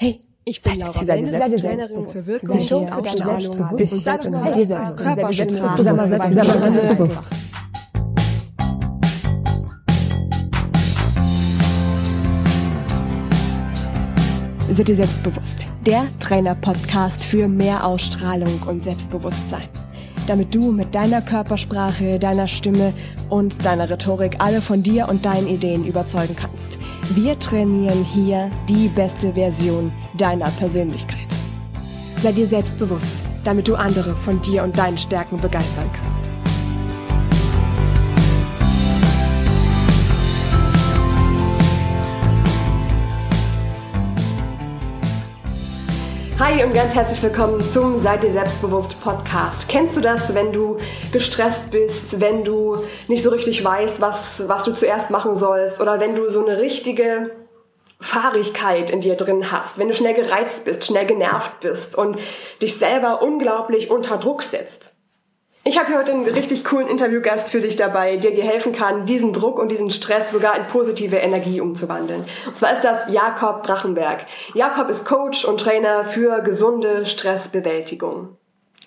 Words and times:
Hey, 0.00 0.20
ich 0.44 0.62
bin 0.62 0.78
Laura 0.78 1.02
Mendes, 1.02 1.60
Trainerin 1.60 2.08
für 2.08 2.24
Wirkung, 2.28 2.88
Ausstrahlung, 2.92 3.76
Bewusstsein, 3.76 4.96
Körpersprache, 4.96 5.82
Seid 14.70 14.88
ihr 14.88 14.94
selbstbewusst? 14.94 15.66
Der 15.84 16.06
Trainer-Podcast 16.20 17.24
für 17.24 17.48
mehr 17.48 17.84
Ausstrahlung 17.84 18.62
und 18.68 18.80
Selbstbewusstsein. 18.80 19.68
Damit 20.28 20.54
du 20.54 20.70
mit 20.70 20.94
deiner 20.94 21.22
Körpersprache, 21.22 22.20
deiner 22.20 22.46
Stimme 22.46 22.92
und 23.30 23.64
deiner 23.64 23.90
Rhetorik 23.90 24.36
alle 24.38 24.60
von 24.60 24.84
dir 24.84 25.08
und 25.08 25.24
deinen 25.24 25.48
Ideen 25.48 25.84
überzeugen 25.84 26.36
kannst. 26.36 26.78
Wir 27.14 27.38
trainieren 27.38 28.04
hier 28.04 28.50
die 28.68 28.88
beste 28.88 29.32
Version 29.32 29.90
deiner 30.18 30.50
Persönlichkeit. 30.50 31.26
Sei 32.20 32.32
dir 32.32 32.46
selbstbewusst, 32.46 33.12
damit 33.44 33.66
du 33.66 33.76
andere 33.76 34.14
von 34.14 34.42
dir 34.42 34.62
und 34.62 34.76
deinen 34.76 34.98
Stärken 34.98 35.40
begeistern 35.40 35.90
kannst. 35.90 36.27
Hi 46.40 46.62
und 46.62 46.72
ganz 46.72 46.94
herzlich 46.94 47.20
willkommen 47.20 47.60
zum 47.60 47.98
Seid 47.98 48.22
dir 48.22 48.30
selbstbewusst 48.30 49.00
Podcast. 49.00 49.68
Kennst 49.68 49.96
du 49.96 50.00
das, 50.00 50.36
wenn 50.36 50.52
du 50.52 50.78
gestresst 51.10 51.72
bist, 51.72 52.20
wenn 52.20 52.44
du 52.44 52.76
nicht 53.08 53.24
so 53.24 53.30
richtig 53.30 53.64
weißt, 53.64 54.00
was, 54.00 54.48
was 54.48 54.62
du 54.62 54.72
zuerst 54.72 55.10
machen 55.10 55.34
sollst 55.34 55.80
oder 55.80 55.98
wenn 55.98 56.14
du 56.14 56.30
so 56.30 56.46
eine 56.46 56.60
richtige 56.60 57.32
Fahrigkeit 57.98 58.88
in 58.88 59.00
dir 59.00 59.16
drin 59.16 59.50
hast, 59.50 59.80
wenn 59.80 59.88
du 59.88 59.94
schnell 59.94 60.14
gereizt 60.14 60.64
bist, 60.64 60.84
schnell 60.84 61.06
genervt 61.06 61.58
bist 61.58 61.98
und 61.98 62.20
dich 62.62 62.76
selber 62.76 63.20
unglaublich 63.20 63.90
unter 63.90 64.16
Druck 64.16 64.44
setzt? 64.44 64.94
Ich 65.68 65.78
habe 65.78 65.88
hier 65.88 65.98
heute 65.98 66.12
einen 66.12 66.24
richtig 66.24 66.64
coolen 66.64 66.88
Interviewgast 66.88 67.50
für 67.50 67.60
dich 67.60 67.76
dabei, 67.76 68.16
der 68.16 68.30
dir 68.30 68.42
helfen 68.42 68.72
kann, 68.72 69.04
diesen 69.04 69.34
Druck 69.34 69.58
und 69.58 69.70
diesen 69.70 69.90
Stress 69.90 70.32
sogar 70.32 70.56
in 70.56 70.64
positive 70.64 71.16
Energie 71.16 71.60
umzuwandeln. 71.60 72.24
Und 72.46 72.56
zwar 72.56 72.72
ist 72.72 72.84
das 72.84 73.10
Jakob 73.10 73.64
Drachenberg. 73.64 74.24
Jakob 74.54 74.88
ist 74.88 75.04
Coach 75.04 75.44
und 75.44 75.60
Trainer 75.60 76.06
für 76.06 76.40
gesunde 76.40 77.04
Stressbewältigung. 77.04 78.38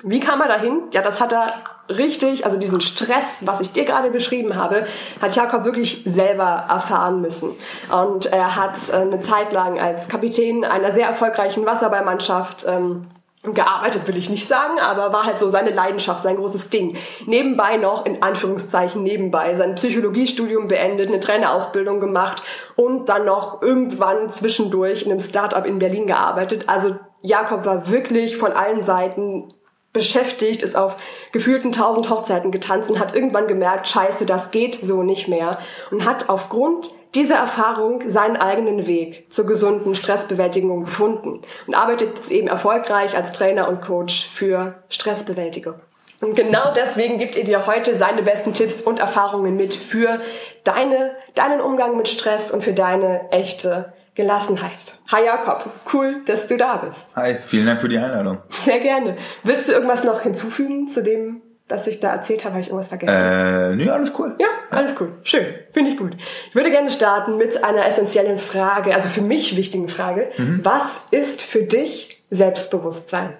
Wie 0.01 0.19
kam 0.19 0.41
er 0.41 0.47
dahin? 0.47 0.81
Ja, 0.91 1.03
das 1.03 1.21
hat 1.21 1.33
er 1.33 1.53
richtig, 1.87 2.45
also 2.45 2.57
diesen 2.57 2.81
Stress, 2.81 3.45
was 3.45 3.59
ich 3.59 3.71
dir 3.73 3.85
gerade 3.85 4.09
beschrieben 4.09 4.55
habe, 4.55 4.87
hat 5.21 5.35
Jakob 5.35 5.65
wirklich 5.65 6.01
selber 6.07 6.65
erfahren 6.67 7.21
müssen. 7.21 7.51
Und 7.91 8.25
er 8.25 8.55
hat 8.55 8.77
äh, 8.89 8.93
eine 8.93 9.19
Zeit 9.19 9.53
lang 9.53 9.79
als 9.79 10.09
Kapitän 10.09 10.65
einer 10.65 10.91
sehr 10.91 11.05
erfolgreichen 11.05 11.63
Wasserballmannschaft 11.63 12.65
ähm, 12.67 13.05
gearbeitet 13.43 14.07
will 14.07 14.17
ich 14.17 14.29
nicht 14.29 14.47
sagen, 14.47 14.79
aber 14.79 15.11
war 15.11 15.25
halt 15.25 15.39
so 15.39 15.49
seine 15.49 15.71
Leidenschaft, 15.71 16.21
sein 16.21 16.35
großes 16.35 16.69
Ding. 16.69 16.95
Nebenbei 17.25 17.77
noch, 17.77 18.05
in 18.05 18.21
Anführungszeichen 18.21 19.01
nebenbei, 19.01 19.55
sein 19.55 19.75
Psychologiestudium 19.75 20.67
beendet, 20.67 21.07
eine 21.07 21.19
Trainerausbildung 21.19 21.99
gemacht 21.99 22.43
und 22.75 23.09
dann 23.09 23.25
noch 23.25 23.61
irgendwann 23.63 24.29
zwischendurch 24.29 25.03
in 25.03 25.11
einem 25.11 25.19
Startup 25.19 25.65
in 25.65 25.79
Berlin 25.79 26.05
gearbeitet. 26.05 26.65
Also 26.67 26.95
Jakob 27.21 27.65
war 27.65 27.89
wirklich 27.89 28.37
von 28.37 28.51
allen 28.51 28.83
Seiten 28.83 29.51
beschäftigt, 29.91 30.61
ist 30.61 30.77
auf 30.77 30.97
gefühlten 31.31 31.71
tausend 31.71 32.09
Hochzeiten 32.09 32.51
getanzt 32.51 32.89
und 32.89 32.99
hat 32.99 33.15
irgendwann 33.15 33.47
gemerkt, 33.47 33.87
scheiße, 33.87 34.25
das 34.25 34.51
geht 34.51 34.79
so 34.81 35.03
nicht 35.03 35.27
mehr 35.27 35.57
und 35.89 36.05
hat 36.05 36.29
aufgrund 36.29 36.91
dieser 37.15 37.35
Erfahrung 37.35 38.09
seinen 38.09 38.37
eigenen 38.37 38.87
Weg 38.87 39.31
zur 39.31 39.45
gesunden 39.45 39.95
Stressbewältigung 39.95 40.85
gefunden 40.85 41.41
und 41.67 41.75
arbeitet 41.75 42.15
jetzt 42.17 42.31
eben 42.31 42.47
erfolgreich 42.47 43.15
als 43.15 43.31
Trainer 43.31 43.67
und 43.67 43.81
Coach 43.81 44.27
für 44.27 44.75
Stressbewältigung. 44.89 45.75
Und 46.21 46.35
genau 46.35 46.71
deswegen 46.73 47.17
gibt 47.17 47.35
er 47.35 47.43
dir 47.43 47.65
heute 47.65 47.95
seine 47.95 48.21
besten 48.21 48.53
Tipps 48.53 48.81
und 48.81 48.99
Erfahrungen 48.99 49.55
mit 49.55 49.73
für 49.73 50.19
deine, 50.63 51.15
deinen 51.33 51.59
Umgang 51.59 51.97
mit 51.97 52.07
Stress 52.07 52.51
und 52.51 52.63
für 52.63 52.73
deine 52.73 53.31
echte 53.31 53.93
Gelassenheit. 54.13 54.71
Hi 55.11 55.25
Jakob, 55.25 55.65
cool, 55.93 56.21
dass 56.25 56.45
du 56.45 56.57
da 56.57 56.77
bist. 56.77 57.15
Hi, 57.15 57.37
vielen 57.45 57.65
Dank 57.65 57.81
für 57.81 57.89
die 57.89 57.97
Einladung. 57.97 58.37
Sehr 58.49 58.79
gerne. 58.79 59.15
Willst 59.43 59.67
du 59.67 59.73
irgendwas 59.73 60.03
noch 60.03 60.21
hinzufügen 60.21 60.87
zu 60.87 61.01
dem, 61.01 61.41
was 61.71 61.87
ich 61.87 61.99
da 61.99 62.11
erzählt 62.13 62.43
habe? 62.43 62.53
Habe 62.53 62.61
ich 62.61 62.67
irgendwas 62.67 62.89
vergessen? 62.89 63.13
Äh, 63.13 63.75
nee, 63.75 63.89
alles 63.89 64.11
cool. 64.19 64.35
Ja, 64.39 64.47
alles 64.69 64.95
cool. 64.99 65.13
Schön, 65.23 65.45
finde 65.71 65.91
ich 65.91 65.97
gut. 65.97 66.15
Ich 66.49 66.55
würde 66.55 66.69
gerne 66.69 66.91
starten 66.91 67.37
mit 67.37 67.63
einer 67.63 67.85
essentiellen 67.85 68.37
Frage, 68.37 68.93
also 68.93 69.09
für 69.09 69.21
mich 69.21 69.57
wichtigen 69.57 69.87
Frage. 69.87 70.29
Mhm. 70.37 70.59
Was 70.63 71.07
ist 71.11 71.41
für 71.41 71.63
dich 71.63 72.23
Selbstbewusstsein? 72.29 73.33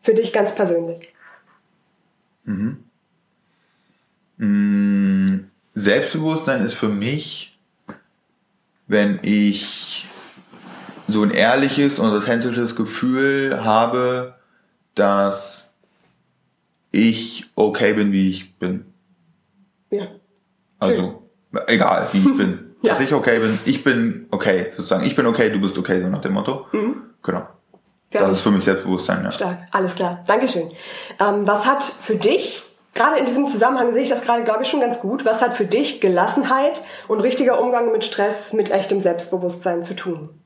Für 0.00 0.14
dich 0.14 0.32
ganz 0.32 0.54
persönlich. 0.54 1.14
Mhm. 2.44 2.84
Mm, 4.36 5.50
Selbstbewusstsein 5.74 6.64
ist 6.64 6.74
für 6.74 6.88
mich 6.88 7.52
wenn 8.92 9.20
ich 9.22 10.06
so 11.06 11.22
ein 11.22 11.30
ehrliches 11.30 11.98
und 11.98 12.10
authentisches 12.10 12.76
Gefühl 12.76 13.64
habe, 13.64 14.34
dass 14.94 15.71
ich 16.92 17.46
okay 17.56 17.94
bin, 17.94 18.12
wie 18.12 18.30
ich 18.30 18.56
bin. 18.58 18.86
Ja. 19.90 20.06
Also, 20.78 21.28
egal, 21.66 22.08
wie 22.12 22.18
ich 22.18 22.36
bin. 22.36 22.74
ja. 22.82 22.90
Dass 22.90 23.00
ich 23.00 23.12
okay 23.12 23.40
bin, 23.40 23.58
ich 23.64 23.82
bin 23.82 24.26
okay, 24.30 24.66
sozusagen. 24.70 25.04
Ich 25.04 25.16
bin 25.16 25.26
okay, 25.26 25.50
du 25.50 25.60
bist 25.60 25.76
okay, 25.76 26.00
so 26.00 26.08
nach 26.08 26.20
dem 26.20 26.34
Motto. 26.34 26.66
Mhm. 26.72 27.02
Genau. 27.22 27.46
Das 28.10 28.30
ist 28.30 28.40
für 28.40 28.50
mich 28.50 28.64
Selbstbewusstsein, 28.64 29.24
ja. 29.24 29.32
Stark, 29.32 29.58
alles 29.70 29.94
klar. 29.94 30.22
Dankeschön. 30.26 30.70
Ähm, 31.18 31.46
was 31.46 31.66
hat 31.66 31.82
für 31.82 32.16
dich 32.16 32.62
gerade 32.94 33.18
in 33.18 33.24
diesem 33.24 33.46
Zusammenhang 33.46 33.92
sehe 33.92 34.02
ich 34.02 34.10
das 34.10 34.22
gerade, 34.22 34.44
glaube 34.44 34.62
ich, 34.62 34.68
schon 34.68 34.80
ganz 34.80 35.00
gut. 35.00 35.24
Was 35.24 35.40
hat 35.40 35.56
für 35.56 35.64
dich 35.64 36.00
Gelassenheit 36.00 36.82
und 37.08 37.20
richtiger 37.20 37.60
Umgang 37.60 37.90
mit 37.90 38.04
Stress 38.04 38.52
mit 38.52 38.70
echtem 38.70 39.00
Selbstbewusstsein 39.00 39.82
zu 39.82 39.96
tun? 39.96 40.41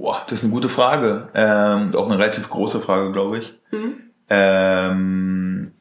Boah, 0.00 0.22
das 0.26 0.38
ist 0.38 0.44
eine 0.44 0.52
gute 0.54 0.70
Frage. 0.70 1.28
Ähm, 1.34 1.94
auch 1.94 2.06
eine 2.06 2.18
relativ 2.18 2.48
große 2.48 2.80
Frage, 2.80 3.12
glaube 3.12 3.38
ich. 3.38 3.52
Mhm. 3.70 3.96
Ähm, 4.30 5.72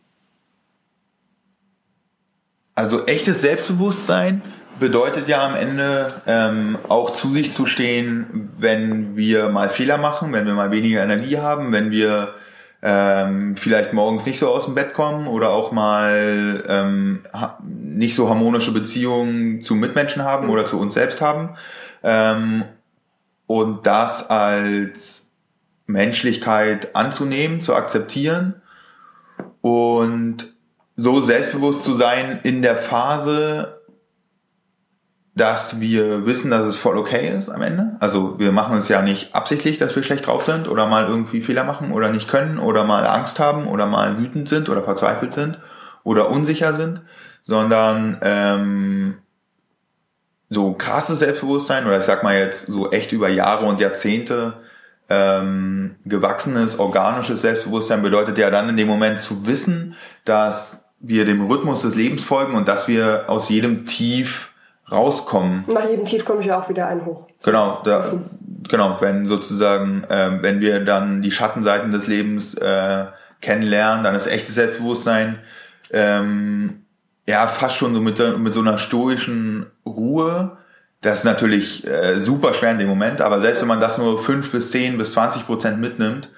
also 2.75 3.06
echtes 3.06 3.40
Selbstbewusstsein 3.40 4.41
bedeutet 4.78 5.30
ja 5.30 5.46
am 5.46 5.56
Ende 5.56 6.13
ähm, 6.28 6.78
auch 6.90 7.12
zu 7.12 7.31
sich 7.31 7.53
zu 7.53 7.66
stehen, 7.66 8.52
wenn 8.57 9.16
wir 9.16 9.47
mal 9.47 9.69
Fehler 9.69 9.97
machen, 9.97 10.34
wenn 10.34 10.46
wir 10.46 10.53
mal 10.53 10.72
weniger 10.72 11.01
Energie 11.01 11.38
haben, 11.38 11.72
wenn 11.72 11.90
wir 11.90 12.34
ähm, 12.81 13.56
vielleicht 13.56 13.94
morgens 13.94 14.25
nicht 14.25 14.40
so 14.40 14.50
aus 14.50 14.66
dem 14.66 14.75
Bett 14.75 14.94
kommen 14.94 15.28
oder 15.28 15.51
auch 15.51 15.72
mal 15.72 16.62
ähm, 16.68 17.22
nicht 17.69 18.16
so 18.16 18.28
harmonische 18.28 18.74
Beziehungen 18.74 19.62
zu 19.62 19.75
Mitmenschen 19.75 20.25
haben 20.25 20.47
mhm. 20.47 20.51
oder 20.51 20.66
zu 20.66 20.78
uns 20.78 20.94
selbst 20.94 21.22
haben. 21.22 21.51
Ähm, 22.03 22.63
und 23.50 23.88
das 23.88 24.30
als 24.30 25.28
Menschlichkeit 25.88 26.96
anzunehmen, 26.96 27.64
zu 27.64 27.74
akzeptieren 27.74 28.62
und 29.62 30.54
so 30.96 31.20
selbstbewusst 31.20 31.84
zu 31.84 31.96
sein 31.96 32.42
in 32.44 32.62
der 32.62 32.78
Phase, 32.78 33.82
dass 35.34 35.80
wir 35.80 36.28
wissen, 36.28 36.52
dass 36.52 36.68
es 36.68 36.78
voll 36.78 36.96
okay 36.96 37.36
ist 37.36 37.50
am 37.50 37.64
Ende. 37.64 37.96
Also 38.00 38.38
wir 38.38 38.52
machen 38.52 38.78
es 38.78 38.88
ja 38.88 39.02
nicht 39.02 39.34
absichtlich, 39.34 39.80
dass 39.80 39.96
wir 39.96 40.04
schlecht 40.04 40.28
drauf 40.28 40.46
sind 40.46 40.70
oder 40.70 40.86
mal 40.86 41.08
irgendwie 41.08 41.42
Fehler 41.42 41.64
machen 41.64 41.92
oder 41.92 42.12
nicht 42.12 42.30
können 42.30 42.60
oder 42.60 42.84
mal 42.84 43.08
Angst 43.08 43.40
haben 43.40 43.66
oder 43.66 43.88
mal 43.88 44.20
wütend 44.20 44.48
sind 44.48 44.70
oder 44.70 44.84
verzweifelt 44.84 45.34
sind 45.34 45.58
oder 46.04 46.30
unsicher 46.30 46.74
sind, 46.74 47.02
sondern 47.42 48.20
ähm, 48.22 49.16
so 50.50 50.74
krasses 50.74 51.20
Selbstbewusstsein 51.20 51.86
oder 51.86 52.00
ich 52.00 52.06
sag 52.06 52.24
mal 52.24 52.36
jetzt 52.36 52.68
so 52.68 52.92
echt 52.92 53.12
über 53.12 53.30
Jahre 53.30 53.66
und 53.66 53.80
Jahrzehnte 53.80 54.54
ähm, 55.10 55.96
gewachsenes, 56.06 56.78
organisches 56.78 57.42
Selbstbewusstsein 57.42 58.01
bedeutet 58.01 58.38
ja 58.38 58.50
dann 58.50 58.69
in 58.69 58.78
dem 58.78 58.88
Moment 58.88 59.22
zu 59.22 59.46
wissen, 59.46 59.96
dass 60.25 60.86
wir 61.00 61.25
dem 61.25 61.46
Rhythmus 61.48 61.81
des 61.81 61.96
Lebens 61.96 62.24
folgen 62.24 62.56
und 62.56 62.68
dass 62.68 62.88
wir 62.88 63.25
aus 63.28 63.50
jedem 63.50 63.86
Tief 63.86 64.51
rauskommen. 64.92 65.66
Nach 65.72 65.88
jedem 65.88 66.06
Tief 66.06 66.25
komme 66.25 66.42
ich 66.42 66.48
ja 66.48 66.62
auch 66.62 66.69
wieder 66.69 66.88
ein 66.88 67.06
hoch. 67.06 67.28
Genau, 67.44 67.81
da, 67.84 68.04
genau, 68.68 68.98
wenn 69.00 69.28
sozusagen, 69.28 70.04
äh, 70.10 70.42
wenn 70.42 70.60
wir 70.62 70.84
dann 70.84 71.22
die 71.22 71.31
Schattenseiten 71.31 71.92
des 71.92 72.07
Lebens 72.07 72.56
äh, 72.56 73.06
kennenlernen, 73.42 74.04
dann 74.04 74.16
ist 74.16 74.28
echtes 74.28 74.56
Selbstbewusstsein 74.56 75.40
ähm, 75.92 76.86
ja 77.30 77.48
fast 77.48 77.76
schon 77.76 77.94
so 77.94 78.02
mit, 78.02 78.20
mit 78.40 78.54
so 78.54 78.60
einer 78.60 78.80
stoischen 78.80 79.68
Ruhe. 79.86 80.58
Das 81.02 81.20
ist 81.20 81.24
natürlich 81.26 81.88
äh, 81.88 82.20
super 82.20 82.54
schwer 82.54 82.72
in 82.72 82.80
dem 82.80 82.88
Moment, 82.88 83.22
aber 83.22 83.40
selbst 83.40 83.62
wenn 83.62 83.68
man 83.68 83.80
das 83.80 83.98
nur 83.98 84.22
fünf 84.22 84.52
bis 84.52 84.72
zehn 84.72 84.98
bis 84.98 85.14
zwanzig 85.14 85.46
Prozent 85.46 85.80
mitnimmt, 85.80 86.30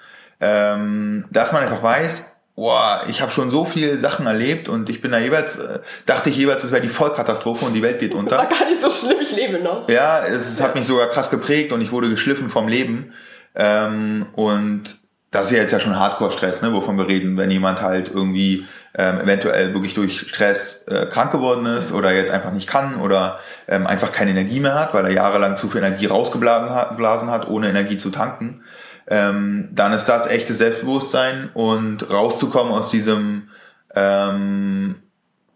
ähm, 0.42 1.26
dass 1.32 1.54
man 1.54 1.64
einfach 1.64 1.82
weiß, 1.82 2.36
boah, 2.56 3.04
ich 3.08 3.22
habe 3.22 3.32
schon 3.32 3.50
so 3.50 3.64
viele 3.64 3.98
Sachen 4.00 4.28
erlebt 4.28 4.68
und 4.68 4.90
ich 4.90 5.02
bin 5.02 5.12
da 5.12 5.18
jeweils, 5.18 5.56
äh, 5.56 5.80
dachte 6.06 6.30
ich 6.30 6.36
jeweils, 6.36 6.64
es 6.66 6.72
wäre 6.72 6.82
die 6.82 6.90
Vollkatastrophe 6.90 7.66
und 7.66 7.74
die 7.74 7.82
Welt 7.82 8.00
geht 8.00 8.14
unter. 8.14 8.32
Das 8.32 8.40
war 8.40 8.50
gar 8.50 8.70
nicht 8.70 8.82
so 8.82 8.90
schlimm, 8.90 9.20
ich 9.22 9.34
lebe 9.34 9.60
noch. 9.60 9.88
Ja, 9.88 10.26
es, 10.26 10.46
es 10.48 10.62
hat 10.62 10.76
mich 10.76 10.86
sogar 10.86 11.08
krass 11.08 11.30
geprägt 11.30 11.72
und 11.72 11.82
ich 11.82 11.94
wurde 11.94 12.10
geschliffen 12.10 12.50
vom 12.50 12.68
Leben. 12.68 13.14
Ähm, 13.56 14.26
und 14.34 14.98
das 15.32 15.46
ist 15.46 15.52
ja 15.54 15.64
jetzt 15.64 15.72
ja 15.72 15.80
schon 15.80 15.98
Hardcore-Stress, 15.98 16.62
ne, 16.62 16.74
wovon 16.74 16.98
wir 16.98 17.08
reden, 17.08 17.38
wenn 17.38 17.50
jemand 17.50 17.82
halt 17.82 18.12
irgendwie 18.14 18.68
ähm, 18.98 19.22
eventuell 19.22 19.74
wirklich 19.74 19.94
durch 19.94 20.20
Stress 20.28 20.84
äh, 20.88 21.06
krank 21.06 21.32
geworden 21.32 21.66
ist 21.66 21.92
oder 21.92 22.14
jetzt 22.14 22.32
einfach 22.32 22.52
nicht 22.52 22.68
kann 22.68 22.96
oder 22.96 23.40
ähm, 23.68 23.88
einfach 23.88 24.12
keine 24.12 24.32
Energie 24.32 24.60
mehr 24.60 24.76
hat, 24.76 24.94
weil 24.94 25.06
er 25.06 25.12
jahrelang 25.12 25.58
zu 25.58 25.70
viel 25.70 25.80
Energie 25.80 26.08
rausgeblasen 26.08 27.30
hat, 27.32 27.48
ohne 27.48 27.70
Energie 27.70 27.98
zu 27.98 28.10
tanken 28.10 28.64
ähm, 29.12 29.68
dann 29.74 29.92
ist 29.92 30.06
das 30.06 30.26
echtes 30.28 30.58
Selbstbewusstsein 30.58 31.50
und 31.54 32.12
rauszukommen 32.12 32.72
aus 32.72 32.90
diesem 32.90 33.50
ähm, 33.94 34.96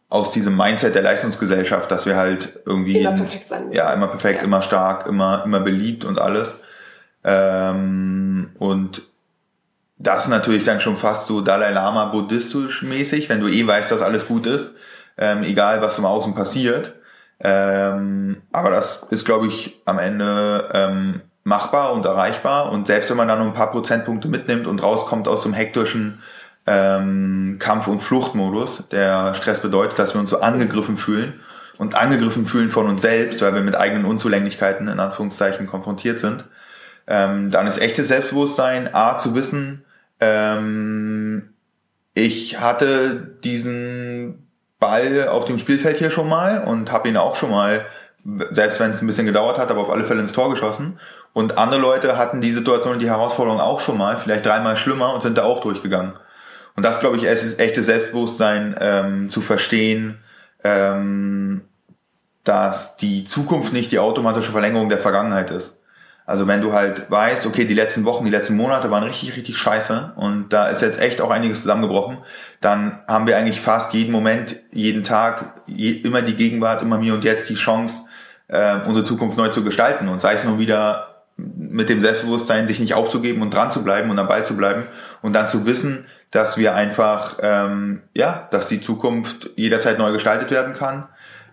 aus 0.10 0.32
diesem 0.32 0.56
Mindset 0.56 0.94
der 0.94 1.02
Leistungsgesellschaft, 1.02 1.90
dass 1.90 2.06
wir 2.06 2.16
halt 2.16 2.60
irgendwie 2.66 3.00
immer 3.00 3.14
perfekt 3.14 3.50
sein 3.50 3.66
müssen. 3.66 3.78
Ja, 3.78 3.92
immer 3.94 4.08
perfekt, 4.08 4.40
ja. 4.40 4.46
immer 4.46 4.62
stark, 4.62 5.08
immer 5.08 5.44
immer 5.46 5.62
beliebt 5.62 6.04
und 6.04 6.20
alles. 6.20 6.60
Ähm, 7.24 8.52
und 8.60 9.04
das 9.98 10.28
natürlich 10.28 10.66
dann 10.66 10.82
schon 10.82 10.98
fast 10.98 11.28
so 11.28 11.42
Dalai 11.42 11.72
Lama 11.72 12.06
buddhistisch 12.06 12.82
mäßig, 12.82 13.30
wenn 13.30 13.40
du 13.40 13.48
eh 13.48 13.66
weißt, 13.66 13.92
dass 13.92 14.02
alles 14.02 14.28
gut 14.28 14.46
ist, 14.46 14.76
ähm, 15.18 15.44
egal 15.44 15.82
was 15.82 15.98
im 15.98 16.06
Außen 16.06 16.36
passiert. 16.36 16.94
Ähm, 17.40 18.42
aber 18.52 18.72
das 18.72 19.04
ist, 19.10 19.26
glaube 19.26 19.48
ich, 19.48 19.82
am 19.86 20.00
Ende 20.00 20.70
ähm, 20.74 21.22
machbar 21.44 21.94
und 21.94 22.06
erreichbar. 22.06 22.72
Und 22.72 22.88
selbst 22.88 23.10
wenn 23.10 23.18
man 23.18 23.28
dann 23.28 23.40
nur 23.40 23.48
ein 23.48 23.54
paar 23.54 23.72
Prozentpunkte 23.72 24.28
mitnimmt 24.28 24.68
und 24.68 24.84
rauskommt 24.84 25.28
aus 25.28 25.44
dem 25.44 25.54
hektischen 25.54 26.22
ähm, 26.68 27.58
Kampf- 27.60 27.88
und 27.88 28.02
Fluchtmodus, 28.02 28.90
der 28.90 29.34
Stress 29.36 29.62
bedeutet, 29.62 30.00
dass 30.00 30.14
wir 30.14 30.20
uns 30.20 30.30
so 30.30 30.42
angegriffen 30.42 30.98
fühlen 30.98 31.40
und 31.78 31.96
angegriffen 31.96 32.46
fühlen 32.46 32.72
von 32.72 32.88
uns 32.88 33.02
selbst, 33.02 33.42
weil 33.42 33.54
wir 33.54 33.62
mit 33.62 33.76
eigenen 33.76 34.06
Unzulänglichkeiten 34.06 34.88
in 34.88 35.00
Anführungszeichen 35.00 35.68
konfrontiert 35.68 36.20
sind, 36.20 36.46
ähm, 37.08 37.52
dann 37.52 37.68
ist 37.68 37.80
echtes 37.80 38.08
Selbstbewusstsein, 38.08 38.94
A, 38.94 39.18
zu 39.18 39.36
wissen, 39.36 39.85
ähm, 40.20 41.54
ich 42.14 42.60
hatte 42.60 43.38
diesen 43.44 44.48
Ball 44.80 45.28
auf 45.28 45.46
dem 45.46 45.58
Spielfeld 45.58 45.98
hier 45.98 46.12
schon 46.12 46.30
mal 46.30 46.64
und 46.64 46.92
habe 46.92 47.10
ihn 47.10 47.18
auch 47.18 47.36
schon 47.36 47.52
mal 47.52 47.86
selbst 48.50 48.80
wenn 48.80 48.92
es 48.92 49.02
ein 49.02 49.08
bisschen 49.08 49.28
gedauert 49.28 49.58
hat, 49.58 49.70
aber 49.70 49.82
auf 49.82 49.90
alle 49.90 50.04
Fälle 50.04 50.22
ins 50.22 50.34
Tor 50.34 50.50
geschossen. 50.50 51.00
Und 51.34 51.58
andere 51.58 51.80
Leute 51.80 52.18
hatten 52.18 52.42
die 52.42 52.52
Situation 52.52 52.94
und 52.94 53.00
die 53.00 53.10
Herausforderung 53.10 53.60
auch 53.60 53.80
schon 53.80 53.98
mal, 53.98 54.18
vielleicht 54.18 54.46
dreimal 54.46 54.78
schlimmer 54.78 55.14
und 55.14 55.22
sind 55.22 55.38
da 55.38 55.44
auch 55.44 55.62
durchgegangen. 55.62 56.14
Und 56.76 56.84
das, 56.84 57.00
glaube 57.00 57.18
ich, 57.18 57.24
ist 57.24 57.60
echtes 57.60 57.86
Selbstbewusstsein 57.86 58.76
ähm, 58.80 59.30
zu 59.30 59.42
verstehen, 59.42 60.18
ähm, 60.64 61.62
dass 62.44 62.98
die 62.98 63.26
Zukunft 63.26 63.74
nicht 63.74 63.92
die 63.92 64.00
automatische 64.00 64.52
Verlängerung 64.52 64.90
der 64.90 64.98
Vergangenheit 64.98 65.52
ist. 65.52 65.80
Also 66.26 66.48
wenn 66.48 66.62
du 66.62 66.74
halt 66.74 67.10
weißt, 67.10 67.46
okay, 67.46 67.66
die 67.66 67.76
letzten 67.76 68.04
Wochen, 68.04 68.26
die 68.26 68.32
letzten 68.32 68.56
Monate 68.56 68.90
waren 68.90 69.04
richtig, 69.04 69.36
richtig 69.36 69.58
scheiße 69.58 70.14
und 70.16 70.50
da 70.50 70.68
ist 70.68 70.82
jetzt 70.82 71.00
echt 71.00 71.22
auch 71.22 71.30
einiges 71.30 71.62
zusammengebrochen, 71.62 72.18
dann 72.62 73.00
haben 73.08 73.28
wir 73.28 73.38
eigentlich 73.38 73.62
fast 73.62 73.94
jeden 73.94 74.12
Moment, 74.12 74.56
jeden 74.72 75.04
Tag, 75.04 75.62
je, 75.68 75.92
immer 75.92 76.24
die 76.24 76.36
Gegenwart, 76.36 76.82
immer 76.82 76.98
mir 76.98 77.14
und 77.14 77.24
jetzt 77.24 77.50
die 77.50 77.56
Chance, 77.56 78.02
äh, 78.48 78.78
unsere 78.86 79.04
Zukunft 79.04 79.38
neu 79.38 79.50
zu 79.50 79.64
gestalten 79.64 80.08
und 80.08 80.20
sei 80.20 80.34
es 80.34 80.44
nur 80.44 80.58
wieder 80.58 81.16
mit 81.38 81.90
dem 81.90 82.00
Selbstbewusstsein, 82.00 82.66
sich 82.66 82.80
nicht 82.80 82.94
aufzugeben 82.94 83.42
und 83.42 83.54
dran 83.54 83.70
zu 83.70 83.84
bleiben 83.84 84.10
und 84.10 84.18
am 84.18 84.28
Ball 84.28 84.46
zu 84.46 84.56
bleiben 84.56 84.84
und 85.22 85.34
dann 85.34 85.50
zu 85.50 85.66
wissen, 85.66 86.06
dass 86.32 86.58
wir 86.58 86.74
einfach, 86.76 87.38
ähm, 87.42 88.02
ja, 88.14 88.48
dass 88.52 88.68
die 88.68 88.82
Zukunft 88.82 89.52
jederzeit 89.58 90.00
neu 90.00 90.12
gestaltet 90.12 90.50
werden 90.50 90.74
kann 90.74 91.08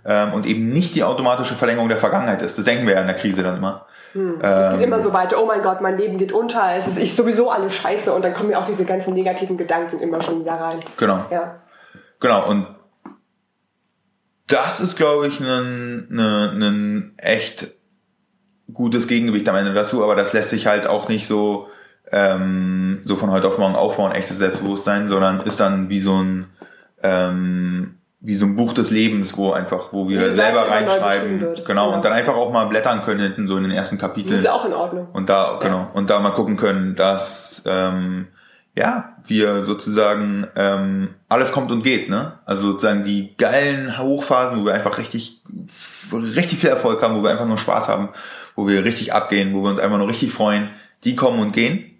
ähm, 0.04 0.32
und 0.32 0.46
eben 0.46 0.68
nicht 0.68 0.94
die 0.94 1.04
automatische 1.04 1.54
Verlängerung 1.54 1.88
der 1.88 1.98
Vergangenheit 1.98 2.42
ist. 2.42 2.56
Das 2.56 2.64
denken 2.64 2.86
wir 2.86 2.94
ja 2.94 3.00
in 3.00 3.06
der 3.06 3.16
Krise 3.16 3.42
dann 3.42 3.56
immer. 3.56 3.86
Hm, 4.12 4.38
das 4.40 4.70
ähm, 4.70 4.78
geht 4.78 4.86
immer 4.86 5.00
so 5.00 5.12
weiter, 5.12 5.42
oh 5.42 5.46
mein 5.46 5.62
Gott, 5.62 5.80
mein 5.80 5.96
Leben 5.96 6.18
geht 6.18 6.32
unter, 6.32 6.76
es 6.76 6.86
ist 6.86 6.98
ich 6.98 7.14
sowieso 7.14 7.50
alles 7.50 7.74
scheiße 7.74 8.12
und 8.12 8.24
dann 8.24 8.34
kommen 8.34 8.50
ja 8.50 8.60
auch 8.60 8.66
diese 8.66 8.84
ganzen 8.84 9.14
negativen 9.14 9.56
Gedanken 9.56 10.00
immer 10.00 10.20
schon 10.20 10.40
wieder 10.40 10.54
rein. 10.54 10.80
Genau. 10.98 11.24
Ja. 11.30 11.62
Genau, 12.20 12.48
und 12.48 12.66
das 14.48 14.80
ist, 14.80 14.96
glaube 14.96 15.28
ich, 15.28 15.40
ein, 15.40 16.08
ein, 16.10 16.62
ein 16.62 17.14
echt 17.16 17.68
gutes 18.72 19.08
Gegengewicht 19.08 19.48
am 19.48 19.56
Ende 19.56 19.72
dazu, 19.72 20.04
aber 20.04 20.14
das 20.14 20.32
lässt 20.32 20.50
sich 20.50 20.66
halt 20.66 20.86
auch 20.86 21.08
nicht 21.08 21.26
so, 21.26 21.68
ähm, 22.10 23.00
so 23.04 23.16
von 23.16 23.30
heute 23.30 23.48
auf 23.48 23.58
morgen 23.58 23.74
aufbauen, 23.74 24.12
echtes 24.12 24.38
Selbstbewusstsein, 24.38 25.08
sondern 25.08 25.40
ist 25.40 25.60
dann 25.60 25.88
wie 25.88 26.00
so 26.00 26.22
ein, 26.22 26.46
ähm, 27.02 27.98
wie 28.24 28.36
so 28.36 28.46
ein 28.46 28.54
Buch 28.54 28.72
des 28.72 28.90
Lebens, 28.90 29.36
wo 29.36 29.52
einfach, 29.52 29.92
wo 29.92 30.08
wir 30.08 30.30
Wie 30.30 30.34
selber 30.34 30.68
reinschreiben, 30.68 31.40
genau, 31.40 31.64
genau, 31.66 31.92
und 31.92 32.04
dann 32.04 32.12
einfach 32.12 32.36
auch 32.36 32.52
mal 32.52 32.66
blättern 32.66 33.02
können 33.02 33.20
hinten 33.20 33.48
so 33.48 33.56
in 33.56 33.64
den 33.64 33.72
ersten 33.72 33.98
Kapiteln. 33.98 34.30
Das 34.30 34.40
ist 34.40 34.48
auch 34.48 34.64
in 34.64 34.72
Ordnung. 34.72 35.08
Und 35.12 35.28
da, 35.28 35.58
genau, 35.60 35.78
ja. 35.78 35.90
und 35.92 36.08
da 36.08 36.20
mal 36.20 36.30
gucken 36.30 36.56
können, 36.56 36.94
dass 36.94 37.62
ähm, 37.66 38.28
ja, 38.76 39.16
wir 39.24 39.64
sozusagen 39.64 40.46
ähm, 40.56 41.08
alles 41.28 41.50
kommt 41.50 41.72
und 41.72 41.82
geht, 41.82 42.08
ne? 42.08 42.38
Also 42.46 42.70
sozusagen 42.70 43.04
die 43.04 43.36
geilen 43.36 43.98
Hochphasen, 43.98 44.60
wo 44.60 44.66
wir 44.66 44.74
einfach 44.74 44.98
richtig, 44.98 45.42
richtig 46.12 46.60
viel 46.60 46.70
Erfolg 46.70 47.02
haben, 47.02 47.16
wo 47.16 47.24
wir 47.24 47.30
einfach 47.30 47.46
nur 47.46 47.58
Spaß 47.58 47.88
haben, 47.88 48.10
wo 48.54 48.68
wir 48.68 48.84
richtig 48.84 49.12
abgehen, 49.12 49.52
wo 49.52 49.62
wir 49.62 49.70
uns 49.70 49.80
einfach 49.80 49.98
nur 49.98 50.08
richtig 50.08 50.32
freuen, 50.32 50.70
die 51.02 51.16
kommen 51.16 51.40
und 51.40 51.52
gehen. 51.52 51.91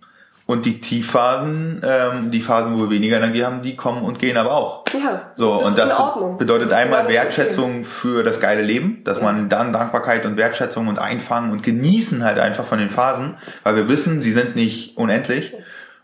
Und 0.47 0.67
die 0.67 0.81
Tiefphasen, 0.81 1.83
ähm, 1.85 2.31
die 2.31 2.41
Phasen, 2.41 2.75
wo 2.75 2.81
wir 2.81 2.91
weniger 2.91 3.17
Energie 3.17 3.45
haben, 3.45 3.63
die 3.63 3.77
kommen 3.77 4.03
und 4.03 4.19
gehen 4.19 4.37
aber 4.37 4.53
auch. 4.53 4.85
Ja. 4.93 5.31
So, 5.37 5.59
das 5.59 5.69
und 5.69 5.79
das 5.79 6.39
bedeutet 6.39 6.73
das 6.73 6.79
einmal 6.79 7.09
Wertschätzung 7.09 7.85
für 7.85 8.25
das 8.25 8.41
geile 8.41 8.63
Leben, 8.63 9.03
dass 9.05 9.19
ja. 9.19 9.25
man 9.25 9.49
dann 9.49 9.73
Dankbarkeit 9.73 10.27
und 10.27 10.37
Wertschätzung 10.37 10.89
und 10.89 10.99
Einfangen 10.99 11.53
und 11.53 11.63
Genießen 11.63 12.25
halt 12.25 12.41
einfach 12.41 12.65
von 12.65 12.79
den 12.79 12.91
Phasen, 12.91 13.37
weil 13.63 13.77
wir 13.77 13.89
wissen, 13.89 14.21
sie 14.21 14.33
sind 14.33 14.57
nicht 14.57 14.97
unendlich. 14.97 15.55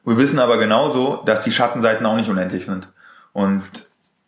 Wir 0.04 0.16
wissen 0.16 0.38
aber 0.38 0.56
genauso, 0.58 1.22
dass 1.26 1.42
die 1.42 1.52
Schattenseiten 1.52 2.06
auch 2.06 2.16
nicht 2.16 2.30
unendlich 2.30 2.64
sind. 2.64 2.88
Und 3.32 3.62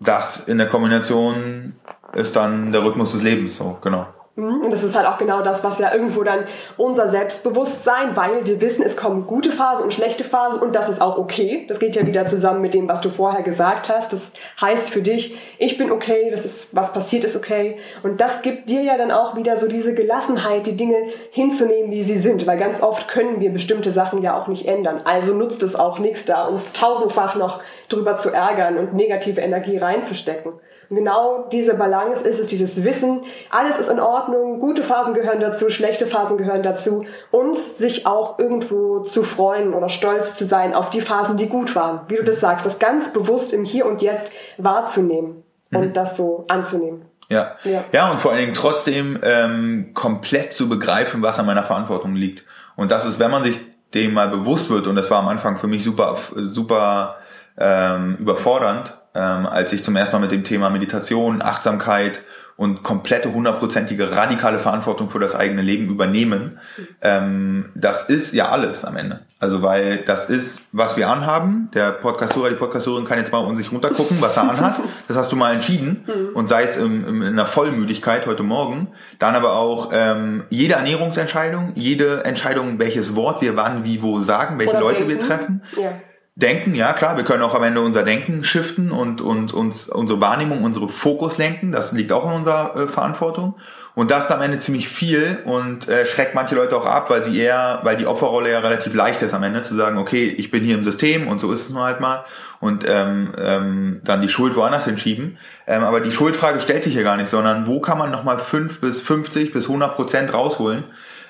das 0.01 0.41
in 0.49 0.59
der 0.59 0.67
Kombination 0.67 1.75
ist 2.13 2.35
dann 2.37 2.73
der 2.73 2.85
Rhythmus 2.85 3.13
des 3.13 3.23
Lebens 3.23 3.57
so, 3.57 3.79
genau. 3.81 4.07
Mhm. 4.41 4.63
Und 4.63 4.71
das 4.71 4.83
ist 4.83 4.97
halt 4.97 5.07
auch 5.07 5.19
genau 5.19 5.43
das, 5.43 5.63
was 5.63 5.79
ja 5.79 5.93
irgendwo 5.93 6.23
dann 6.23 6.45
unser 6.77 7.09
Selbstbewusstsein, 7.09 8.17
weil 8.17 8.47
wir 8.47 8.61
wissen, 8.61 8.83
es 8.83 8.97
kommen 8.97 9.27
gute 9.27 9.53
Phasen 9.53 9.85
und 9.85 9.93
schlechte 9.93 10.25
Phasen 10.25 10.61
und 10.61 10.75
das 10.75 10.89
ist 10.89 11.01
auch 11.01 11.19
okay. 11.19 11.67
Das 11.69 11.79
geht 11.79 11.97
ja 11.97 12.07
wieder 12.07 12.27
zusammen 12.27 12.61
mit 12.61 12.75
dem, 12.75 12.89
was 12.89 13.01
du 13.01 13.11
vorher 13.11 13.43
gesagt 13.43 13.89
hast. 13.89 14.13
Das 14.13 14.29
heißt 14.61 14.91
für 14.91 15.03
dich, 15.03 15.39
ich 15.59 15.79
bin 15.79 15.93
okay, 15.93 16.31
das 16.31 16.45
ist, 16.45 16.75
was 16.75 16.93
passiert 16.93 17.25
ist 17.25 17.37
okay. 17.37 17.77
Und 18.03 18.21
das 18.21 18.43
gibt 18.43 18.71
dir 18.71 18.83
ja 18.83 18.97
dann 18.97 19.11
auch 19.11 19.37
wieder 19.37 19.57
so 19.57 19.69
diese 19.69 19.95
Gelassenheit, 19.95 20.67
die 20.67 20.77
Dinge 20.77 20.97
hinzunehmen, 21.31 21.91
wie 21.91 22.03
sie 22.03 22.17
sind, 22.17 22.47
weil 22.47 22.59
ganz 22.59 22.83
oft 22.83 23.09
können 23.09 23.41
wir 23.41 23.51
bestimmte 23.51 23.93
Sachen 23.93 24.23
ja 24.23 24.39
auch 24.39 24.49
nicht 24.49 24.67
ändern. 24.67 25.03
Also 25.05 25.35
nutzt 25.35 25.63
es 25.63 25.77
auch 25.77 25.99
nichts 25.99 26.25
da, 26.25 26.47
uns 26.47 26.73
tausendfach 26.73 27.35
noch 27.35 27.61
drüber 27.89 28.17
zu 28.17 28.31
ärgern 28.31 28.79
und 28.79 28.95
negative 28.95 29.41
Energie 29.41 29.77
reinzustecken. 29.77 30.53
Und 30.91 30.97
genau 30.97 31.49
diese 31.53 31.75
Balance 31.75 32.27
ist 32.27 32.41
es, 32.41 32.49
dieses 32.49 32.85
Wissen, 32.85 33.23
alles 33.49 33.79
ist 33.79 33.89
in 33.89 34.01
Ordnung, 34.01 34.59
gute 34.59 34.83
Phasen 34.83 35.15
gehören 35.15 35.39
dazu, 35.39 35.71
schlechte 35.71 36.07
Phasen 36.07 36.37
gehören 36.37 36.65
dazu 36.65 37.07
und 37.31 37.57
sich 37.57 38.07
auch 38.07 38.41
irgendwo 38.41 39.01
zu 39.01 39.23
freuen 39.23 39.73
oder 39.73 39.89
stolz 39.89 40.35
zu 40.35 40.45
sein 40.45 40.75
auf 40.75 40.91
die 40.91 41.01
Phasen, 41.01 41.37
die 41.37 41.49
gut 41.49 41.77
waren. 41.77 42.01
Wie 42.09 42.17
du 42.17 42.25
das 42.25 42.41
sagst, 42.41 42.67
das 42.67 42.81
ganz 42.81 43.13
bewusst 43.13 43.53
im 43.53 43.65
Hier 43.65 43.87
und 43.87 44.03
Jetzt 44.03 44.33
wahrzunehmen 44.59 45.45
und 45.73 45.87
mhm. 45.87 45.93
das 45.93 46.17
so 46.17 46.45
anzunehmen. 46.49 47.05
Ja. 47.29 47.57
ja. 47.63 47.85
Ja, 47.93 48.11
und 48.11 48.21
vor 48.21 48.33
allen 48.33 48.41
Dingen 48.41 48.55
trotzdem 48.55 49.21
ähm, 49.23 49.93
komplett 49.95 50.53
zu 50.53 50.69
begreifen, 50.69 51.23
was 51.23 51.39
an 51.39 51.47
meiner 51.47 51.63
Verantwortung 51.63 52.17
liegt. 52.17 52.45
Und 52.75 52.91
das 52.91 53.05
ist, 53.05 53.21
wenn 53.21 53.31
man 53.31 53.45
sich 53.45 53.61
dem 53.95 54.13
mal 54.13 54.29
bewusst 54.29 54.71
wird, 54.71 54.89
und 54.89 54.97
das 54.97 55.09
war 55.09 55.21
am 55.21 55.29
Anfang 55.29 55.57
für 55.57 55.69
mich 55.69 55.85
super, 55.85 56.17
super 56.35 57.19
ähm, 57.57 58.17
überfordernd, 58.19 58.93
ähm, 59.15 59.47
als 59.47 59.73
ich 59.73 59.83
zum 59.83 59.97
ersten 59.97 60.17
Mal 60.17 60.21
mit 60.21 60.33
dem 60.33 60.45
Thema 60.45 60.71
Meditation, 60.71 61.43
Achtsamkeit 61.43 62.21
und 62.57 62.83
komplette 62.83 63.33
hundertprozentige 63.33 64.15
radikale 64.15 64.59
Verantwortung 64.59 65.09
für 65.09 65.19
das 65.19 65.35
eigene 65.35 65.63
Leben 65.63 65.89
übernehmen, 65.89 66.59
ähm, 67.01 67.71
das 67.75 68.11
ist 68.11 68.35
ja 68.35 68.51
alles 68.51 68.85
am 68.85 68.97
Ende. 68.97 69.21
Also 69.39 69.63
weil 69.63 70.05
das 70.05 70.27
ist, 70.27 70.65
was 70.73 70.99
wir 70.99 71.09
anhaben. 71.09 71.71
Der 71.73 71.91
Podcaster, 71.91 72.51
die 72.51 72.57
Podcasterin 72.57 73.05
kann 73.05 73.19
jetzt 73.19 73.33
mal 73.33 73.39
um 73.39 73.57
sich 73.57 73.73
runtergucken, 73.73 74.21
was 74.21 74.37
er 74.37 74.51
anhat. 74.51 74.81
Das 75.09 75.17
hast 75.17 75.33
du 75.33 75.37
mal 75.37 75.55
entschieden 75.55 76.05
mhm. 76.07 76.37
und 76.37 76.49
sei 76.49 76.63
es 76.63 76.77
im, 76.77 77.05
im, 77.05 77.23
in 77.23 77.29
einer 77.33 77.47
Vollmüdigkeit 77.47 78.27
heute 78.27 78.45
Morgen. 78.45 78.89
Dann 79.19 79.35
aber 79.35 79.55
auch 79.55 79.91
ähm, 79.93 80.45
jede 80.51 80.75
Ernährungsentscheidung, 80.75 81.73
jede 81.75 82.25
Entscheidung, 82.25 82.79
welches 82.79 83.17
Wort 83.17 83.41
wir 83.41 83.57
wann, 83.57 83.85
wie, 83.85 84.03
wo 84.03 84.21
sagen, 84.21 84.59
welche 84.59 84.73
Oder 84.73 84.81
Leute 84.81 85.05
denken. 85.05 85.11
wir 85.11 85.19
treffen. 85.19 85.63
Ja 85.77 85.93
Denken, 86.37 86.75
ja 86.75 86.93
klar, 86.93 87.17
wir 87.17 87.25
können 87.25 87.43
auch 87.43 87.55
am 87.55 87.65
Ende 87.65 87.81
unser 87.81 88.03
Denken 88.03 88.45
shiften 88.45 88.93
und, 88.93 89.21
und 89.21 89.53
uns 89.53 89.89
unsere 89.89 90.21
Wahrnehmung, 90.21 90.63
unsere 90.63 90.89
Fokus 90.89 91.39
lenken. 91.39 91.73
Das 91.73 91.93
liegt 91.93 92.13
auch 92.13 92.25
in 92.25 92.37
unserer 92.37 92.77
äh, 92.77 92.89
Verantwortung. 92.89 93.57
Und 93.95 94.11
das 94.11 94.25
ist 94.25 94.31
am 94.31 94.41
Ende 94.41 94.59
ziemlich 94.59 94.89
viel 94.89 95.41
und 95.45 95.89
äh, 95.89 96.07
schreckt 96.07 96.35
manche 96.35 96.55
Leute 96.55 96.77
auch 96.77 96.87
ab, 96.87 97.11
weil 97.11 97.23
sie 97.23 97.37
eher, 97.37 97.81
weil 97.83 97.97
die 97.97 98.07
Opferrolle 98.07 98.51
ja 98.51 98.61
relativ 98.61 98.95
leicht 98.95 99.21
ist 99.23 99.35
am 99.35 99.43
Ende 99.43 99.63
zu 99.63 99.75
sagen, 99.75 99.99
okay, 99.99 100.29
ich 100.29 100.51
bin 100.51 100.65
hier 100.65 100.77
im 100.77 100.83
System 100.85 101.27
und 101.27 101.41
so 101.41 101.53
ist 101.53 101.63
es 101.63 101.71
nur 101.71 101.83
halt 101.83 102.01
mal 102.01 102.25
und 102.61 102.89
ähm, 102.89 103.33
ähm, 103.39 104.01
dann 104.05 104.23
die 104.23 104.29
Schuld 104.29 104.55
woanders 104.55 104.85
hinschieben. 104.85 105.37
Ähm, 105.67 105.83
aber 105.83 106.01
die 106.01 106.13
Schuldfrage 106.13 106.61
stellt 106.61 106.85
sich 106.85 106.95
hier 106.95 107.03
gar 107.03 107.17
nicht, 107.17 107.29
sondern 107.29 107.67
wo 107.67 107.81
kann 107.81 107.99
man 107.99 108.11
nochmal 108.11 108.39
5 108.39 108.81
bis 108.81 109.01
50 109.01 109.53
bis 109.53 109.67
100 109.67 109.97
Prozent 109.97 110.33
rausholen 110.33 110.85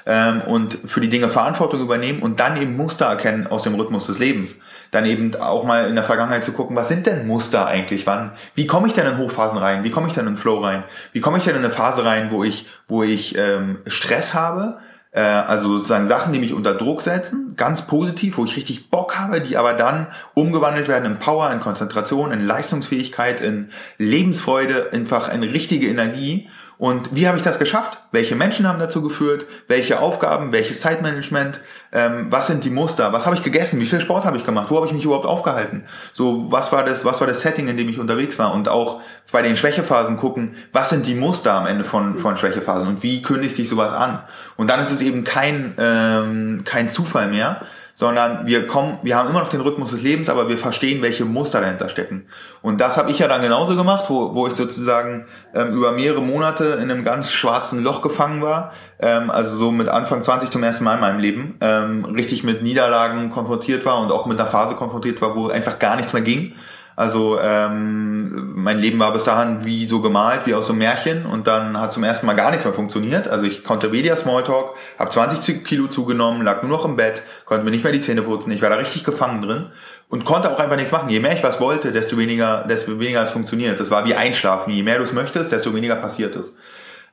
ähm, 0.06 0.42
und 0.42 0.78
für 0.86 1.00
die 1.00 1.08
Dinge 1.08 1.28
Verantwortung 1.28 1.80
übernehmen 1.80 2.20
und 2.20 2.40
dann 2.40 2.60
eben 2.60 2.76
Muster 2.76 3.06
erkennen 3.06 3.46
aus 3.46 3.62
dem 3.62 3.74
Rhythmus 3.74 4.06
des 4.06 4.18
Lebens. 4.18 4.60
Dann 4.90 5.04
eben 5.06 5.34
auch 5.36 5.64
mal 5.64 5.88
in 5.88 5.94
der 5.94 6.04
Vergangenheit 6.04 6.44
zu 6.44 6.52
gucken, 6.52 6.76
was 6.76 6.88
sind 6.88 7.06
denn 7.06 7.26
Muster 7.26 7.66
eigentlich? 7.66 8.06
Wann, 8.06 8.32
wie 8.54 8.66
komme 8.66 8.86
ich 8.86 8.94
denn 8.94 9.06
in 9.06 9.18
Hochphasen 9.18 9.58
rein? 9.58 9.84
Wie 9.84 9.90
komme 9.90 10.08
ich 10.08 10.14
denn 10.14 10.26
in 10.26 10.36
Flow 10.36 10.58
rein? 10.58 10.84
Wie 11.12 11.20
komme 11.20 11.38
ich 11.38 11.44
denn 11.44 11.56
in 11.56 11.64
eine 11.64 11.72
Phase 11.72 12.04
rein, 12.04 12.30
wo 12.30 12.44
ich, 12.44 12.66
wo 12.88 13.02
ich 13.02 13.36
ähm, 13.38 13.78
Stress 13.86 14.34
habe? 14.34 14.78
Äh, 15.12 15.20
also 15.22 15.76
sozusagen 15.76 16.06
Sachen, 16.06 16.32
die 16.32 16.38
mich 16.38 16.52
unter 16.52 16.74
Druck 16.74 17.02
setzen, 17.02 17.54
ganz 17.56 17.86
positiv, 17.86 18.38
wo 18.38 18.44
ich 18.44 18.56
richtig 18.56 18.90
Bock 18.90 19.18
habe, 19.18 19.40
die 19.40 19.56
aber 19.56 19.74
dann 19.74 20.06
umgewandelt 20.34 20.88
werden 20.88 21.12
in 21.12 21.18
Power, 21.18 21.50
in 21.50 21.60
Konzentration, 21.60 22.32
in 22.32 22.46
Leistungsfähigkeit, 22.46 23.40
in 23.40 23.70
Lebensfreude, 23.98 24.90
einfach 24.92 25.32
in 25.32 25.42
richtige 25.42 25.88
Energie 25.88 26.48
und 26.80 27.14
wie 27.14 27.28
habe 27.28 27.36
ich 27.36 27.44
das 27.44 27.58
geschafft? 27.58 27.98
Welche 28.10 28.34
Menschen 28.34 28.66
haben 28.66 28.78
dazu 28.78 29.02
geführt? 29.02 29.44
Welche 29.68 30.00
Aufgaben? 30.00 30.50
Welches 30.50 30.80
Zeitmanagement? 30.80 31.60
Ähm, 31.92 32.28
was 32.30 32.46
sind 32.46 32.64
die 32.64 32.70
Muster? 32.70 33.12
Was 33.12 33.26
habe 33.26 33.36
ich 33.36 33.42
gegessen? 33.42 33.80
Wie 33.80 33.86
viel 33.86 34.00
Sport 34.00 34.24
habe 34.24 34.38
ich 34.38 34.46
gemacht? 34.46 34.70
Wo 34.70 34.76
habe 34.76 34.86
ich 34.86 34.94
mich 34.94 35.04
überhaupt 35.04 35.26
aufgehalten? 35.26 35.84
So, 36.14 36.50
was 36.50 36.72
war 36.72 36.82
das? 36.82 37.04
Was 37.04 37.20
war 37.20 37.26
das 37.26 37.42
Setting, 37.42 37.68
in 37.68 37.76
dem 37.76 37.90
ich 37.90 37.98
unterwegs 37.98 38.38
war? 38.38 38.54
Und 38.54 38.70
auch 38.70 39.02
bei 39.30 39.42
den 39.42 39.58
Schwächephasen 39.58 40.16
gucken, 40.16 40.54
was 40.72 40.88
sind 40.88 41.06
die 41.06 41.14
Muster 41.14 41.52
am 41.52 41.66
Ende 41.66 41.84
von 41.84 42.16
von 42.16 42.38
Schwächephasen 42.38 42.88
und 42.88 43.02
wie 43.02 43.20
kündigt 43.20 43.56
sich 43.56 43.68
sowas 43.68 43.92
an? 43.92 44.20
Und 44.56 44.70
dann 44.70 44.80
ist 44.80 44.90
es 44.90 45.02
eben 45.02 45.22
kein 45.22 45.74
ähm, 45.76 46.62
kein 46.64 46.88
Zufall 46.88 47.28
mehr, 47.28 47.60
sondern 48.00 48.46
wir 48.46 48.66
kommen, 48.66 48.96
wir 49.02 49.14
haben 49.14 49.28
immer 49.28 49.40
noch 49.40 49.50
den 49.50 49.60
Rhythmus 49.60 49.90
des 49.90 50.02
Lebens, 50.02 50.30
aber 50.30 50.48
wir 50.48 50.56
verstehen, 50.56 51.02
welche 51.02 51.26
Muster 51.26 51.60
dahinter 51.60 51.90
stecken. 51.90 52.24
Und 52.62 52.80
das 52.80 52.96
habe 52.96 53.10
ich 53.10 53.18
ja 53.18 53.28
dann 53.28 53.42
genauso 53.42 53.76
gemacht, 53.76 54.06
wo, 54.08 54.34
wo 54.34 54.46
ich 54.46 54.54
sozusagen 54.54 55.26
ähm, 55.54 55.74
über 55.74 55.92
mehrere 55.92 56.22
Monate 56.22 56.78
in 56.82 56.90
einem 56.90 57.04
ganz 57.04 57.30
schwarzen 57.30 57.84
Loch 57.84 58.00
gefangen 58.00 58.40
war, 58.40 58.72
ähm, 59.00 59.30
also 59.30 59.54
so 59.58 59.70
mit 59.70 59.90
Anfang 59.90 60.22
20 60.22 60.50
zum 60.50 60.62
ersten 60.62 60.82
Mal 60.82 60.94
in 60.94 61.00
meinem 61.02 61.18
Leben, 61.18 61.58
ähm, 61.60 62.06
richtig 62.06 62.42
mit 62.42 62.62
Niederlagen 62.62 63.30
konfrontiert 63.30 63.84
war 63.84 64.00
und 64.00 64.10
auch 64.10 64.24
mit 64.24 64.40
einer 64.40 64.48
Phase 64.48 64.76
konfrontiert 64.76 65.20
war, 65.20 65.36
wo 65.36 65.48
einfach 65.48 65.78
gar 65.78 65.96
nichts 65.96 66.14
mehr 66.14 66.22
ging 66.22 66.54
also 66.96 67.38
ähm, 67.40 68.52
mein 68.54 68.78
Leben 68.78 68.98
war 68.98 69.12
bis 69.12 69.24
dahin 69.24 69.64
wie 69.64 69.86
so 69.86 70.00
gemalt, 70.00 70.42
wie 70.44 70.54
aus 70.54 70.66
so 70.66 70.72
einem 70.72 70.80
Märchen 70.80 71.26
und 71.26 71.46
dann 71.46 71.80
hat 71.80 71.92
zum 71.92 72.04
ersten 72.04 72.26
Mal 72.26 72.34
gar 72.34 72.50
nichts 72.50 72.64
mehr 72.64 72.74
funktioniert. 72.74 73.28
Also 73.28 73.46
ich 73.46 73.64
konnte 73.64 73.92
weder 73.92 74.16
Smalltalk, 74.16 74.74
habe 74.98 75.10
20 75.10 75.64
Kilo 75.64 75.86
zugenommen, 75.86 76.42
lag 76.42 76.62
nur 76.62 76.70
noch 76.70 76.84
im 76.84 76.96
Bett, 76.96 77.22
konnte 77.46 77.64
mir 77.64 77.70
nicht 77.70 77.84
mehr 77.84 77.92
die 77.92 78.00
Zähne 78.00 78.22
putzen, 78.22 78.50
ich 78.52 78.62
war 78.62 78.70
da 78.70 78.76
richtig 78.76 79.04
gefangen 79.04 79.42
drin 79.42 79.66
und 80.10 80.24
konnte 80.24 80.50
auch 80.50 80.58
einfach 80.58 80.76
nichts 80.76 80.92
machen. 80.92 81.08
Je 81.08 81.20
mehr 81.20 81.32
ich 81.32 81.42
was 81.42 81.60
wollte, 81.60 81.92
desto 81.92 82.18
weniger, 82.18 82.64
desto 82.68 82.98
weniger 82.98 83.22
es 83.22 83.30
funktioniert. 83.30 83.78
Das 83.78 83.90
war 83.90 84.04
wie 84.04 84.14
Einschlafen. 84.14 84.72
Je 84.72 84.82
mehr 84.82 84.98
du 84.98 85.04
es 85.04 85.12
möchtest, 85.12 85.52
desto 85.52 85.72
weniger 85.72 85.94
passiert 85.96 86.36
es. 86.36 86.54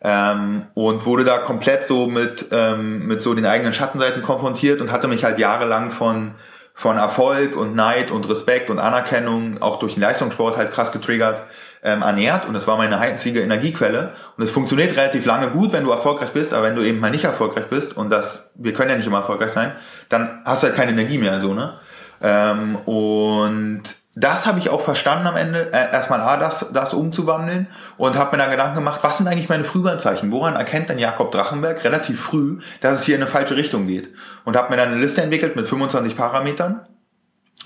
Ähm, 0.02 0.64
und 0.74 1.06
wurde 1.06 1.24
da 1.24 1.38
komplett 1.38 1.84
so 1.84 2.08
mit, 2.08 2.48
ähm, 2.52 3.08
mit 3.08 3.22
so 3.22 3.34
den 3.34 3.46
eigenen 3.46 3.74
Schattenseiten 3.74 4.22
konfrontiert 4.22 4.82
und 4.82 4.92
hatte 4.92 5.08
mich 5.08 5.24
halt 5.24 5.40
jahrelang 5.40 5.92
von 5.92 6.34
von 6.78 6.98
Erfolg 6.98 7.56
und 7.56 7.74
Neid 7.74 8.12
und 8.12 8.30
Respekt 8.30 8.70
und 8.70 8.78
Anerkennung, 8.78 9.60
auch 9.64 9.80
durch 9.80 9.96
den 9.96 10.04
Leistungssport 10.04 10.58
halt 10.58 10.72
krass 10.72 10.92
getriggert, 10.92 11.42
ähm, 11.82 12.04
ernährt. 12.04 12.48
Und 12.48 12.54
das 12.54 12.68
war 12.68 12.78
meine 12.78 13.00
einzige 13.00 13.42
Energiequelle. 13.42 14.14
Und 14.38 14.44
es 14.44 14.52
funktioniert 14.52 14.96
relativ 14.96 15.26
lange 15.26 15.48
gut, 15.48 15.74
wenn 15.74 15.84
du 15.84 15.90
erfolgreich 15.90 16.34
bist, 16.34 16.54
aber 16.54 16.68
wenn 16.68 16.76
du 16.76 16.84
eben 16.84 17.00
mal 17.00 17.10
nicht 17.10 17.24
erfolgreich 17.24 17.66
bist, 17.66 17.98
und 17.98 18.12
das, 18.12 18.52
wir 18.54 18.74
können 18.74 18.92
ja 18.92 18.96
nicht 18.96 19.08
immer 19.08 19.18
erfolgreich 19.18 19.50
sein, 19.50 19.72
dann 20.10 20.44
hast 20.46 20.62
du 20.62 20.68
halt 20.68 20.78
keine 20.78 20.92
Energie 20.92 21.18
mehr, 21.18 21.42
so, 21.42 21.56
ne? 21.56 21.80
Ähm, 22.22 22.76
und 22.86 23.82
das 24.20 24.48
habe 24.48 24.58
ich 24.58 24.70
auch 24.72 24.82
verstanden 24.82 25.28
am 25.28 25.36
Ende, 25.36 25.72
äh, 25.72 25.92
erstmal 25.92 26.22
A, 26.22 26.38
das, 26.38 26.72
das 26.74 26.96
umzuwandeln 26.96 27.68
und 27.98 28.18
habe 28.18 28.36
mir 28.36 28.42
dann 28.42 28.50
Gedanken 28.50 28.76
gemacht, 28.76 29.02
was 29.04 29.20
sind 29.20 29.28
eigentlich 29.28 29.48
meine 29.48 29.64
Frühwarnzeichen? 29.64 30.32
Woran 30.32 30.56
erkennt 30.56 30.90
dann 30.90 30.98
Jakob 30.98 31.32
Drachenberg 31.32 31.84
relativ 31.84 32.20
früh, 32.20 32.58
dass 32.82 33.00
es 33.00 33.06
hier 33.06 33.16
in 33.16 33.22
eine 33.22 33.30
falsche 33.30 33.56
Richtung 33.56 33.86
geht? 33.86 34.10
Und 34.44 34.56
habe 34.56 34.72
mir 34.72 34.78
dann 34.78 34.90
eine 34.90 35.00
Liste 35.00 35.22
entwickelt 35.22 35.56
mit 35.56 35.68
25 35.68 36.18
Parametern, 36.18 36.88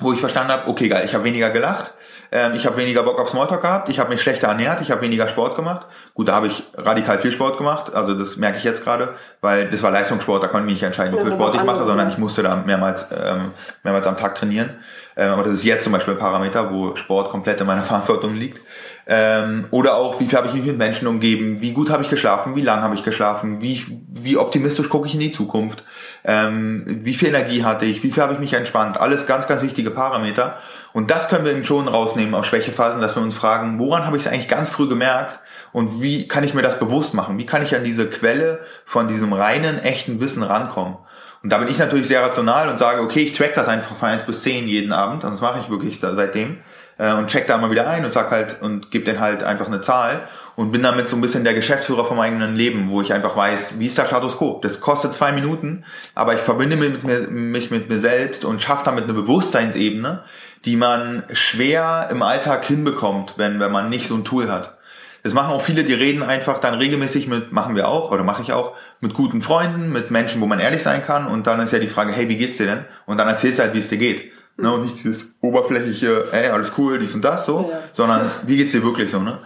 wo 0.02 0.12
ich 0.12 0.20
verstanden 0.20 0.52
habe, 0.52 0.68
okay, 0.68 0.90
geil, 0.90 1.04
ich 1.06 1.14
habe 1.14 1.24
weniger 1.24 1.52
gelacht, 1.52 1.94
ähm, 2.34 2.54
ich 2.54 2.66
habe 2.66 2.76
weniger 2.76 3.04
Bock 3.04 3.20
auf 3.20 3.30
Smalltalk 3.30 3.62
gehabt, 3.62 3.88
ich 3.88 4.00
habe 4.00 4.10
mich 4.10 4.22
schlechter 4.22 4.48
ernährt, 4.48 4.82
ich 4.82 4.92
habe 4.92 5.02
weniger 5.02 5.30
Sport 5.30 5.56
gemacht. 5.56 5.88
Gut, 6.14 6.28
da 6.28 6.34
habe 6.34 6.48
ich 6.48 6.64
radikal 6.76 7.20
viel 7.20 7.32
Sport 7.32 7.58
gemacht, 7.60 7.96
also 7.96 8.14
das 8.14 8.36
merke 8.36 8.58
ich 8.58 8.66
jetzt 8.66 8.84
gerade, 8.84 9.16
weil 9.40 9.70
das 9.70 9.84
war 9.84 9.92
Leistungssport, 9.92 10.44
da 10.44 10.48
konnte 10.48 10.66
ich 10.66 10.74
mich 10.74 10.82
nicht 10.82 10.84
entscheiden, 10.84 11.18
wie 11.18 11.22
viel 11.22 11.32
Sport 11.32 11.56
ich 11.56 11.64
mache, 11.64 11.86
sondern 11.86 12.10
ich 12.10 12.18
musste 12.18 12.44
da 12.44 12.58
mehrmals, 12.58 13.06
ähm, 13.12 13.52
mehrmals 13.84 14.06
am 14.08 14.18
Tag 14.18 14.36
trainieren. 14.36 14.72
Ähm, 15.18 15.32
aber 15.32 15.44
das 15.44 15.54
ist 15.54 15.64
jetzt 15.64 15.84
zum 15.84 15.94
Beispiel 15.94 16.14
ein 16.14 16.20
Parameter, 16.20 16.72
wo 16.72 16.96
Sport 16.96 17.30
komplett 17.30 17.62
in 17.62 17.68
meiner 17.68 17.84
Verantwortung 17.84 18.36
liegt. 18.36 18.60
Ähm, 19.08 19.66
oder 19.72 19.96
auch, 19.96 20.20
wie 20.20 20.28
viel 20.28 20.38
habe 20.38 20.48
ich 20.48 20.54
mich 20.54 20.64
mit 20.64 20.78
Menschen 20.78 21.08
umgeben, 21.08 21.60
wie 21.60 21.74
gut 21.74 21.90
habe 21.90 22.04
ich 22.04 22.10
geschlafen, 22.10 22.56
wie 22.56 22.62
lange 22.62 22.84
habe 22.84 22.94
ich 22.94 23.04
geschlafen, 23.04 23.60
wie, 23.62 23.84
wie 24.10 24.38
optimistisch 24.38 24.90
gucke 24.90 25.08
ich 25.08 25.16
in 25.16 25.20
die 25.20 25.32
Zukunft, 25.32 25.84
ähm, 26.24 26.86
wie 27.04 27.16
viel 27.16 27.30
Energie 27.30 27.64
hatte 27.64 27.86
ich, 27.86 28.04
wie 28.04 28.12
viel 28.12 28.22
habe 28.22 28.34
ich 28.34 28.40
mich 28.40 28.54
entspannt. 28.54 29.02
Alles 29.02 29.26
ganz, 29.26 29.48
ganz 29.48 29.64
wichtige 29.64 29.90
Parameter. 29.90 30.58
Und 30.94 31.10
das 31.10 31.30
können 31.30 31.46
wir 31.46 31.52
eben 31.52 31.64
schon 31.64 31.88
rausnehmen 31.88 32.36
auf 32.36 32.46
Schwächephasen, 32.46 33.02
dass 33.02 33.16
wir 33.16 33.24
uns 33.24 33.36
fragen, 33.36 33.80
woran 33.80 34.06
habe 34.06 34.18
ich 34.18 34.26
es 34.26 34.32
eigentlich 34.32 34.48
ganz 34.48 34.70
früh 34.70 34.88
gemerkt 34.88 35.40
und 35.72 36.02
wie 36.02 36.28
kann 36.28 36.44
ich 36.44 36.54
mir 36.54 36.62
das 36.62 36.80
bewusst 36.80 37.14
machen? 37.14 37.38
Wie 37.38 37.46
kann 37.46 37.64
ich 37.64 37.76
an 37.76 37.84
diese 37.84 38.08
Quelle 38.08 38.60
von 38.86 39.08
diesem 39.08 39.34
reinen, 39.34 39.80
echten 39.80 40.20
Wissen 40.20 40.44
rankommen? 40.44 40.98
Und 41.44 41.52
da 41.52 41.58
bin 41.58 41.68
ich 41.68 41.80
natürlich 41.80 42.08
sehr 42.08 42.22
rational 42.22 42.70
und 42.70 42.78
sage, 42.78 43.02
okay, 43.02 43.22
ich 43.22 43.32
track 43.34 43.54
das 43.56 43.68
einfach 43.68 43.96
von 43.96 44.10
1 44.10 44.26
bis 44.26 44.44
10 44.44 44.68
jeden 44.68 44.94
Abend. 44.94 45.24
Und 45.24 45.32
das 45.32 45.42
mache 45.42 45.60
ich 45.60 45.70
wirklich 45.70 46.00
da 46.00 46.14
seitdem. 46.14 46.58
Äh, 46.98 47.14
und 47.14 47.28
check 47.28 47.48
da 47.48 47.58
mal 47.58 47.72
wieder 47.72 47.88
ein 47.88 48.06
und 48.06 48.14
sag 48.14 48.30
halt 48.30 48.62
und 48.62 48.92
gebe 48.92 49.06
den 49.06 49.20
halt 49.20 49.44
einfach 49.44 49.68
eine 49.68 49.82
Zahl 49.82 50.22
und 50.56 50.72
bin 50.72 50.84
damit 50.84 51.10
so 51.10 51.16
ein 51.16 51.22
bisschen 51.22 51.44
der 51.44 51.56
Geschäftsführer 51.56 52.06
vom 52.06 52.20
eigenen 52.20 52.56
Leben, 52.56 52.90
wo 52.92 53.02
ich 53.02 53.12
einfach 53.12 53.36
weiß, 53.36 53.80
wie 53.80 53.88
ist 53.88 53.98
der 53.98 54.06
Status 54.06 54.38
quo. 54.38 54.60
Das 54.62 54.82
kostet 54.82 55.16
zwei 55.16 55.32
Minuten, 55.32 55.84
aber 56.14 56.36
ich 56.36 56.42
verbinde 56.42 56.76
mich 56.76 56.92
mit 56.92 57.04
mir, 57.04 57.20
mich 57.32 57.72
mit 57.72 57.90
mir 57.90 58.00
selbst 58.00 58.46
und 58.46 58.62
schaffe 58.62 58.86
damit 58.86 59.06
eine 59.06 59.14
Bewusstseinsebene, 59.14 60.24
die 60.66 60.76
man 60.76 61.24
schwer 61.34 62.10
im 62.12 62.22
Alltag 62.22 62.66
hinbekommt, 62.66 63.34
wenn, 63.38 63.60
wenn 63.60 63.72
man 63.72 63.90
nicht 63.90 64.08
so 64.08 64.14
ein 64.14 64.24
Tool 64.24 64.52
hat. 64.52 64.78
Das 65.24 65.34
machen 65.34 65.54
auch 65.54 65.62
viele, 65.62 65.84
die 65.84 65.94
reden 65.94 66.24
einfach 66.24 66.60
dann 66.60 66.74
regelmäßig 66.76 67.28
mit, 67.28 67.52
machen 67.52 67.76
wir 67.76 67.88
auch, 67.88 68.12
oder 68.12 68.24
mache 68.24 68.42
ich 68.42 68.54
auch, 68.54 68.76
mit 69.02 69.14
guten 69.14 69.42
Freunden, 69.42 69.92
mit 69.92 70.10
Menschen, 70.10 70.42
wo 70.42 70.48
man 70.48 70.60
ehrlich 70.60 70.82
sein 70.82 71.04
kann. 71.06 71.28
Und 71.28 71.48
dann 71.48 71.60
ist 71.60 71.74
ja 71.74 71.80
die 71.80 71.88
Frage, 71.88 72.12
hey, 72.12 72.28
wie 72.28 72.38
geht's 72.38 72.58
dir 72.58 72.66
denn? 72.66 72.86
Und 73.06 73.18
dann 73.18 73.28
erzählst 73.28 73.60
du 73.60 73.64
halt, 73.64 73.74
wie 73.74 73.80
es 73.80 73.90
dir 73.90 73.98
geht. 73.98 74.32
Ne? 74.58 74.72
Und 74.72 74.84
nicht 74.84 74.96
dieses 74.96 75.38
oberflächliche, 75.42 76.26
ey, 76.32 76.50
alles 76.50 76.72
cool, 76.78 77.00
dies 77.00 77.14
und 77.14 77.24
das 77.24 77.46
so, 77.46 77.70
ja. 77.72 77.80
sondern 77.94 78.32
wie 78.46 78.58
geht's 78.58 78.72
dir 78.72 78.84
wirklich 78.84 79.10
so, 79.12 79.20
ne? 79.20 79.40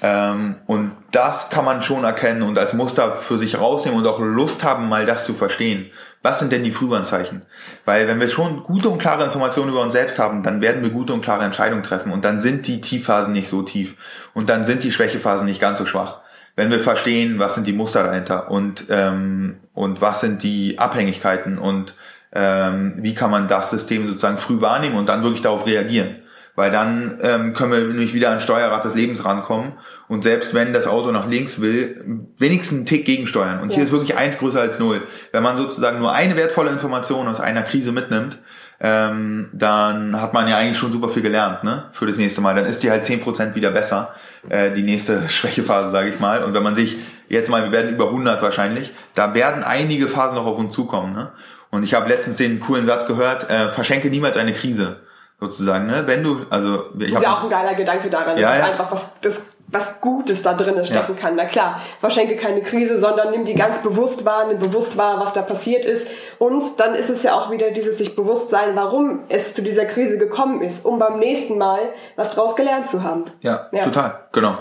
Ähm, 0.00 0.56
und 0.66 0.92
das 1.10 1.50
kann 1.50 1.64
man 1.64 1.82
schon 1.82 2.04
erkennen 2.04 2.42
und 2.42 2.56
als 2.56 2.72
Muster 2.72 3.12
für 3.12 3.36
sich 3.36 3.58
rausnehmen 3.58 3.98
und 3.98 4.06
auch 4.06 4.20
Lust 4.20 4.62
haben, 4.62 4.88
mal 4.88 5.06
das 5.06 5.24
zu 5.24 5.34
verstehen. 5.34 5.90
Was 6.22 6.38
sind 6.38 6.52
denn 6.52 6.62
die 6.62 6.72
Frühwarnzeichen? 6.72 7.44
Weil 7.84 8.06
wenn 8.06 8.20
wir 8.20 8.28
schon 8.28 8.62
gute 8.64 8.88
und 8.88 8.98
klare 8.98 9.24
Informationen 9.24 9.70
über 9.70 9.82
uns 9.82 9.92
selbst 9.92 10.18
haben, 10.18 10.42
dann 10.42 10.60
werden 10.60 10.82
wir 10.82 10.90
gute 10.90 11.12
und 11.12 11.22
klare 11.22 11.44
Entscheidungen 11.44 11.82
treffen 11.82 12.12
und 12.12 12.24
dann 12.24 12.38
sind 12.38 12.66
die 12.66 12.80
Tiefphasen 12.80 13.32
nicht 13.32 13.48
so 13.48 13.62
tief 13.62 13.96
und 14.34 14.48
dann 14.48 14.62
sind 14.64 14.84
die 14.84 14.92
Schwächephasen 14.92 15.46
nicht 15.46 15.60
ganz 15.60 15.78
so 15.78 15.86
schwach. 15.86 16.20
Wenn 16.54 16.70
wir 16.70 16.80
verstehen, 16.80 17.38
was 17.38 17.54
sind 17.54 17.66
die 17.66 17.72
Muster 17.72 18.02
dahinter 18.04 18.50
und, 18.50 18.86
ähm, 18.90 19.58
und 19.74 20.00
was 20.00 20.20
sind 20.20 20.42
die 20.42 20.78
Abhängigkeiten 20.78 21.58
und 21.58 21.94
ähm, 22.32 22.94
wie 22.98 23.14
kann 23.14 23.30
man 23.30 23.48
das 23.48 23.70
System 23.70 24.06
sozusagen 24.06 24.38
früh 24.38 24.60
wahrnehmen 24.60 24.96
und 24.96 25.08
dann 25.08 25.22
wirklich 25.22 25.42
darauf 25.42 25.66
reagieren 25.66 26.16
weil 26.58 26.72
dann 26.72 27.18
ähm, 27.22 27.54
können 27.54 27.70
wir 27.70 27.78
nämlich 27.78 28.14
wieder 28.14 28.30
an 28.30 28.40
Steuerrad 28.40 28.84
des 28.84 28.96
Lebens 28.96 29.24
rankommen 29.24 29.74
und 30.08 30.24
selbst 30.24 30.54
wenn 30.54 30.72
das 30.72 30.88
Auto 30.88 31.12
nach 31.12 31.28
links 31.28 31.60
will, 31.60 32.24
wenigstens 32.36 32.78
einen 32.78 32.86
Tick 32.86 33.04
gegensteuern. 33.04 33.60
Und 33.60 33.70
ja. 33.70 33.76
hier 33.76 33.84
ist 33.84 33.92
wirklich 33.92 34.16
eins 34.16 34.38
größer 34.38 34.60
als 34.60 34.80
null. 34.80 35.02
Wenn 35.30 35.44
man 35.44 35.56
sozusagen 35.56 36.00
nur 36.00 36.12
eine 36.12 36.34
wertvolle 36.34 36.70
Information 36.72 37.28
aus 37.28 37.38
einer 37.38 37.62
Krise 37.62 37.92
mitnimmt, 37.92 38.38
ähm, 38.80 39.50
dann 39.52 40.20
hat 40.20 40.34
man 40.34 40.48
ja 40.48 40.56
eigentlich 40.56 40.78
schon 40.78 40.90
super 40.90 41.08
viel 41.08 41.22
gelernt 41.22 41.62
ne? 41.62 41.84
für 41.92 42.06
das 42.06 42.16
nächste 42.16 42.40
Mal. 42.40 42.56
Dann 42.56 42.66
ist 42.66 42.82
die 42.82 42.90
halt 42.90 43.04
zehn 43.04 43.20
Prozent 43.20 43.54
wieder 43.54 43.70
besser, 43.70 44.12
äh, 44.48 44.72
die 44.72 44.82
nächste 44.82 45.28
Schwächephase, 45.28 45.92
sage 45.92 46.10
ich 46.10 46.18
mal. 46.18 46.42
Und 46.42 46.54
wenn 46.54 46.64
man 46.64 46.74
sich 46.74 46.96
jetzt 47.28 47.50
mal, 47.50 47.62
wir 47.62 47.70
werden 47.70 47.94
über 47.94 48.06
100 48.06 48.42
wahrscheinlich, 48.42 48.92
da 49.14 49.32
werden 49.32 49.62
einige 49.62 50.08
Phasen 50.08 50.34
noch 50.34 50.46
auf 50.46 50.58
uns 50.58 50.74
zukommen. 50.74 51.12
Ne? 51.12 51.30
Und 51.70 51.84
ich 51.84 51.94
habe 51.94 52.08
letztens 52.08 52.36
den 52.36 52.58
coolen 52.58 52.84
Satz 52.84 53.06
gehört, 53.06 53.48
äh, 53.48 53.70
verschenke 53.70 54.10
niemals 54.10 54.36
eine 54.36 54.52
Krise 54.52 55.02
sozusagen, 55.40 55.86
ne? 55.86 56.02
Wenn 56.06 56.22
du, 56.22 56.46
also 56.50 56.86
ich 56.98 57.10
das 57.10 57.20
ist 57.20 57.22
ja 57.22 57.34
auch 57.34 57.44
ein 57.44 57.50
geiler 57.50 57.74
Gedanke 57.74 58.10
daran. 58.10 58.38
Ja, 58.38 58.48
das 58.48 58.56
ist 58.58 58.64
ja. 58.64 58.70
einfach 58.70 58.92
was, 58.92 59.20
das 59.20 59.50
was 59.70 60.00
Gutes 60.00 60.42
da 60.42 60.54
drinnen 60.54 60.84
stecken 60.84 61.14
ja. 61.14 61.20
kann. 61.20 61.36
Na 61.36 61.44
klar, 61.44 61.76
verschenke 62.00 62.36
keine 62.36 62.62
Krise, 62.62 62.96
sondern 62.96 63.30
nimm 63.30 63.44
die 63.44 63.54
ganz 63.54 63.82
bewusst 63.82 64.24
wahr, 64.24 64.46
nimm 64.48 64.58
bewusst 64.58 64.96
wahr, 64.96 65.20
was 65.20 65.34
da 65.34 65.42
passiert 65.42 65.84
ist. 65.84 66.08
Und 66.38 66.64
dann 66.78 66.94
ist 66.94 67.10
es 67.10 67.22
ja 67.22 67.34
auch 67.34 67.50
wieder 67.50 67.70
dieses 67.70 67.98
sich 67.98 68.16
bewusst 68.16 68.50
sein, 68.50 68.74
warum 68.76 69.20
es 69.28 69.54
zu 69.54 69.62
dieser 69.62 69.84
Krise 69.84 70.16
gekommen 70.16 70.62
ist, 70.62 70.86
um 70.86 70.98
beim 70.98 71.18
nächsten 71.18 71.58
Mal 71.58 71.80
was 72.16 72.30
draus 72.30 72.56
gelernt 72.56 72.88
zu 72.88 73.02
haben. 73.02 73.24
Ja, 73.40 73.68
ja. 73.72 73.84
total, 73.84 74.20
genau. 74.32 74.56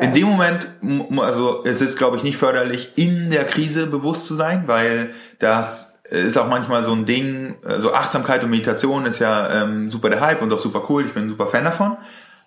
In 0.00 0.12
dem 0.12 0.24
Moment, 0.24 0.66
also 1.18 1.64
es 1.64 1.80
ist, 1.80 1.96
glaube 1.96 2.16
ich, 2.16 2.24
nicht 2.24 2.36
förderlich, 2.36 2.92
in 2.96 3.30
der 3.30 3.44
Krise 3.44 3.86
bewusst 3.86 4.26
zu 4.26 4.34
sein, 4.34 4.64
weil 4.66 5.10
das 5.38 5.97
ist 6.10 6.38
auch 6.38 6.48
manchmal 6.48 6.82
so 6.82 6.92
ein 6.92 7.04
Ding, 7.04 7.56
so 7.62 7.68
also 7.68 7.94
Achtsamkeit 7.94 8.42
und 8.42 8.50
Meditation 8.50 9.06
ist 9.06 9.18
ja 9.18 9.62
ähm, 9.62 9.90
super 9.90 10.10
der 10.10 10.20
Hype 10.20 10.42
und 10.42 10.52
auch 10.52 10.60
super 10.60 10.82
cool, 10.88 11.04
ich 11.04 11.14
bin 11.14 11.24
ein 11.24 11.28
super 11.28 11.46
Fan 11.46 11.64
davon. 11.64 11.96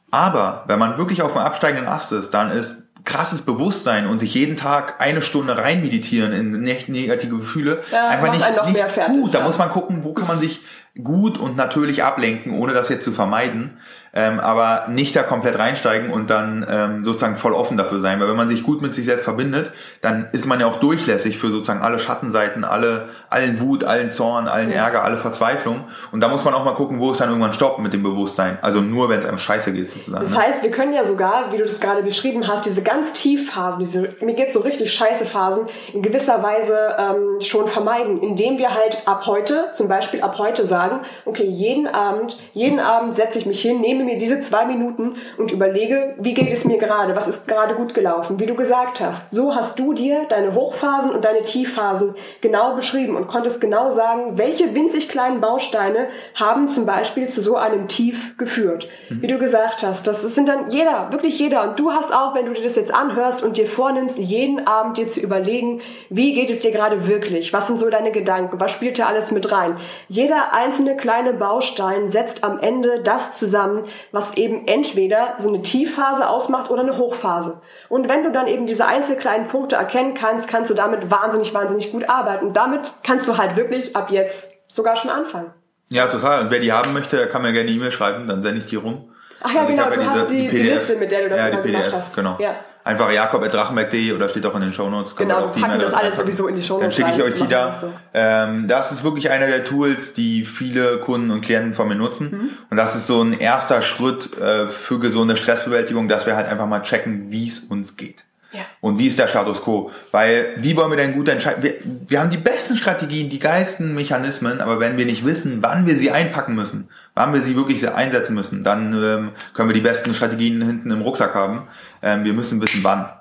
Aber 0.09 0.65
wenn 0.67 0.79
man 0.79 0.97
wirklich 0.97 1.21
auf 1.21 1.33
dem 1.33 1.41
absteigenden 1.41 1.87
Ast 1.87 2.11
ist, 2.11 2.31
dann 2.31 2.51
ist 2.51 2.89
krasses 3.03 3.41
Bewusstsein 3.41 4.05
und 4.05 4.19
sich 4.19 4.33
jeden 4.33 4.57
Tag 4.57 4.95
eine 4.99 5.21
Stunde 5.21 5.57
rein 5.57 5.81
meditieren 5.81 6.33
in 6.33 6.51
negative 6.61 7.37
Gefühle 7.37 7.83
ja, 7.91 8.09
einfach 8.09 8.31
nicht, 8.31 8.65
nicht 8.65 8.79
fertig, 8.79 9.15
gut. 9.15 9.33
Da 9.33 9.41
muss 9.41 9.57
man 9.57 9.69
gucken, 9.69 10.03
wo 10.03 10.13
kann 10.13 10.27
man 10.27 10.39
sich 10.39 10.61
gut 11.01 11.37
und 11.37 11.55
natürlich 11.55 12.03
ablenken, 12.03 12.53
ohne 12.53 12.73
das 12.73 12.89
jetzt 12.89 13.03
zu 13.03 13.11
vermeiden 13.11 13.77
ähm, 14.13 14.39
aber 14.39 14.87
nicht 14.89 15.15
da 15.15 15.23
komplett 15.23 15.57
reinsteigen 15.57 16.11
und 16.11 16.29
dann 16.29 16.65
ähm, 16.69 17.03
sozusagen 17.03 17.37
voll 17.37 17.53
offen 17.53 17.77
dafür 17.77 18.01
sein. 18.01 18.19
Weil 18.19 18.27
wenn 18.27 18.35
man 18.35 18.49
sich 18.49 18.63
gut 18.63 18.81
mit 18.81 18.93
sich 18.93 19.05
selbst 19.05 19.23
verbindet, 19.23 19.71
dann 20.01 20.27
ist 20.33 20.47
man 20.47 20.59
ja 20.59 20.67
auch 20.67 20.75
durchlässig 20.75 21.37
für 21.37 21.49
sozusagen 21.49 21.81
alle 21.81 21.97
Schattenseiten, 21.97 22.63
alle, 22.63 23.09
allen 23.29 23.61
Wut, 23.61 23.83
allen 23.83 24.11
Zorn, 24.11 24.47
allen 24.47 24.71
Ärger, 24.71 25.03
alle 25.03 25.17
Verzweiflung. 25.17 25.85
Und 26.11 26.21
da 26.21 26.27
muss 26.27 26.43
man 26.43 26.53
auch 26.53 26.65
mal 26.65 26.73
gucken, 26.73 26.99
wo 26.99 27.11
es 27.11 27.19
dann 27.19 27.29
irgendwann 27.29 27.53
stoppt 27.53 27.79
mit 27.79 27.93
dem 27.93 28.03
Bewusstsein. 28.03 28.57
Also 28.61 28.81
nur, 28.81 29.07
wenn 29.09 29.19
es 29.19 29.25
einem 29.25 29.37
scheiße 29.37 29.71
geht 29.71 29.89
sozusagen. 29.89 30.23
Das 30.23 30.31
ne? 30.31 30.39
heißt, 30.39 30.63
wir 30.63 30.71
können 30.71 30.93
ja 30.93 31.05
sogar, 31.05 31.51
wie 31.53 31.57
du 31.57 31.63
das 31.63 31.79
gerade 31.79 32.03
beschrieben 32.03 32.47
hast, 32.47 32.65
diese 32.65 32.81
ganz 32.81 33.13
Tiefphasen, 33.13 33.79
diese, 33.79 34.09
mir 34.21 34.33
geht 34.33 34.51
so 34.51 34.59
richtig 34.59 34.93
scheiße 34.93 35.25
Phasen, 35.25 35.67
in 35.93 36.01
gewisser 36.01 36.43
Weise 36.43 36.77
ähm, 36.97 37.39
schon 37.39 37.67
vermeiden, 37.67 38.21
indem 38.21 38.57
wir 38.57 38.73
halt 38.73 39.03
ab 39.05 39.25
heute, 39.25 39.69
zum 39.73 39.87
Beispiel 39.87 40.21
ab 40.21 40.37
heute 40.37 40.65
sagen, 40.65 40.80
okay, 41.25 41.45
jeden 41.45 41.87
Abend, 41.87 42.37
jeden 42.53 42.79
Abend 42.79 43.15
setze 43.15 43.39
ich 43.39 43.45
mich 43.45 43.61
hin, 43.61 43.81
nehme 43.81 44.03
mir 44.03 44.17
diese 44.17 44.41
zwei 44.41 44.65
Minuten 44.65 45.15
und 45.37 45.51
überlege, 45.51 46.15
wie 46.19 46.33
geht 46.33 46.51
es 46.51 46.65
mir 46.65 46.77
gerade, 46.77 47.15
was 47.15 47.27
ist 47.27 47.47
gerade 47.47 47.75
gut 47.75 47.93
gelaufen, 47.93 48.39
wie 48.39 48.45
du 48.45 48.55
gesagt 48.55 48.99
hast. 48.99 49.33
So 49.33 49.55
hast 49.55 49.79
du 49.79 49.93
dir 49.93 50.25
deine 50.29 50.53
Hochphasen 50.55 51.11
und 51.11 51.25
deine 51.25 51.43
Tiefphasen 51.43 52.15
genau 52.41 52.75
beschrieben 52.75 53.15
und 53.15 53.27
konntest 53.27 53.61
genau 53.61 53.89
sagen, 53.89 54.37
welche 54.37 54.73
winzig 54.75 55.09
kleinen 55.09 55.41
Bausteine 55.41 56.07
haben 56.35 56.67
zum 56.67 56.85
Beispiel 56.85 57.29
zu 57.29 57.41
so 57.41 57.55
einem 57.55 57.87
Tief 57.87 58.37
geführt. 58.37 58.89
Wie 59.09 59.27
du 59.27 59.37
gesagt 59.37 59.83
hast, 59.83 60.07
das 60.07 60.21
sind 60.21 60.47
dann 60.47 60.69
jeder, 60.71 61.11
wirklich 61.11 61.37
jeder. 61.39 61.63
Und 61.69 61.79
du 61.79 61.91
hast 61.91 62.13
auch, 62.13 62.35
wenn 62.35 62.45
du 62.45 62.53
dir 62.53 62.63
das 62.63 62.75
jetzt 62.75 62.93
anhörst 62.93 63.43
und 63.43 63.57
dir 63.57 63.67
vornimmst, 63.67 64.17
jeden 64.17 64.67
Abend 64.67 64.97
dir 64.97 65.07
zu 65.07 65.19
überlegen, 65.19 65.81
wie 66.09 66.33
geht 66.33 66.49
es 66.49 66.59
dir 66.59 66.71
gerade 66.71 67.07
wirklich? 67.07 67.53
Was 67.53 67.67
sind 67.67 67.77
so 67.77 67.89
deine 67.89 68.11
Gedanken? 68.11 68.59
Was 68.59 68.71
spielt 68.71 68.99
da 68.99 69.07
alles 69.07 69.31
mit 69.31 69.51
rein? 69.51 69.75
Jeder 70.07 70.53
einzelne 70.53 70.70
kleine 70.97 71.33
Baustein 71.33 72.07
setzt 72.07 72.43
am 72.43 72.59
Ende 72.59 73.01
das 73.01 73.33
zusammen, 73.33 73.83
was 74.11 74.35
eben 74.37 74.67
entweder 74.67 75.35
so 75.37 75.49
eine 75.49 75.61
Tiefphase 75.61 76.27
ausmacht 76.27 76.69
oder 76.69 76.81
eine 76.81 76.97
Hochphase. 76.97 77.61
Und 77.89 78.09
wenn 78.09 78.23
du 78.23 78.31
dann 78.31 78.47
eben 78.47 78.67
diese 78.67 78.85
einzelnen 78.85 79.19
kleinen 79.19 79.47
Punkte 79.47 79.75
erkennen 79.75 80.13
kannst, 80.13 80.47
kannst 80.47 80.69
du 80.69 80.73
damit 80.73 81.11
wahnsinnig, 81.11 81.53
wahnsinnig 81.53 81.91
gut 81.91 82.09
arbeiten. 82.09 82.47
Und 82.47 82.57
damit 82.57 82.81
kannst 83.03 83.27
du 83.27 83.37
halt 83.37 83.57
wirklich 83.57 83.95
ab 83.95 84.11
jetzt 84.11 84.53
sogar 84.67 84.95
schon 84.95 85.09
anfangen. 85.11 85.51
Ja, 85.89 86.07
total. 86.07 86.43
Und 86.43 86.51
wer 86.51 86.59
die 86.59 86.71
haben 86.71 86.93
möchte, 86.93 87.17
der 87.17 87.27
kann 87.27 87.41
mir 87.41 87.51
gerne 87.51 87.69
eine 87.69 87.77
E-Mail 87.77 87.91
schreiben, 87.91 88.27
dann 88.27 88.41
sende 88.41 88.59
ich 88.59 88.65
die 88.65 88.77
rum. 88.77 89.09
Ach 89.43 89.53
ja, 89.53 89.61
also 89.61 89.73
genau, 89.73 89.89
du 89.89 89.97
diese, 89.97 90.09
hast 90.09 90.29
die, 90.29 90.35
die, 90.35 90.49
die, 90.49 90.63
Liste, 90.63 90.95
mit 90.95 91.11
der 91.11 91.23
du 91.23 91.29
das 91.29 91.39
ja, 91.39 91.49
gemacht 91.49 91.93
hast. 91.93 92.15
Genau. 92.15 92.37
Ja 92.39 92.55
einfach 92.83 93.11
jakob.drachenberg.de 93.11 94.13
oder 94.13 94.29
steht 94.29 94.45
auch 94.45 94.55
in 94.55 94.61
den 94.61 94.73
Shownotes. 94.73 95.15
Genau, 95.15 95.53
wir 95.53 95.61
packen 95.61 95.79
das 95.79 95.93
alles 95.93 96.17
sowieso 96.17 96.47
in 96.47 96.55
die 96.55 96.63
Shownotes. 96.63 96.95
Dann 96.95 97.07
schicke 97.07 97.17
ich 97.17 97.33
euch 97.33 97.39
die 97.39 97.47
da. 97.47 97.67
Das, 97.67 97.81
so. 97.81 97.93
ähm, 98.13 98.67
das 98.67 98.91
ist 98.91 99.03
wirklich 99.03 99.29
einer 99.29 99.47
der 99.47 99.63
Tools, 99.63 100.13
die 100.13 100.45
viele 100.45 100.99
Kunden 100.99 101.31
und 101.31 101.41
Klienten 101.41 101.73
von 101.73 101.87
mir 101.87 101.95
nutzen. 101.95 102.31
Mhm. 102.31 102.49
Und 102.69 102.77
das 102.77 102.95
ist 102.95 103.07
so 103.07 103.21
ein 103.21 103.37
erster 103.37 103.81
Schritt 103.81 104.37
äh, 104.37 104.67
für 104.67 104.99
gesunde 104.99 105.37
Stressbewältigung, 105.37 106.07
dass 106.07 106.25
wir 106.25 106.35
halt 106.35 106.47
einfach 106.47 106.67
mal 106.67 106.81
checken, 106.81 107.31
wie 107.31 107.47
es 107.47 107.59
uns 107.59 107.97
geht. 107.97 108.23
Ja. 108.51 108.61
Und 108.81 108.99
wie 108.99 109.07
ist 109.07 109.17
der 109.17 109.27
Status 109.27 109.63
quo? 109.63 109.91
Weil, 110.11 110.53
wie 110.57 110.75
wollen 110.75 110.91
wir 110.91 110.97
denn 110.97 111.13
gut 111.13 111.29
entscheiden? 111.29 111.63
Wir, 111.63 111.75
wir 112.07 112.19
haben 112.19 112.29
die 112.29 112.37
besten 112.37 112.75
Strategien, 112.75 113.29
die 113.29 113.39
geilsten 113.39 113.95
Mechanismen, 113.95 114.59
aber 114.59 114.79
wenn 114.79 114.97
wir 114.97 115.05
nicht 115.05 115.25
wissen, 115.25 115.59
wann 115.61 115.87
wir 115.87 115.95
sie 115.95 116.11
einpacken 116.11 116.55
müssen, 116.55 116.89
wann 117.15 117.33
wir 117.33 117.41
sie 117.41 117.55
wirklich 117.55 117.87
einsetzen 117.89 118.35
müssen, 118.35 118.63
dann 118.63 118.93
ähm, 118.93 119.31
können 119.53 119.69
wir 119.69 119.73
die 119.73 119.81
besten 119.81 120.13
Strategien 120.13 120.61
hinten 120.61 120.91
im 120.91 121.01
Rucksack 121.01 121.35
haben. 121.35 121.67
Ähm, 122.01 122.23
wir 122.23 122.33
müssen 122.33 122.61
wissen, 122.61 122.83
wann. 122.83 123.11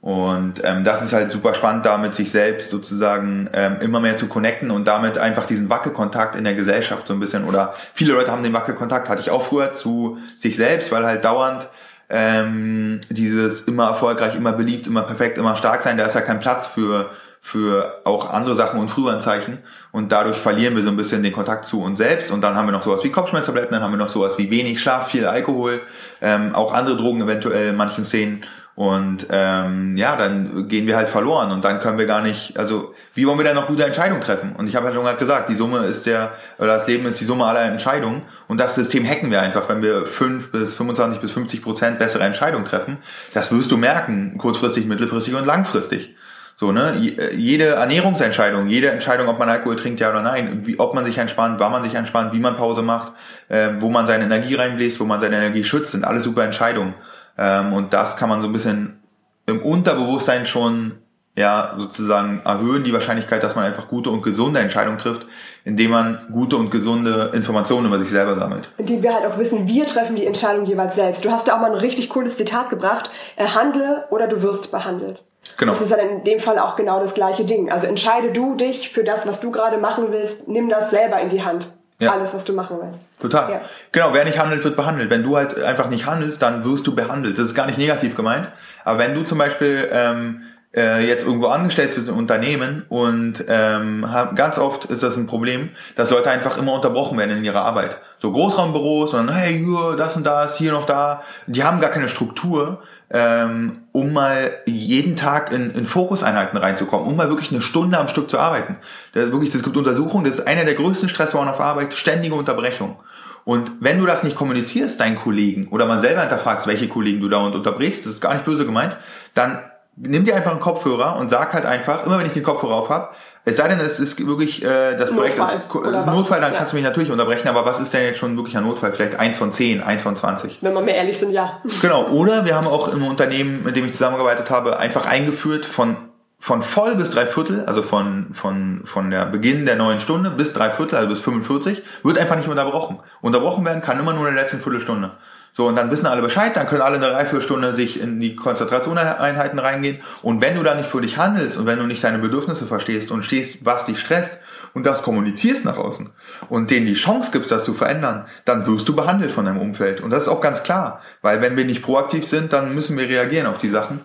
Und 0.00 0.64
ähm, 0.64 0.82
das 0.82 1.02
ist 1.02 1.12
halt 1.12 1.30
super 1.30 1.52
spannend, 1.52 1.84
damit 1.84 2.14
sich 2.14 2.30
selbst 2.30 2.70
sozusagen 2.70 3.50
ähm, 3.52 3.76
immer 3.80 4.00
mehr 4.00 4.16
zu 4.16 4.28
connecten 4.28 4.70
und 4.70 4.88
damit 4.88 5.18
einfach 5.18 5.44
diesen 5.44 5.68
Wackelkontakt 5.68 6.36
in 6.36 6.44
der 6.44 6.54
Gesellschaft 6.54 7.06
so 7.06 7.12
ein 7.12 7.20
bisschen, 7.20 7.44
oder 7.44 7.74
viele 7.92 8.14
Leute 8.14 8.32
haben 8.32 8.42
den 8.42 8.54
Wackelkontakt, 8.54 9.10
hatte 9.10 9.20
ich 9.20 9.30
auch 9.30 9.42
früher 9.42 9.74
zu 9.74 10.18
sich 10.38 10.56
selbst, 10.56 10.90
weil 10.90 11.04
halt 11.04 11.24
dauernd 11.24 11.68
ähm, 12.08 13.00
dieses 13.10 13.62
immer 13.62 13.88
erfolgreich, 13.88 14.34
immer 14.34 14.52
beliebt, 14.52 14.86
immer 14.86 15.02
perfekt, 15.02 15.36
immer 15.36 15.54
stark 15.54 15.82
sein, 15.82 15.98
da 15.98 16.06
ist 16.06 16.14
ja 16.14 16.22
kein 16.22 16.40
Platz 16.40 16.66
für 16.66 17.10
für 17.50 18.00
auch 18.04 18.32
andere 18.32 18.54
Sachen 18.54 18.78
und 18.78 18.90
Frühwarnzeichen 18.90 19.58
und 19.90 20.12
dadurch 20.12 20.36
verlieren 20.36 20.76
wir 20.76 20.84
so 20.84 20.90
ein 20.90 20.96
bisschen 20.96 21.24
den 21.24 21.32
Kontakt 21.32 21.64
zu 21.64 21.82
uns 21.82 21.98
selbst 21.98 22.30
und 22.30 22.42
dann 22.42 22.54
haben 22.54 22.68
wir 22.68 22.72
noch 22.72 22.84
sowas 22.84 23.02
wie 23.02 23.10
Kopfschmerztabletten, 23.10 23.72
dann 23.72 23.82
haben 23.82 23.92
wir 23.92 23.98
noch 23.98 24.08
sowas 24.08 24.38
wie 24.38 24.50
wenig 24.50 24.80
Schlaf, 24.80 25.08
viel 25.08 25.26
Alkohol, 25.26 25.80
ähm, 26.20 26.54
auch 26.54 26.72
andere 26.72 26.96
Drogen 26.96 27.22
eventuell 27.22 27.70
in 27.70 27.76
manchen 27.76 28.04
Szenen 28.04 28.44
und 28.76 29.26
ähm, 29.30 29.96
ja, 29.96 30.16
dann 30.16 30.68
gehen 30.68 30.86
wir 30.86 30.96
halt 30.96 31.08
verloren 31.08 31.50
und 31.50 31.64
dann 31.64 31.80
können 31.80 31.98
wir 31.98 32.06
gar 32.06 32.22
nicht, 32.22 32.56
also 32.56 32.94
wie 33.14 33.26
wollen 33.26 33.36
wir 33.36 33.44
dann 33.44 33.56
noch 33.56 33.66
gute 33.66 33.84
Entscheidungen 33.84 34.20
treffen? 34.20 34.54
Und 34.56 34.68
ich 34.68 34.76
habe 34.76 34.86
halt 34.86 34.94
schon 34.94 35.04
gerade 35.04 35.18
gesagt, 35.18 35.48
die 35.48 35.56
Summe 35.56 35.80
ist 35.80 36.06
der, 36.06 36.32
oder 36.56 36.68
das 36.68 36.86
Leben 36.86 37.04
ist 37.04 37.20
die 37.20 37.24
Summe 37.24 37.46
aller 37.46 37.62
Entscheidungen 37.62 38.22
und 38.46 38.58
das 38.58 38.76
System 38.76 39.04
hacken 39.04 39.30
wir 39.30 39.42
einfach, 39.42 39.68
wenn 39.68 39.82
wir 39.82 40.06
5 40.06 40.52
bis 40.52 40.72
25 40.74 41.20
bis 41.20 41.32
50 41.32 41.62
Prozent 41.62 41.98
bessere 41.98 42.22
Entscheidungen 42.22 42.64
treffen. 42.64 42.98
Das 43.34 43.52
wirst 43.52 43.72
du 43.72 43.76
merken, 43.76 44.38
kurzfristig, 44.38 44.86
mittelfristig 44.86 45.34
und 45.34 45.46
langfristig. 45.46 46.14
So, 46.60 46.72
ne? 46.72 46.94
Jede 47.34 47.68
Ernährungsentscheidung, 47.68 48.66
jede 48.66 48.90
Entscheidung, 48.90 49.28
ob 49.28 49.38
man 49.38 49.48
Alkohol 49.48 49.76
trinkt, 49.76 49.98
ja 49.98 50.10
oder 50.10 50.20
nein, 50.20 50.60
wie, 50.66 50.78
ob 50.78 50.92
man 50.92 51.06
sich 51.06 51.16
entspannt, 51.16 51.58
wann 51.58 51.72
man 51.72 51.82
sich 51.82 51.94
entspannt, 51.94 52.34
wie 52.34 52.38
man 52.38 52.54
Pause 52.54 52.82
macht, 52.82 53.14
äh, 53.48 53.70
wo 53.78 53.88
man 53.88 54.06
seine 54.06 54.24
Energie 54.24 54.56
reinbläst, 54.56 55.00
wo 55.00 55.06
man 55.06 55.20
seine 55.20 55.36
Energie 55.36 55.64
schützt, 55.64 55.92
sind 55.92 56.04
alles 56.04 56.24
super 56.24 56.44
Entscheidungen. 56.44 56.92
Ähm, 57.38 57.72
und 57.72 57.94
das 57.94 58.18
kann 58.18 58.28
man 58.28 58.42
so 58.42 58.46
ein 58.46 58.52
bisschen 58.52 59.00
im 59.46 59.62
Unterbewusstsein 59.62 60.44
schon 60.44 60.98
ja 61.34 61.76
sozusagen 61.78 62.42
erhöhen 62.44 62.84
die 62.84 62.92
Wahrscheinlichkeit, 62.92 63.42
dass 63.42 63.56
man 63.56 63.64
einfach 63.64 63.88
gute 63.88 64.10
und 64.10 64.20
gesunde 64.20 64.60
Entscheidungen 64.60 64.98
trifft, 64.98 65.24
indem 65.64 65.92
man 65.92 66.18
gute 66.30 66.58
und 66.58 66.70
gesunde 66.70 67.30
Informationen 67.32 67.86
über 67.86 67.98
sich 67.98 68.10
selber 68.10 68.36
sammelt. 68.36 68.68
Die 68.78 69.02
wir 69.02 69.14
halt 69.14 69.24
auch 69.24 69.38
wissen, 69.38 69.66
wir 69.66 69.86
treffen 69.86 70.14
die 70.14 70.26
Entscheidung 70.26 70.66
jeweils 70.66 70.94
selbst. 70.94 71.24
Du 71.24 71.30
hast 71.30 71.48
da 71.48 71.56
auch 71.56 71.60
mal 71.62 71.72
ein 71.72 71.78
richtig 71.78 72.10
cooles 72.10 72.36
Zitat 72.36 72.68
gebracht, 72.68 73.10
äh, 73.36 73.46
handle 73.46 74.04
oder 74.10 74.26
du 74.26 74.42
wirst 74.42 74.70
behandelt. 74.70 75.22
Genau. 75.58 75.72
Das 75.72 75.82
ist 75.82 75.92
halt 75.92 76.02
in 76.02 76.24
dem 76.24 76.40
Fall 76.40 76.58
auch 76.58 76.76
genau 76.76 77.00
das 77.00 77.14
gleiche 77.14 77.44
Ding. 77.44 77.70
Also 77.70 77.86
entscheide 77.86 78.32
du 78.32 78.54
dich 78.54 78.90
für 78.90 79.04
das, 79.04 79.26
was 79.26 79.40
du 79.40 79.50
gerade 79.50 79.78
machen 79.78 80.06
willst, 80.10 80.48
nimm 80.48 80.68
das 80.68 80.90
selber 80.90 81.20
in 81.20 81.28
die 81.28 81.44
Hand. 81.44 81.70
Ja. 81.98 82.12
Alles, 82.12 82.32
was 82.32 82.46
du 82.46 82.54
machen 82.54 82.78
willst. 82.80 83.02
Total. 83.20 83.52
Ja. 83.52 83.60
Genau, 83.92 84.14
wer 84.14 84.24
nicht 84.24 84.38
handelt, 84.38 84.64
wird 84.64 84.74
behandelt. 84.74 85.10
Wenn 85.10 85.22
du 85.22 85.36
halt 85.36 85.62
einfach 85.62 85.90
nicht 85.90 86.06
handelst, 86.06 86.40
dann 86.40 86.64
wirst 86.64 86.86
du 86.86 86.94
behandelt. 86.94 87.38
Das 87.38 87.48
ist 87.48 87.54
gar 87.54 87.66
nicht 87.66 87.76
negativ 87.76 88.16
gemeint. 88.16 88.48
Aber 88.84 88.98
wenn 88.98 89.14
du 89.14 89.22
zum 89.22 89.36
Beispiel 89.36 89.86
ähm, 89.92 90.42
äh, 90.74 91.04
jetzt 91.06 91.24
irgendwo 91.24 91.48
angestellt 91.48 91.94
bist 91.94 92.06
in 92.06 92.14
Unternehmen 92.14 92.84
und 92.88 93.44
ähm, 93.48 94.06
ganz 94.36 94.56
oft 94.56 94.84
ist 94.84 95.02
das 95.02 95.16
ein 95.16 95.26
Problem, 95.26 95.70
dass 95.96 96.10
Leute 96.10 96.30
einfach 96.30 96.58
immer 96.58 96.74
unterbrochen 96.74 97.18
werden 97.18 97.38
in 97.38 97.44
ihrer 97.44 97.62
Arbeit. 97.62 97.98
So 98.18 98.30
Großraumbüros 98.30 99.14
und 99.14 99.34
hey, 99.34 99.58
hier, 99.58 99.96
das 99.96 100.14
und 100.14 100.24
das, 100.24 100.56
hier 100.58 100.72
noch 100.72 100.86
da. 100.86 101.22
Die 101.48 101.64
haben 101.64 101.80
gar 101.80 101.90
keine 101.90 102.08
Struktur, 102.08 102.82
ähm, 103.10 103.78
um 103.90 104.12
mal 104.12 104.52
jeden 104.66 105.16
Tag 105.16 105.50
in, 105.50 105.70
in 105.70 105.86
Fokuseinheiten 105.86 106.58
reinzukommen, 106.58 107.06
um 107.06 107.16
mal 107.16 107.28
wirklich 107.28 107.50
eine 107.50 107.62
Stunde 107.62 107.98
am 107.98 108.06
Stück 108.06 108.30
zu 108.30 108.38
arbeiten. 108.38 108.76
Das, 109.12 109.32
wirklich, 109.32 109.50
das 109.50 109.64
gibt 109.64 109.76
Untersuchungen, 109.76 110.24
das 110.24 110.38
ist 110.38 110.46
einer 110.46 110.64
der 110.64 110.74
größten 110.74 111.08
Stressoren 111.08 111.48
auf 111.48 111.60
Arbeit, 111.60 111.94
ständige 111.94 112.36
Unterbrechung. 112.36 112.96
Und 113.44 113.72
wenn 113.80 113.98
du 113.98 114.06
das 114.06 114.22
nicht 114.22 114.36
kommunizierst, 114.36 115.00
deinen 115.00 115.16
Kollegen, 115.16 115.68
oder 115.68 115.86
man 115.86 116.00
selber 116.00 116.20
hinterfragst, 116.20 116.66
welche 116.68 116.88
Kollegen 116.88 117.20
du 117.20 117.28
da 117.28 117.38
unterbrichst, 117.38 118.06
das 118.06 118.12
ist 118.12 118.20
gar 118.20 118.34
nicht 118.34 118.44
böse 118.44 118.66
gemeint, 118.66 118.96
dann 119.34 119.58
nimm 119.96 120.24
dir 120.24 120.36
einfach 120.36 120.52
einen 120.52 120.60
Kopfhörer 120.60 121.16
und 121.16 121.30
sag 121.30 121.52
halt 121.52 121.66
einfach, 121.66 122.06
immer 122.06 122.18
wenn 122.18 122.26
ich 122.26 122.32
den 122.32 122.42
Kopfhörer 122.42 122.74
auf 122.74 122.88
habe, 122.88 123.08
es 123.44 123.56
sei 123.56 123.68
denn, 123.68 123.80
es 123.80 123.98
ist 123.98 124.26
wirklich 124.26 124.62
äh, 124.62 124.96
das 124.96 125.10
Projekt 125.10 125.38
Notfall, 125.38 125.94
ist, 125.94 126.00
ist 126.00 126.06
Notfall, 126.06 126.40
dann 126.40 126.52
ja. 126.52 126.58
kannst 126.58 126.72
du 126.72 126.76
mich 126.76 126.84
natürlich 126.84 127.10
unterbrechen, 127.10 127.48
aber 127.48 127.64
was 127.64 127.80
ist 127.80 127.92
denn 127.94 128.04
jetzt 128.04 128.18
schon 128.18 128.36
wirklich 128.36 128.56
ein 128.56 128.64
Notfall? 128.64 128.92
Vielleicht 128.92 129.18
eins 129.18 129.38
von 129.38 129.50
zehn, 129.50 129.82
eins 129.82 130.02
von 130.02 130.14
zwanzig. 130.14 130.58
Wenn 130.60 130.74
wir 130.74 130.82
mir 130.82 130.94
ehrlich 130.94 131.18
sind, 131.18 131.30
ja. 131.30 131.60
Genau, 131.80 132.08
oder 132.08 132.44
wir 132.44 132.54
haben 132.54 132.66
auch 132.66 132.88
im 132.88 133.06
Unternehmen, 133.06 133.62
mit 133.64 133.76
dem 133.76 133.86
ich 133.86 133.92
zusammengearbeitet 133.92 134.50
habe, 134.50 134.78
einfach 134.78 135.06
eingeführt 135.06 135.64
von 135.64 135.96
von 136.42 136.62
voll 136.62 136.96
bis 136.96 137.10
drei 137.10 137.26
Viertel, 137.26 137.66
also 137.66 137.82
von, 137.82 138.28
von, 138.32 138.80
von 138.84 139.10
der 139.10 139.26
Beginn 139.26 139.66
der 139.66 139.76
neuen 139.76 140.00
Stunde 140.00 140.30
bis 140.30 140.54
drei 140.54 140.70
Viertel, 140.70 140.96
also 140.96 141.10
bis 141.10 141.20
45, 141.20 141.82
wird 142.02 142.18
einfach 142.18 142.36
nicht 142.36 142.48
unterbrochen. 142.48 142.98
Unterbrochen 143.20 143.62
werden 143.66 143.82
kann 143.82 144.00
immer 144.00 144.14
nur 144.14 144.26
in 144.26 144.34
der 144.34 144.42
letzten 144.42 144.58
Viertelstunde. 144.58 145.10
So, 145.52 145.66
und 145.66 145.76
dann 145.76 145.90
wissen 145.90 146.06
alle 146.06 146.22
Bescheid, 146.22 146.56
dann 146.56 146.66
können 146.66 146.82
alle 146.82 146.96
eine 146.96 147.10
Dreiviertelstunde 147.10 147.74
sich 147.74 148.00
in 148.00 148.20
die 148.20 148.36
Konzentrationseinheiten 148.36 149.58
reingehen. 149.58 149.98
Und 150.22 150.40
wenn 150.40 150.54
du 150.54 150.62
da 150.62 150.74
nicht 150.74 150.88
für 150.88 151.00
dich 151.00 151.16
handelst 151.16 151.56
und 151.56 151.66
wenn 151.66 151.78
du 151.78 151.86
nicht 151.86 152.04
deine 152.04 152.18
Bedürfnisse 152.18 152.66
verstehst 152.66 153.10
und 153.10 153.24
stehst, 153.24 153.64
was 153.64 153.84
dich 153.86 153.98
stresst 153.98 154.38
und 154.74 154.86
das 154.86 155.02
kommunizierst 155.02 155.64
nach 155.64 155.76
außen 155.76 156.10
und 156.48 156.70
denen 156.70 156.86
die 156.86 156.94
Chance 156.94 157.30
gibst, 157.32 157.50
das 157.50 157.64
zu 157.64 157.74
verändern, 157.74 158.26
dann 158.44 158.66
wirst 158.66 158.88
du 158.88 158.94
behandelt 158.94 159.32
von 159.32 159.44
deinem 159.44 159.58
Umfeld. 159.58 160.00
Und 160.00 160.10
das 160.10 160.24
ist 160.24 160.28
auch 160.28 160.40
ganz 160.40 160.62
klar. 160.62 161.00
Weil 161.20 161.42
wenn 161.42 161.56
wir 161.56 161.64
nicht 161.64 161.82
proaktiv 161.82 162.26
sind, 162.26 162.52
dann 162.52 162.74
müssen 162.74 162.96
wir 162.96 163.08
reagieren 163.08 163.46
auf 163.46 163.58
die 163.58 163.68
Sachen. 163.68 164.04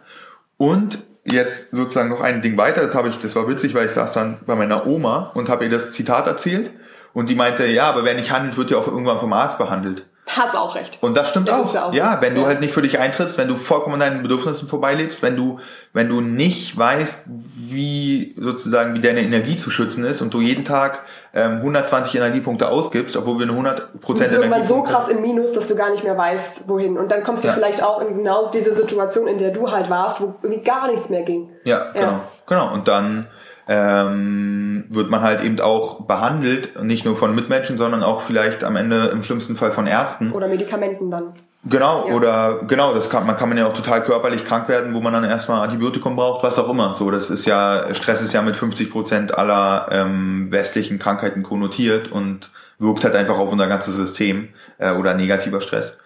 Und 0.57 0.99
jetzt 1.25 1.71
sozusagen 1.71 2.09
noch 2.09 2.21
ein 2.21 2.41
Ding 2.41 2.57
weiter, 2.57 2.81
das 2.81 2.95
habe 2.95 3.09
ich, 3.09 3.19
das 3.19 3.35
war 3.35 3.47
witzig, 3.47 3.73
weil 3.73 3.87
ich 3.87 3.91
saß 3.91 4.13
dann 4.13 4.37
bei 4.45 4.55
meiner 4.55 4.87
Oma 4.87 5.31
und 5.33 5.49
habe 5.49 5.65
ihr 5.65 5.69
das 5.69 5.91
Zitat 5.91 6.27
erzählt 6.27 6.71
und 7.13 7.29
die 7.29 7.35
meinte, 7.35 7.65
ja, 7.65 7.89
aber 7.89 8.03
wer 8.03 8.13
nicht 8.13 8.31
handelt, 8.31 8.57
wird 8.57 8.71
ja 8.71 8.77
auch 8.77 8.87
irgendwann 8.87 9.19
vom 9.19 9.33
Arzt 9.33 9.57
behandelt. 9.57 10.05
Hat's 10.27 10.55
auch 10.55 10.73
recht. 10.73 10.97
Und 11.01 11.15
das 11.15 11.29
stimmt 11.29 11.47
das 11.47 11.59
auch. 11.59 11.73
Ja, 11.73 11.85
auch 11.85 11.93
ja, 11.93 12.17
wenn 12.19 12.35
ja. 12.35 12.41
du 12.41 12.47
halt 12.47 12.59
nicht 12.59 12.73
für 12.73 12.81
dich 12.81 12.97
eintrittst, 12.99 13.37
wenn 13.37 13.47
du 13.47 13.57
vollkommen 13.57 13.93
an 13.95 13.99
deinen 13.99 14.23
Bedürfnissen 14.23 14.67
vorbeilebst, 14.67 15.21
wenn 15.21 15.35
du, 15.35 15.59
wenn 15.93 16.09
du 16.09 16.19
nicht 16.19 16.75
weißt, 16.75 17.25
wie 17.55 18.33
sozusagen, 18.35 18.95
wie 18.95 19.01
deine 19.01 19.21
Energie 19.21 19.55
zu 19.55 19.69
schützen 19.69 20.03
ist 20.03 20.21
und 20.21 20.33
du 20.33 20.41
jeden 20.41 20.65
Tag 20.65 21.03
ähm, 21.33 21.57
120 21.57 22.15
Energiepunkte 22.15 22.67
ausgibst, 22.69 23.15
obwohl 23.15 23.37
wir 23.37 23.43
eine 23.43 23.51
100 23.51 24.01
Prozent 24.01 24.31
Energie 24.31 24.47
irgendwann 24.47 24.67
so 24.67 24.81
krass 24.81 25.09
im 25.09 25.21
Minus, 25.21 25.53
dass 25.53 25.67
du 25.67 25.75
gar 25.75 25.91
nicht 25.91 26.03
mehr 26.03 26.17
weißt, 26.17 26.67
wohin. 26.67 26.97
Und 26.97 27.11
dann 27.11 27.23
kommst 27.23 27.43
du 27.43 27.49
ja. 27.49 27.53
vielleicht 27.53 27.83
auch 27.83 28.01
in 28.01 28.17
genau 28.17 28.49
diese 28.49 28.73
Situation, 28.73 29.27
in 29.27 29.37
der 29.37 29.51
du 29.51 29.71
halt 29.71 29.91
warst, 29.91 30.21
wo 30.21 30.33
irgendwie 30.41 30.63
gar 30.63 30.89
nichts 30.89 31.09
mehr 31.09 31.21
ging. 31.21 31.51
Ja, 31.65 31.91
genau. 31.91 32.21
Genau. 32.47 32.73
Und 32.73 32.87
dann, 32.87 33.27
ähm, 33.67 34.85
wird 34.89 35.09
man 35.09 35.21
halt 35.21 35.43
eben 35.43 35.59
auch 35.59 36.01
behandelt, 36.01 36.81
nicht 36.83 37.05
nur 37.05 37.15
von 37.15 37.33
Mitmenschen, 37.33 37.77
sondern 37.77 38.03
auch 38.03 38.21
vielleicht 38.21 38.63
am 38.63 38.75
Ende 38.75 39.05
im 39.07 39.21
schlimmsten 39.21 39.55
Fall 39.55 39.71
von 39.71 39.87
Ärzten. 39.87 40.31
Oder 40.31 40.47
Medikamenten 40.47 41.09
dann. 41.09 41.33
Genau, 41.67 42.07
ja. 42.07 42.13
oder 42.13 42.59
genau, 42.67 42.93
das 42.93 43.09
kann 43.09 43.25
man 43.25 43.35
kann 43.37 43.49
man 43.49 43.57
ja 43.57 43.65
auch 43.65 43.73
total 43.73 44.03
körperlich 44.03 44.45
krank 44.45 44.69
werden, 44.69 44.93
wo 44.93 45.01
man 45.01 45.13
dann 45.13 45.23
erstmal 45.23 45.63
Antibiotikum 45.63 46.15
braucht, 46.15 46.43
was 46.43 46.59
auch 46.59 46.69
immer. 46.69 46.93
So, 46.93 47.09
das 47.09 47.31
ist 47.31 47.45
ja, 47.45 47.91
Stress 47.95 48.21
ist 48.21 48.33
ja 48.33 48.43
mit 48.43 48.55
50 48.55 48.91
Prozent 48.91 49.35
aller 49.35 49.87
ähm, 49.91 50.51
westlichen 50.51 50.99
Krankheiten 50.99 51.41
konnotiert 51.41 52.11
und 52.11 52.51
wirkt 52.77 53.03
halt 53.03 53.15
einfach 53.15 53.39
auf 53.39 53.51
unser 53.51 53.67
ganzes 53.67 53.95
System 53.95 54.49
äh, 54.77 54.91
oder 54.91 55.15
negativer 55.15 55.59
Stress. 55.59 55.97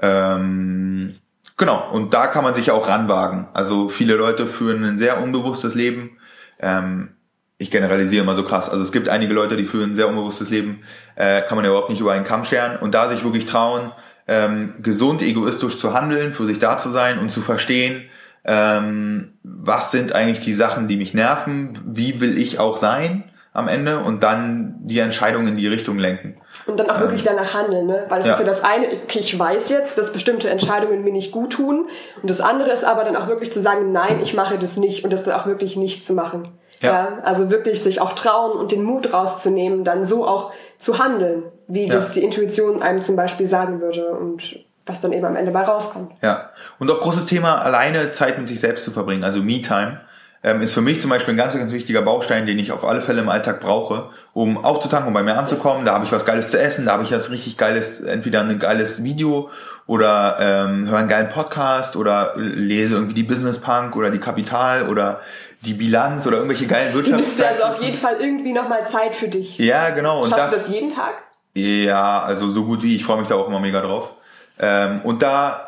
Ähm, 0.00 1.14
genau, 1.56 1.90
und 1.90 2.14
da 2.14 2.28
kann 2.28 2.44
man 2.44 2.54
sich 2.54 2.70
auch 2.70 2.86
ranwagen. 2.86 3.48
Also 3.54 3.88
viele 3.88 4.14
Leute 4.14 4.46
führen 4.46 4.84
ein 4.84 4.98
sehr 4.98 5.20
unbewusstes 5.20 5.74
Leben 5.74 6.17
ähm, 6.60 7.10
ich 7.58 7.70
generalisiere 7.70 8.22
immer 8.22 8.36
so 8.36 8.44
krass. 8.44 8.70
Also 8.70 8.84
es 8.84 8.92
gibt 8.92 9.08
einige 9.08 9.34
Leute, 9.34 9.56
die 9.56 9.64
führen 9.64 9.90
ein 9.90 9.94
sehr 9.94 10.08
unbewusstes 10.08 10.50
Leben, 10.50 10.82
äh, 11.16 11.42
kann 11.42 11.56
man 11.56 11.64
ja 11.64 11.70
überhaupt 11.70 11.90
nicht 11.90 12.00
über 12.00 12.12
einen 12.12 12.24
Kamm 12.24 12.44
scheren. 12.44 12.76
Und 12.76 12.94
da 12.94 13.08
sich 13.08 13.24
wirklich 13.24 13.46
trauen, 13.46 13.92
ähm, 14.28 14.74
gesund 14.80 15.22
egoistisch 15.22 15.78
zu 15.78 15.92
handeln, 15.92 16.34
für 16.34 16.46
sich 16.46 16.58
da 16.58 16.78
zu 16.78 16.90
sein 16.90 17.18
und 17.18 17.30
zu 17.30 17.40
verstehen, 17.40 18.04
ähm, 18.44 19.32
was 19.42 19.90
sind 19.90 20.12
eigentlich 20.12 20.40
die 20.40 20.54
Sachen, 20.54 20.86
die 20.86 20.96
mich 20.96 21.14
nerven, 21.14 21.78
wie 21.84 22.20
will 22.20 22.38
ich 22.38 22.58
auch 22.58 22.76
sein 22.76 23.24
am 23.58 23.68
Ende 23.68 23.98
und 23.98 24.22
dann 24.22 24.76
die 24.80 24.98
Entscheidung 25.00 25.48
in 25.48 25.56
die 25.56 25.66
Richtung 25.66 25.98
lenken. 25.98 26.36
Und 26.66 26.78
dann 26.78 26.88
auch 26.88 27.00
wirklich 27.00 27.26
ähm, 27.26 27.34
danach 27.36 27.54
handeln, 27.54 27.86
ne? 27.86 28.04
Weil 28.08 28.20
es 28.20 28.26
ja. 28.26 28.32
ist 28.34 28.38
ja 28.38 28.46
das 28.46 28.64
eine, 28.64 28.86
okay, 29.04 29.18
ich 29.18 29.38
weiß 29.38 29.68
jetzt, 29.70 29.98
dass 29.98 30.12
bestimmte 30.12 30.48
Entscheidungen 30.48 31.02
mir 31.02 31.12
nicht 31.12 31.32
gut 31.32 31.52
tun. 31.52 31.88
Und 32.22 32.30
das 32.30 32.40
andere 32.40 32.70
ist 32.70 32.84
aber 32.84 33.04
dann 33.04 33.16
auch 33.16 33.26
wirklich 33.26 33.52
zu 33.52 33.60
sagen, 33.60 33.92
nein, 33.92 34.20
ich 34.20 34.34
mache 34.34 34.58
das 34.58 34.76
nicht 34.76 35.04
und 35.04 35.12
das 35.12 35.24
dann 35.24 35.38
auch 35.38 35.46
wirklich 35.46 35.76
nicht 35.76 36.06
zu 36.06 36.14
machen. 36.14 36.48
Ja. 36.80 36.90
ja. 36.90 37.18
Also 37.24 37.50
wirklich 37.50 37.82
sich 37.82 38.00
auch 38.00 38.12
trauen 38.12 38.52
und 38.58 38.70
den 38.72 38.84
Mut 38.84 39.12
rauszunehmen, 39.12 39.84
dann 39.84 40.04
so 40.04 40.26
auch 40.26 40.52
zu 40.78 40.98
handeln, 40.98 41.44
wie 41.66 41.86
ja. 41.86 41.92
das 41.92 42.12
die 42.12 42.22
Intuition 42.22 42.82
einem 42.82 43.02
zum 43.02 43.16
Beispiel 43.16 43.46
sagen 43.46 43.80
würde 43.80 44.10
und 44.10 44.60
was 44.86 45.00
dann 45.00 45.12
eben 45.12 45.24
am 45.24 45.36
Ende 45.36 45.50
bei 45.50 45.62
rauskommt. 45.62 46.12
Ja. 46.22 46.50
Und 46.78 46.90
auch 46.90 47.00
großes 47.00 47.26
Thema, 47.26 47.60
alleine 47.60 48.12
Zeit 48.12 48.38
mit 48.38 48.48
sich 48.48 48.60
selbst 48.60 48.84
zu 48.84 48.90
verbringen, 48.90 49.24
also 49.24 49.42
Me-Time 49.42 50.00
ähm, 50.42 50.62
ist 50.62 50.72
für 50.72 50.80
mich 50.80 51.00
zum 51.00 51.10
Beispiel 51.10 51.34
ein 51.34 51.36
ganz, 51.36 51.54
ganz 51.54 51.72
wichtiger 51.72 52.02
Baustein, 52.02 52.46
den 52.46 52.58
ich 52.58 52.70
auf 52.70 52.84
alle 52.84 53.00
Fälle 53.00 53.22
im 53.22 53.28
Alltag 53.28 53.60
brauche, 53.60 54.10
um 54.32 54.64
aufzutanken, 54.64 55.08
um 55.08 55.14
bei 55.14 55.22
mir 55.22 55.36
anzukommen. 55.36 55.84
Da 55.84 55.94
habe 55.94 56.04
ich 56.04 56.12
was 56.12 56.24
Geiles 56.24 56.50
zu 56.50 56.60
essen, 56.60 56.86
da 56.86 56.92
habe 56.92 57.02
ich 57.02 57.10
was 57.10 57.30
richtig 57.30 57.56
Geiles, 57.56 58.00
entweder 58.00 58.40
ein 58.42 58.58
geiles 58.58 59.02
Video 59.02 59.50
oder 59.86 60.36
ähm, 60.40 60.88
höre 60.88 60.98
einen 60.98 61.08
geilen 61.08 61.30
Podcast 61.30 61.96
oder 61.96 62.34
lese 62.36 62.94
irgendwie 62.94 63.14
die 63.14 63.24
Business 63.24 63.58
Punk 63.58 63.96
oder 63.96 64.10
die 64.10 64.18
Kapital 64.18 64.88
oder 64.88 65.20
die 65.62 65.74
Bilanz 65.74 66.26
oder 66.26 66.36
irgendwelche 66.36 66.66
geilen 66.66 66.94
Wirtschafts. 66.94 67.36
Du 67.36 67.46
also 67.46 67.64
auf 67.64 67.82
jeden 67.82 67.98
Fall 67.98 68.16
irgendwie 68.20 68.52
nochmal 68.52 68.86
Zeit 68.86 69.16
für 69.16 69.28
dich. 69.28 69.58
Ja, 69.58 69.90
genau. 69.90 70.22
Und 70.22 70.30
Schaffst 70.30 70.44
das, 70.44 70.50
du 70.50 70.56
das 70.56 70.68
jeden 70.68 70.90
Tag? 70.90 71.14
Ja, 71.54 72.22
also 72.22 72.48
so 72.48 72.64
gut 72.64 72.82
wie. 72.84 72.94
Ich 72.94 73.04
freue 73.04 73.18
mich 73.18 73.28
da 73.28 73.34
auch 73.34 73.48
immer 73.48 73.58
mega 73.58 73.80
drauf. 73.80 74.12
Ähm, 74.60 75.00
und 75.02 75.22
da 75.22 75.67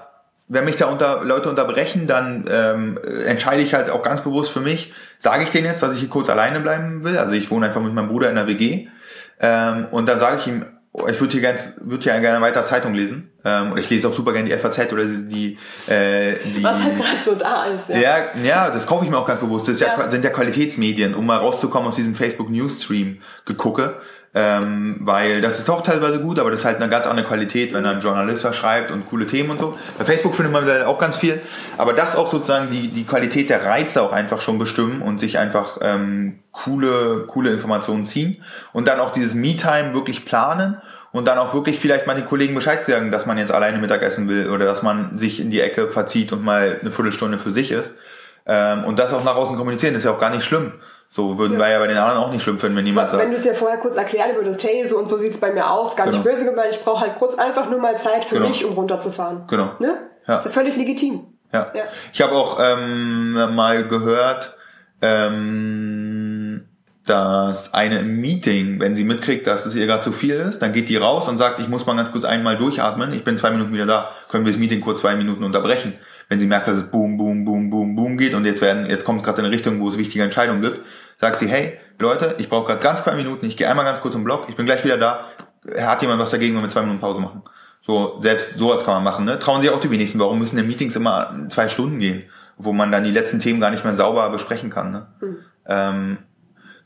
wenn 0.50 0.64
mich 0.64 0.76
da 0.76 0.86
unter, 0.86 1.22
Leute 1.22 1.48
unterbrechen, 1.48 2.08
dann 2.08 2.44
ähm, 2.50 2.98
entscheide 3.24 3.62
ich 3.62 3.72
halt 3.72 3.88
auch 3.88 4.02
ganz 4.02 4.20
bewusst 4.20 4.50
für 4.50 4.60
mich, 4.60 4.92
sage 5.20 5.44
ich 5.44 5.50
denen 5.50 5.66
jetzt, 5.66 5.80
dass 5.80 5.94
ich 5.94 6.00
hier 6.00 6.08
kurz 6.08 6.28
alleine 6.28 6.58
bleiben 6.58 7.04
will. 7.04 7.16
Also 7.18 7.34
ich 7.34 7.50
wohne 7.52 7.66
einfach 7.66 7.80
mit 7.80 7.94
meinem 7.94 8.08
Bruder 8.08 8.28
in 8.28 8.34
der 8.34 8.48
WG. 8.48 8.88
Ähm, 9.38 9.86
und 9.92 10.08
dann 10.08 10.18
sage 10.18 10.38
ich 10.40 10.48
ihm, 10.48 10.66
ich 11.08 11.20
würde 11.20 11.32
hier, 11.32 11.40
ganz, 11.40 11.74
würd 11.80 12.02
hier 12.02 12.18
gerne 12.18 12.40
weiter 12.40 12.64
Zeitung 12.64 12.94
lesen. 12.94 13.30
Ähm, 13.44 13.70
und 13.70 13.78
ich 13.78 13.88
lese 13.88 14.08
auch 14.08 14.12
super 14.12 14.32
gerne 14.32 14.48
die 14.48 14.58
FAZ 14.58 14.92
oder 14.92 15.04
die... 15.04 15.56
Äh, 15.86 16.34
die 16.44 16.64
Was 16.64 16.82
halt 16.82 16.96
gerade 16.96 17.22
so 17.22 17.36
da 17.36 17.66
ist. 17.66 17.88
Ja. 17.88 17.98
ja, 17.98 18.16
ja, 18.42 18.70
das 18.70 18.88
kaufe 18.88 19.04
ich 19.04 19.10
mir 19.10 19.18
auch 19.18 19.26
ganz 19.26 19.38
bewusst. 19.38 19.68
Das 19.68 19.78
ja. 19.78 19.96
Ja, 19.96 20.10
sind 20.10 20.24
ja 20.24 20.30
Qualitätsmedien, 20.30 21.14
um 21.14 21.26
mal 21.26 21.36
rauszukommen 21.36 21.86
aus 21.86 21.94
diesem 21.94 22.16
Facebook-Newsstream 22.16 23.20
gegucke. 23.44 24.00
Ähm, 24.32 24.98
weil 25.00 25.40
das 25.40 25.58
ist 25.58 25.68
auch 25.68 25.82
teilweise 25.82 26.20
gut, 26.20 26.38
aber 26.38 26.52
das 26.52 26.60
ist 26.60 26.64
halt 26.64 26.76
eine 26.76 26.88
ganz 26.88 27.04
andere 27.04 27.26
Qualität, 27.26 27.72
wenn 27.72 27.84
ein 27.84 28.00
Journalist 28.00 28.44
da 28.44 28.52
schreibt 28.52 28.92
und 28.92 29.08
coole 29.08 29.26
Themen 29.26 29.50
und 29.50 29.58
so. 29.58 29.76
Bei 29.98 30.04
Facebook 30.04 30.36
findet 30.36 30.52
man 30.52 30.82
auch 30.84 30.98
ganz 30.98 31.16
viel, 31.16 31.40
aber 31.76 31.94
das 31.94 32.14
auch 32.14 32.28
sozusagen 32.28 32.70
die, 32.70 32.88
die 32.88 33.04
Qualität 33.04 33.50
der 33.50 33.64
Reize 33.64 34.00
auch 34.02 34.12
einfach 34.12 34.40
schon 34.40 34.56
bestimmen 34.60 35.02
und 35.02 35.18
sich 35.18 35.36
einfach 35.38 35.78
ähm, 35.82 36.38
coole, 36.52 37.24
coole 37.26 37.50
Informationen 37.50 38.04
ziehen 38.04 38.36
und 38.72 38.86
dann 38.86 39.00
auch 39.00 39.10
dieses 39.12 39.34
Me-Time 39.34 39.94
wirklich 39.94 40.24
planen 40.24 40.76
und 41.10 41.26
dann 41.26 41.38
auch 41.38 41.52
wirklich 41.52 41.80
vielleicht 41.80 42.06
mal 42.06 42.14
den 42.14 42.26
Kollegen 42.26 42.54
Bescheid 42.54 42.84
sagen, 42.84 43.10
dass 43.10 43.26
man 43.26 43.36
jetzt 43.36 43.50
alleine 43.50 43.78
Mittagessen 43.78 44.28
will 44.28 44.48
oder 44.48 44.64
dass 44.64 44.84
man 44.84 45.16
sich 45.16 45.40
in 45.40 45.50
die 45.50 45.60
Ecke 45.60 45.88
verzieht 45.88 46.30
und 46.30 46.44
mal 46.44 46.78
eine 46.80 46.92
Viertelstunde 46.92 47.38
für 47.38 47.50
sich 47.50 47.72
ist. 47.72 47.94
Ähm, 48.52 48.82
und 48.82 48.98
das 48.98 49.14
auch 49.14 49.22
nach 49.22 49.36
außen 49.36 49.56
kommunizieren, 49.56 49.94
das 49.94 50.02
ist 50.02 50.06
ja 50.06 50.12
auch 50.12 50.18
gar 50.18 50.30
nicht 50.30 50.42
schlimm. 50.42 50.72
So 51.08 51.38
würden 51.38 51.52
ja. 51.52 51.60
wir 51.60 51.70
ja 51.70 51.78
bei 51.78 51.86
den 51.86 51.96
anderen 51.96 52.18
auch 52.18 52.32
nicht 52.32 52.42
schlimm 52.42 52.58
finden, 52.58 52.76
wenn 52.76 52.84
niemand 52.84 53.08
sagt. 53.08 53.22
Wenn 53.22 53.30
du 53.30 53.36
es 53.36 53.44
ja 53.44 53.54
vorher 53.54 53.78
kurz 53.78 53.94
erklären 53.94 54.34
würdest, 54.34 54.64
hey, 54.64 54.84
so 54.84 54.98
und 54.98 55.08
so 55.08 55.18
sieht 55.18 55.30
es 55.30 55.38
bei 55.38 55.52
mir 55.52 55.70
aus, 55.70 55.94
gar 55.94 56.06
genau. 56.06 56.18
nicht 56.18 56.26
böse 56.28 56.44
gemeint, 56.44 56.74
ich 56.74 56.82
brauche 56.82 57.00
halt 57.00 57.16
kurz 57.16 57.36
einfach 57.36 57.70
nur 57.70 57.78
mal 57.78 57.96
Zeit 57.96 58.24
für 58.24 58.36
genau. 58.36 58.48
mich, 58.48 58.64
um 58.64 58.72
runterzufahren. 58.72 59.44
Genau. 59.46 59.70
Ne? 59.78 59.98
Ja. 60.26 60.38
Ist 60.38 60.46
ja 60.46 60.50
völlig 60.50 60.76
legitim. 60.76 61.28
Ja. 61.52 61.70
ja. 61.74 61.84
Ich 62.12 62.20
habe 62.22 62.32
auch 62.32 62.58
ähm, 62.60 63.54
mal 63.54 63.86
gehört, 63.86 64.56
ähm, 65.00 66.66
dass 67.06 67.72
eine 67.72 68.00
im 68.00 68.20
Meeting, 68.20 68.80
wenn 68.80 68.96
sie 68.96 69.04
mitkriegt, 69.04 69.46
dass 69.46 69.66
es 69.66 69.76
ihr 69.76 69.86
gerade 69.86 70.02
zu 70.02 70.10
viel 70.10 70.34
ist, 70.34 70.60
dann 70.60 70.72
geht 70.72 70.88
die 70.88 70.96
raus 70.96 71.28
und 71.28 71.38
sagt, 71.38 71.60
ich 71.60 71.68
muss 71.68 71.86
mal 71.86 71.94
ganz 71.94 72.10
kurz 72.10 72.24
einmal 72.24 72.56
durchatmen, 72.56 73.12
ich 73.12 73.22
bin 73.22 73.38
zwei 73.38 73.52
Minuten 73.52 73.72
wieder 73.72 73.86
da, 73.86 74.10
können 74.28 74.44
wir 74.44 74.52
das 74.52 74.58
Meeting 74.58 74.80
kurz 74.80 75.00
zwei 75.00 75.14
Minuten 75.14 75.44
unterbrechen 75.44 75.94
wenn 76.30 76.38
sie 76.38 76.46
merkt, 76.46 76.68
dass 76.68 76.76
es 76.78 76.84
boom, 76.84 77.18
boom, 77.18 77.44
boom, 77.44 77.68
boom, 77.68 77.96
boom 77.96 78.16
geht 78.16 78.34
und 78.34 78.44
jetzt 78.44 78.62
werden, 78.62 78.86
jetzt 78.86 79.04
kommt 79.04 79.20
es 79.20 79.24
gerade 79.24 79.40
in 79.40 79.46
eine 79.46 79.54
Richtung, 79.54 79.80
wo 79.80 79.88
es 79.88 79.98
wichtige 79.98 80.22
Entscheidungen 80.24 80.62
gibt, 80.62 80.80
sagt 81.18 81.40
sie, 81.40 81.48
hey, 81.48 81.76
Leute, 81.98 82.36
ich 82.38 82.48
brauche 82.48 82.68
gerade 82.68 82.80
ganz 82.80 83.02
zwei 83.02 83.16
Minuten, 83.16 83.44
ich 83.46 83.56
gehe 83.56 83.68
einmal 83.68 83.84
ganz 83.84 84.00
kurz 84.00 84.14
im 84.14 84.22
Block, 84.22 84.46
ich 84.48 84.54
bin 84.54 84.64
gleich 84.64 84.82
wieder 84.84 84.96
da. 84.96 85.26
Hat 85.78 86.00
jemand 86.00 86.20
was 86.20 86.30
dagegen, 86.30 86.54
wenn 86.54 86.62
wir 86.62 86.68
zwei 86.70 86.82
Minuten 86.82 87.00
Pause 87.00 87.20
machen? 87.20 87.42
So, 87.82 88.20
selbst 88.20 88.56
sowas 88.56 88.84
kann 88.84 88.94
man 88.94 89.04
machen, 89.04 89.24
ne? 89.24 89.38
Trauen 89.40 89.60
sich 89.60 89.70
auch 89.70 89.80
die 89.80 89.90
wenigsten. 89.90 90.20
Warum 90.20 90.38
müssen 90.38 90.56
denn 90.56 90.68
Meetings 90.68 90.94
immer 90.96 91.34
zwei 91.48 91.68
Stunden 91.68 91.98
gehen, 91.98 92.22
wo 92.56 92.72
man 92.72 92.92
dann 92.92 93.04
die 93.04 93.10
letzten 93.10 93.40
Themen 93.40 93.60
gar 93.60 93.70
nicht 93.70 93.84
mehr 93.84 93.94
sauber 93.94 94.30
besprechen 94.30 94.70
kann, 94.70 94.92
ne? 94.92 95.06
Mhm. 95.20 95.36
Ähm, 95.66 96.18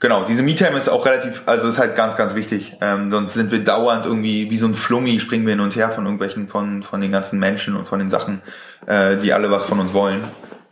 Genau, 0.05 0.25
diese 0.25 0.43
Me-Time 0.43 0.77
ist 0.77 0.91
auch 0.91 1.07
relativ, 1.07 1.45
also 1.47 1.67
ist 1.67 1.79
halt 1.79 1.97
ganz, 1.97 2.15
ganz 2.15 2.35
wichtig. 2.35 2.77
Ähm, 2.83 3.11
sonst 3.11 3.33
sind 3.33 3.51
wir 3.51 3.65
dauernd 3.65 4.05
irgendwie 4.05 4.51
wie 4.51 4.59
so 4.59 4.67
ein 4.67 4.75
Flummi, 4.75 5.19
springen 5.19 5.47
wir 5.47 5.53
hin 5.53 5.61
und 5.61 5.77
her 5.77 5.89
von 5.93 6.05
irgendwelchen, 6.05 6.47
von, 6.47 6.83
von 6.83 7.01
den 7.01 7.11
ganzen 7.11 7.39
Menschen 7.39 7.75
und 7.75 7.89
von 7.89 8.01
den 8.01 8.11
Sachen, 8.11 8.43
äh, 8.85 9.17
die 9.17 9.33
alle 9.33 9.51
was 9.51 9.65
von 9.65 9.81
uns 9.81 9.95
wollen. 9.95 10.23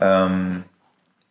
Ähm, 0.01 0.65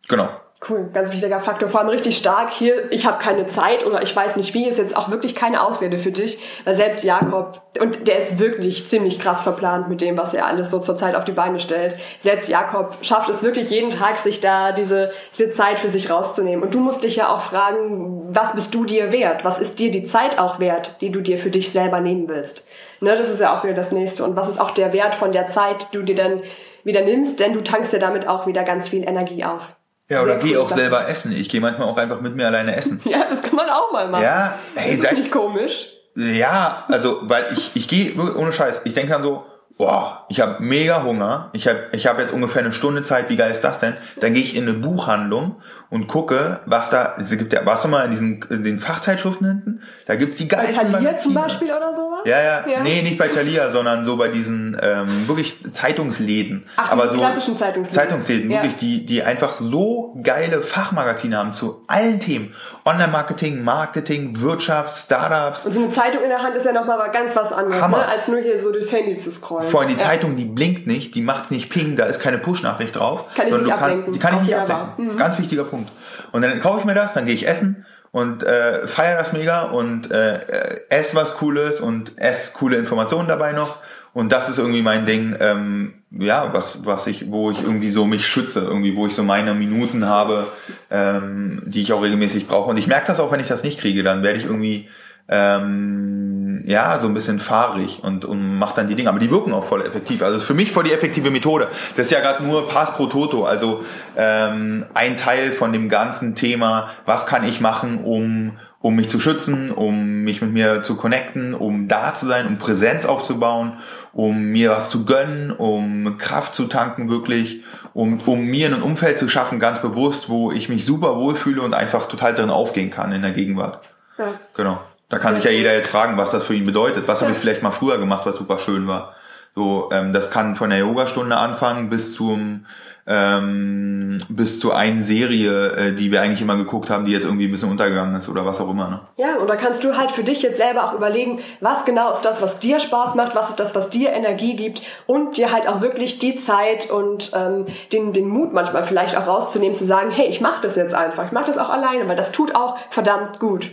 genau. 0.08 0.30
Cool, 0.68 0.90
ganz 0.92 1.12
wichtiger 1.12 1.40
Faktor. 1.40 1.68
Vor 1.68 1.80
allem 1.80 1.88
richtig 1.88 2.16
stark 2.16 2.52
hier, 2.52 2.92
ich 2.92 3.04
habe 3.04 3.18
keine 3.18 3.48
Zeit 3.48 3.84
oder 3.84 4.00
ich 4.00 4.14
weiß 4.14 4.36
nicht 4.36 4.54
wie, 4.54 4.68
ist 4.68 4.78
jetzt 4.78 4.96
auch 4.96 5.10
wirklich 5.10 5.34
keine 5.34 5.60
Ausrede 5.60 5.98
für 5.98 6.12
dich. 6.12 6.38
Weil 6.64 6.76
selbst 6.76 7.02
Jakob, 7.02 7.60
und 7.80 8.06
der 8.06 8.18
ist 8.18 8.38
wirklich 8.38 8.86
ziemlich 8.86 9.18
krass 9.18 9.42
verplant 9.42 9.88
mit 9.88 10.00
dem, 10.00 10.16
was 10.16 10.34
er 10.34 10.46
alles 10.46 10.70
so 10.70 10.78
zurzeit 10.78 11.16
auf 11.16 11.24
die 11.24 11.32
Beine 11.32 11.58
stellt. 11.58 11.96
Selbst 12.20 12.48
Jakob 12.48 12.96
schafft 13.02 13.28
es 13.28 13.42
wirklich 13.42 13.70
jeden 13.70 13.90
Tag, 13.90 14.18
sich 14.18 14.38
da 14.38 14.70
diese, 14.70 15.10
diese 15.36 15.50
Zeit 15.50 15.80
für 15.80 15.88
sich 15.88 16.10
rauszunehmen. 16.10 16.62
Und 16.62 16.74
du 16.74 16.78
musst 16.78 17.02
dich 17.02 17.16
ja 17.16 17.34
auch 17.34 17.40
fragen, 17.40 18.28
was 18.32 18.52
bist 18.52 18.72
du 18.72 18.84
dir 18.84 19.10
wert? 19.10 19.44
Was 19.44 19.58
ist 19.58 19.80
dir 19.80 19.90
die 19.90 20.04
Zeit 20.04 20.38
auch 20.38 20.60
wert, 20.60 20.96
die 21.00 21.10
du 21.10 21.22
dir 21.22 21.38
für 21.38 21.50
dich 21.50 21.72
selber 21.72 22.00
nehmen 22.00 22.28
willst? 22.28 22.68
Ne, 23.00 23.16
das 23.16 23.28
ist 23.28 23.40
ja 23.40 23.56
auch 23.56 23.64
wieder 23.64 23.74
das 23.74 23.90
nächste. 23.90 24.22
Und 24.22 24.36
was 24.36 24.48
ist 24.48 24.60
auch 24.60 24.70
der 24.70 24.92
Wert 24.92 25.16
von 25.16 25.32
der 25.32 25.48
Zeit, 25.48 25.88
die 25.92 25.96
du 25.96 26.04
dir 26.04 26.14
dann 26.14 26.40
wieder 26.84 27.00
nimmst? 27.00 27.40
Denn 27.40 27.52
du 27.52 27.62
tankst 27.62 27.92
ja 27.92 27.98
damit 27.98 28.28
auch 28.28 28.46
wieder 28.46 28.62
ganz 28.62 28.86
viel 28.86 29.02
Energie 29.02 29.42
auf. 29.42 29.74
Ja, 30.08 30.22
oder 30.22 30.36
geh 30.36 30.56
auch 30.56 30.68
selber 30.70 31.08
essen. 31.08 31.32
Ich 31.32 31.48
gehe 31.48 31.60
manchmal 31.60 31.88
auch 31.88 31.96
einfach 31.96 32.20
mit 32.20 32.36
mir 32.36 32.46
alleine 32.46 32.76
essen. 32.76 33.00
Ja, 33.04 33.24
das 33.28 33.40
kann 33.42 33.54
man 33.54 33.70
auch 33.70 33.92
mal 33.92 34.08
machen. 34.08 34.24
Ja, 34.24 34.58
hey, 34.74 34.94
ist 34.94 35.04
das 35.04 35.12
nicht 35.12 35.30
komisch? 35.30 35.88
Ja, 36.14 36.84
also, 36.88 37.20
weil 37.22 37.46
ich, 37.52 37.70
ich 37.74 37.88
gehe, 37.88 38.14
ohne 38.36 38.52
Scheiß, 38.52 38.82
ich 38.84 38.92
denke 38.92 39.12
dann 39.12 39.22
so, 39.22 39.46
boah, 39.78 40.26
ich 40.28 40.40
habe 40.40 40.62
mega 40.62 41.02
Hunger, 41.02 41.50
ich 41.52 41.66
habe 41.66 41.84
ich 41.92 42.06
hab 42.06 42.18
jetzt 42.18 42.32
ungefähr 42.32 42.62
eine 42.64 42.72
Stunde 42.72 43.02
Zeit, 43.02 43.28
wie 43.30 43.36
geil 43.36 43.50
ist 43.50 43.62
das 43.62 43.78
denn? 43.80 43.94
Dann 44.20 44.32
gehe 44.34 44.42
ich 44.42 44.56
in 44.56 44.64
eine 44.68 44.74
Buchhandlung 44.78 45.56
und 45.90 46.06
gucke, 46.06 46.60
was 46.66 46.88
da, 46.90 47.16
es 47.20 47.30
gibt 47.36 47.52
ja, 47.52 47.66
warst 47.66 47.84
du 47.84 47.88
mal 47.88 48.04
in 48.04 48.10
diesen 48.10 48.42
in 48.48 48.62
den 48.64 48.78
Fachzeitschriften 48.80 49.46
hinten? 49.46 49.80
Da 50.06 50.14
gibt's 50.14 50.38
die 50.38 50.48
geilsten 50.48 50.76
Bei 50.76 50.82
Thalia 50.84 51.00
Magazine. 51.00 51.22
zum 51.22 51.34
Beispiel 51.34 51.68
oder 51.70 51.92
sowas? 51.94 52.20
Ja, 52.24 52.40
ja, 52.42 52.64
Ja. 52.66 52.82
nee, 52.82 53.02
nicht 53.02 53.18
bei 53.18 53.28
Thalia, 53.28 53.70
sondern 53.70 54.04
so 54.04 54.16
bei 54.16 54.28
diesen 54.28 54.76
ähm, 54.80 55.26
wirklich 55.28 55.56
Zeitungsläden. 55.72 56.64
Ach, 56.76 56.90
aber 56.90 57.08
so 57.08 57.18
klassischen 57.18 57.56
Zeitungsläden. 57.58 57.94
Zeitungsläden, 58.08 58.50
Ja. 58.50 58.58
wirklich, 58.58 58.76
die, 58.76 59.04
die 59.04 59.22
einfach 59.22 59.56
so 59.56 60.16
geile 60.22 60.62
Fachmagazine 60.62 61.36
haben 61.36 61.52
zu 61.52 61.82
allen 61.88 62.20
Themen. 62.20 62.54
Online-Marketing, 62.84 63.62
Marketing, 63.62 64.40
Wirtschaft, 64.40 64.96
Startups. 64.96 65.66
Und 65.66 65.72
so 65.72 65.80
eine 65.80 65.90
Zeitung 65.90 66.22
in 66.22 66.28
der 66.30 66.42
Hand 66.42 66.56
ist 66.56 66.64
ja 66.66 66.72
nochmal 66.72 67.10
ganz 67.10 67.36
was 67.36 67.52
anderes, 67.52 67.80
Hammer. 67.82 67.98
ne, 67.98 68.08
als 68.08 68.28
nur 68.28 68.38
hier 68.40 68.58
so 68.58 68.70
durchs 68.72 68.92
Handy 68.92 69.16
zu 69.18 69.30
scrollen. 69.30 69.61
Vor 69.62 69.80
allem 69.80 69.88
die 69.88 69.94
Ja. 69.96 70.00
Zeitung, 70.08 70.36
die 70.36 70.44
blinkt 70.44 70.86
nicht, 70.86 71.14
die 71.14 71.22
macht 71.22 71.50
nicht 71.50 71.70
Ping, 71.70 71.96
da 71.96 72.04
ist 72.04 72.20
keine 72.20 72.38
Push-Nachricht 72.38 72.96
drauf. 72.96 73.26
Kann 73.34 73.48
ich 73.48 73.54
nicht 73.54 73.68
kann- 73.68 73.78
ablenken. 73.78 74.12
Die 74.12 74.18
kann 74.18 74.34
ich 74.34 74.38
Auch 74.40 74.42
nicht 74.44 74.56
ablenken. 74.56 75.14
Mhm. 75.14 75.16
Ganz 75.16 75.38
wichtiger 75.38 75.64
Punkt. 75.64 75.90
Und 76.32 76.42
dann 76.42 76.60
kaufe 76.60 76.80
ich 76.80 76.84
mir 76.84 76.94
das, 76.94 77.14
dann 77.14 77.26
gehe 77.26 77.34
ich 77.34 77.46
essen 77.48 77.84
und 78.10 78.42
äh, 78.42 78.86
feiere 78.86 79.18
das 79.18 79.32
mega 79.32 79.62
und 79.62 80.10
äh, 80.12 80.36
äh, 80.36 80.80
esse 80.90 81.16
was 81.16 81.36
Cooles 81.36 81.80
und 81.80 82.12
esse 82.18 82.52
coole 82.52 82.76
Informationen 82.76 83.28
dabei 83.28 83.52
noch. 83.52 83.76
Und 84.14 84.30
das 84.30 84.50
ist 84.50 84.58
irgendwie 84.58 84.82
mein 84.82 85.06
Ding, 85.06 85.34
ähm, 85.40 85.94
ja, 86.10 86.52
was, 86.52 86.84
was 86.84 87.06
ich, 87.06 87.30
wo 87.30 87.50
ich 87.50 87.62
irgendwie 87.62 87.88
so 87.90 88.04
mich 88.04 88.26
schütze, 88.26 88.60
irgendwie, 88.60 88.94
wo 88.94 89.06
ich 89.06 89.14
so 89.14 89.22
meine 89.22 89.54
Minuten 89.54 90.06
habe, 90.06 90.48
ähm, 90.90 91.62
die 91.64 91.80
ich 91.80 91.92
auch 91.94 92.02
regelmäßig 92.02 92.46
brauche. 92.46 92.68
Und 92.68 92.76
ich 92.76 92.86
merke 92.86 93.06
das 93.06 93.20
auch, 93.20 93.32
wenn 93.32 93.40
ich 93.40 93.48
das 93.48 93.62
nicht 93.62 93.80
kriege, 93.80 94.02
dann 94.02 94.22
werde 94.22 94.38
ich 94.38 94.44
irgendwie 94.44 94.88
ähm, 95.28 96.64
ja, 96.66 96.98
so 96.98 97.06
ein 97.06 97.14
bisschen 97.14 97.38
fahrig 97.38 98.00
und, 98.02 98.24
und 98.24 98.58
macht 98.58 98.78
dann 98.78 98.86
die 98.86 98.94
Dinge. 98.94 99.08
Aber 99.08 99.18
die 99.18 99.30
wirken 99.30 99.52
auch 99.52 99.64
voll 99.64 99.82
effektiv. 99.82 100.22
Also 100.22 100.38
für 100.38 100.54
mich 100.54 100.72
voll 100.72 100.84
die 100.84 100.92
effektive 100.92 101.30
Methode. 101.30 101.68
Das 101.96 102.06
ist 102.06 102.12
ja 102.12 102.20
gerade 102.20 102.44
nur 102.44 102.68
Pass 102.68 102.94
pro 102.94 103.06
Toto, 103.06 103.44
also 103.44 103.84
ähm, 104.16 104.84
ein 104.94 105.16
Teil 105.16 105.52
von 105.52 105.72
dem 105.72 105.88
ganzen 105.88 106.34
Thema, 106.34 106.90
was 107.06 107.26
kann 107.26 107.44
ich 107.44 107.60
machen, 107.60 108.04
um, 108.04 108.52
um 108.80 108.96
mich 108.96 109.08
zu 109.08 109.20
schützen, 109.20 109.70
um 109.70 110.22
mich 110.22 110.42
mit 110.42 110.52
mir 110.52 110.82
zu 110.82 110.96
connecten, 110.96 111.54
um 111.54 111.88
da 111.88 112.14
zu 112.14 112.26
sein, 112.26 112.46
um 112.46 112.58
Präsenz 112.58 113.04
aufzubauen, 113.04 113.74
um 114.12 114.46
mir 114.46 114.70
was 114.70 114.90
zu 114.90 115.04
gönnen, 115.04 115.50
um 115.50 116.18
Kraft 116.18 116.54
zu 116.54 116.66
tanken 116.66 117.08
wirklich, 117.08 117.62
um, 117.94 118.20
um 118.26 118.44
mir 118.44 118.66
ein 118.66 118.82
Umfeld 118.82 119.18
zu 119.18 119.28
schaffen, 119.28 119.60
ganz 119.60 119.80
bewusst, 119.80 120.28
wo 120.28 120.52
ich 120.52 120.68
mich 120.68 120.84
super 120.84 121.16
wohlfühle 121.16 121.62
und 121.62 121.74
einfach 121.74 122.06
total 122.06 122.34
drin 122.34 122.50
aufgehen 122.50 122.90
kann 122.90 123.12
in 123.12 123.22
der 123.22 123.32
Gegenwart. 123.32 123.80
Ja. 124.18 124.34
Genau. 124.54 124.78
Da 125.12 125.18
kann 125.18 125.34
sich 125.34 125.44
ja 125.44 125.50
jeder 125.50 125.74
jetzt 125.74 125.90
fragen, 125.90 126.16
was 126.16 126.30
das 126.30 126.42
für 126.42 126.54
ihn 126.54 126.64
bedeutet. 126.64 127.06
Was 127.06 127.20
habe 127.20 127.32
ich 127.32 127.38
vielleicht 127.38 127.62
mal 127.62 127.70
früher 127.70 127.98
gemacht, 127.98 128.24
was 128.24 128.36
super 128.36 128.58
schön 128.58 128.88
war. 128.88 129.14
So, 129.54 129.90
ähm, 129.92 130.14
das 130.14 130.30
kann 130.30 130.56
von 130.56 130.70
der 130.70 130.78
Yogastunde 130.78 131.36
anfangen 131.36 131.90
bis 131.90 132.14
zum 132.14 132.64
ähm, 133.06 134.22
bis 134.30 134.58
zu 134.58 134.72
einer 134.72 135.02
Serie, 135.02 135.72
äh, 135.72 135.92
die 135.92 136.10
wir 136.10 136.22
eigentlich 136.22 136.40
immer 136.40 136.56
geguckt 136.56 136.88
haben, 136.88 137.04
die 137.04 137.12
jetzt 137.12 137.24
irgendwie 137.24 137.44
ein 137.44 137.50
bisschen 137.50 137.70
untergegangen 137.70 138.16
ist 138.16 138.30
oder 138.30 138.46
was 138.46 138.58
auch 138.62 138.70
immer. 138.70 138.88
Ne? 138.88 139.00
Ja, 139.18 139.36
und 139.36 139.50
da 139.50 139.56
kannst 139.56 139.84
du 139.84 139.98
halt 139.98 140.12
für 140.12 140.24
dich 140.24 140.40
jetzt 140.40 140.56
selber 140.56 140.86
auch 140.86 140.94
überlegen, 140.94 141.40
was 141.60 141.84
genau 141.84 142.10
ist 142.10 142.22
das, 142.22 142.40
was 142.40 142.58
dir 142.58 142.80
Spaß 142.80 143.14
macht, 143.14 143.34
was 143.34 143.50
ist 143.50 143.60
das, 143.60 143.74
was 143.74 143.90
dir 143.90 144.12
Energie 144.12 144.56
gibt 144.56 144.80
und 145.04 145.36
dir 145.36 145.52
halt 145.52 145.68
auch 145.68 145.82
wirklich 145.82 146.20
die 146.20 146.36
Zeit 146.36 146.90
und 146.90 147.32
ähm, 147.34 147.66
den, 147.92 148.14
den 148.14 148.28
Mut 148.28 148.54
manchmal 148.54 148.84
vielleicht 148.84 149.18
auch 149.18 149.26
rauszunehmen, 149.26 149.74
zu 149.74 149.84
sagen, 149.84 150.10
hey, 150.10 150.28
ich 150.28 150.40
mache 150.40 150.62
das 150.62 150.76
jetzt 150.76 150.94
einfach, 150.94 151.26
ich 151.26 151.32
mache 151.32 151.48
das 151.48 151.58
auch 151.58 151.68
alleine, 151.68 152.08
weil 152.08 152.16
das 152.16 152.32
tut 152.32 152.54
auch 152.54 152.78
verdammt 152.88 153.38
gut. 153.38 153.72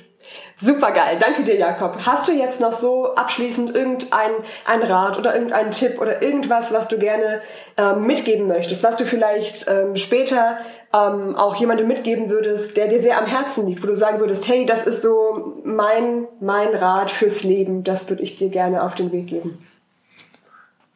Super 0.62 0.92
geil, 0.92 1.16
danke 1.18 1.44
dir, 1.44 1.58
Jakob. 1.58 2.06
Hast 2.06 2.28
du 2.28 2.34
jetzt 2.34 2.60
noch 2.60 2.74
so 2.74 3.16
abschließend 3.16 3.74
irgendein 3.74 4.32
ein 4.66 4.84
Rat 4.84 5.18
oder 5.18 5.34
irgendeinen 5.34 5.72
Tipp 5.72 6.02
oder 6.02 6.22
irgendwas, 6.22 6.74
was 6.74 6.90
du 6.90 6.98
gerne 6.98 7.42
ähm, 7.78 8.06
mitgeben 8.06 8.48
möchtest, 8.48 8.84
was 8.84 8.98
du 8.98 9.06
vielleicht 9.06 9.70
ähm, 9.70 9.96
später 9.96 10.58
ähm, 10.94 11.38
auch 11.38 11.56
jemandem 11.56 11.88
mitgeben 11.88 12.30
würdest, 12.30 12.76
der 12.76 12.88
dir 12.88 13.02
sehr 13.02 13.18
am 13.18 13.26
Herzen 13.26 13.68
liegt, 13.68 13.82
wo 13.82 13.88
du 13.88 13.96
sagen 13.96 14.20
würdest, 14.20 14.50
hey, 14.50 14.66
das 14.66 14.86
ist 14.86 15.02
so 15.02 15.62
mein, 15.64 16.28
mein 16.42 16.76
Rat 16.76 17.10
fürs 17.10 17.44
Leben, 17.44 17.86
das 17.86 18.10
würde 18.10 18.24
ich 18.24 18.36
dir 18.36 18.50
gerne 18.50 18.84
auf 18.84 18.96
den 18.96 19.14
Weg 19.14 19.28
geben. 19.28 19.66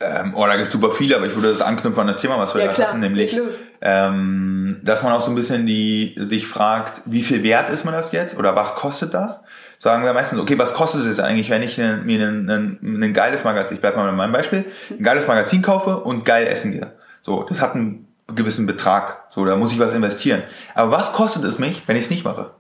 Ähm, 0.04 0.34
oh, 0.36 0.46
da 0.46 0.58
gibt 0.58 0.72
super 0.72 0.92
viele, 0.92 1.16
aber 1.16 1.28
ich 1.28 1.36
würde 1.36 1.50
das 1.50 1.62
anknüpfen 1.62 2.02
an 2.02 2.08
das 2.08 2.18
Thema, 2.18 2.38
was 2.38 2.54
wir 2.54 2.62
Ja, 2.62 2.68
da 2.68 2.74
klar, 2.74 2.88
hatten, 2.90 3.00
nämlich, 3.00 3.40
ähm, 3.82 4.80
dass 4.84 5.04
man 5.04 5.14
auch 5.14 5.22
so 5.22 5.32
ein 5.32 5.36
bisschen 5.36 5.66
die, 5.66 6.16
sich 6.18 6.48
fragt, 6.48 7.02
wie 7.06 7.24
viel 7.24 7.44
wert 7.44 7.70
ist 7.70 7.86
man 7.86 7.94
das 7.94 8.12
jetzt 8.12 8.38
oder 8.38 8.56
was 8.56 8.76
kostet 8.76 9.14
das? 9.14 9.42
Sagen 9.80 10.04
wir 10.04 10.14
meistens, 10.14 10.40
okay, 10.40 10.58
was 10.58 10.74
kostet 10.74 11.06
es 11.06 11.20
eigentlich, 11.20 11.50
wenn 11.50 11.62
ich 11.62 11.78
mir 11.78 12.28
ein, 12.28 12.50
ein, 12.50 13.04
ein 13.04 13.14
geiles 13.14 13.44
Magazin, 13.44 13.76
ich 13.76 13.82
bleib 13.82 13.96
mal 13.96 14.06
bei 14.06 14.12
meinem 14.12 14.34
Beispiel, 14.34 14.66
ein 14.90 15.04
geiles 15.04 15.28
Magazin 15.28 15.62
kaufe 15.62 15.98
und 15.98 16.26
geil 16.26 16.48
essen 16.48 16.72
gehe. 16.72 16.92
So, 17.22 17.44
das 17.44 17.62
hat 17.62 17.76
einen 17.76 18.08
gewissen 18.34 18.66
Betrag. 18.66 19.24
So, 19.30 19.46
da 19.46 19.56
muss 19.56 19.72
ich 19.72 19.80
was 19.80 19.94
investieren. 19.94 20.44
Aber 20.76 20.92
was 20.92 21.14
kostet 21.14 21.44
es 21.44 21.60
mich, 21.60 21.84
wenn 21.88 21.96
ich 21.96 22.06
es 22.06 22.10
nicht 22.10 22.26
mache? 22.26 22.52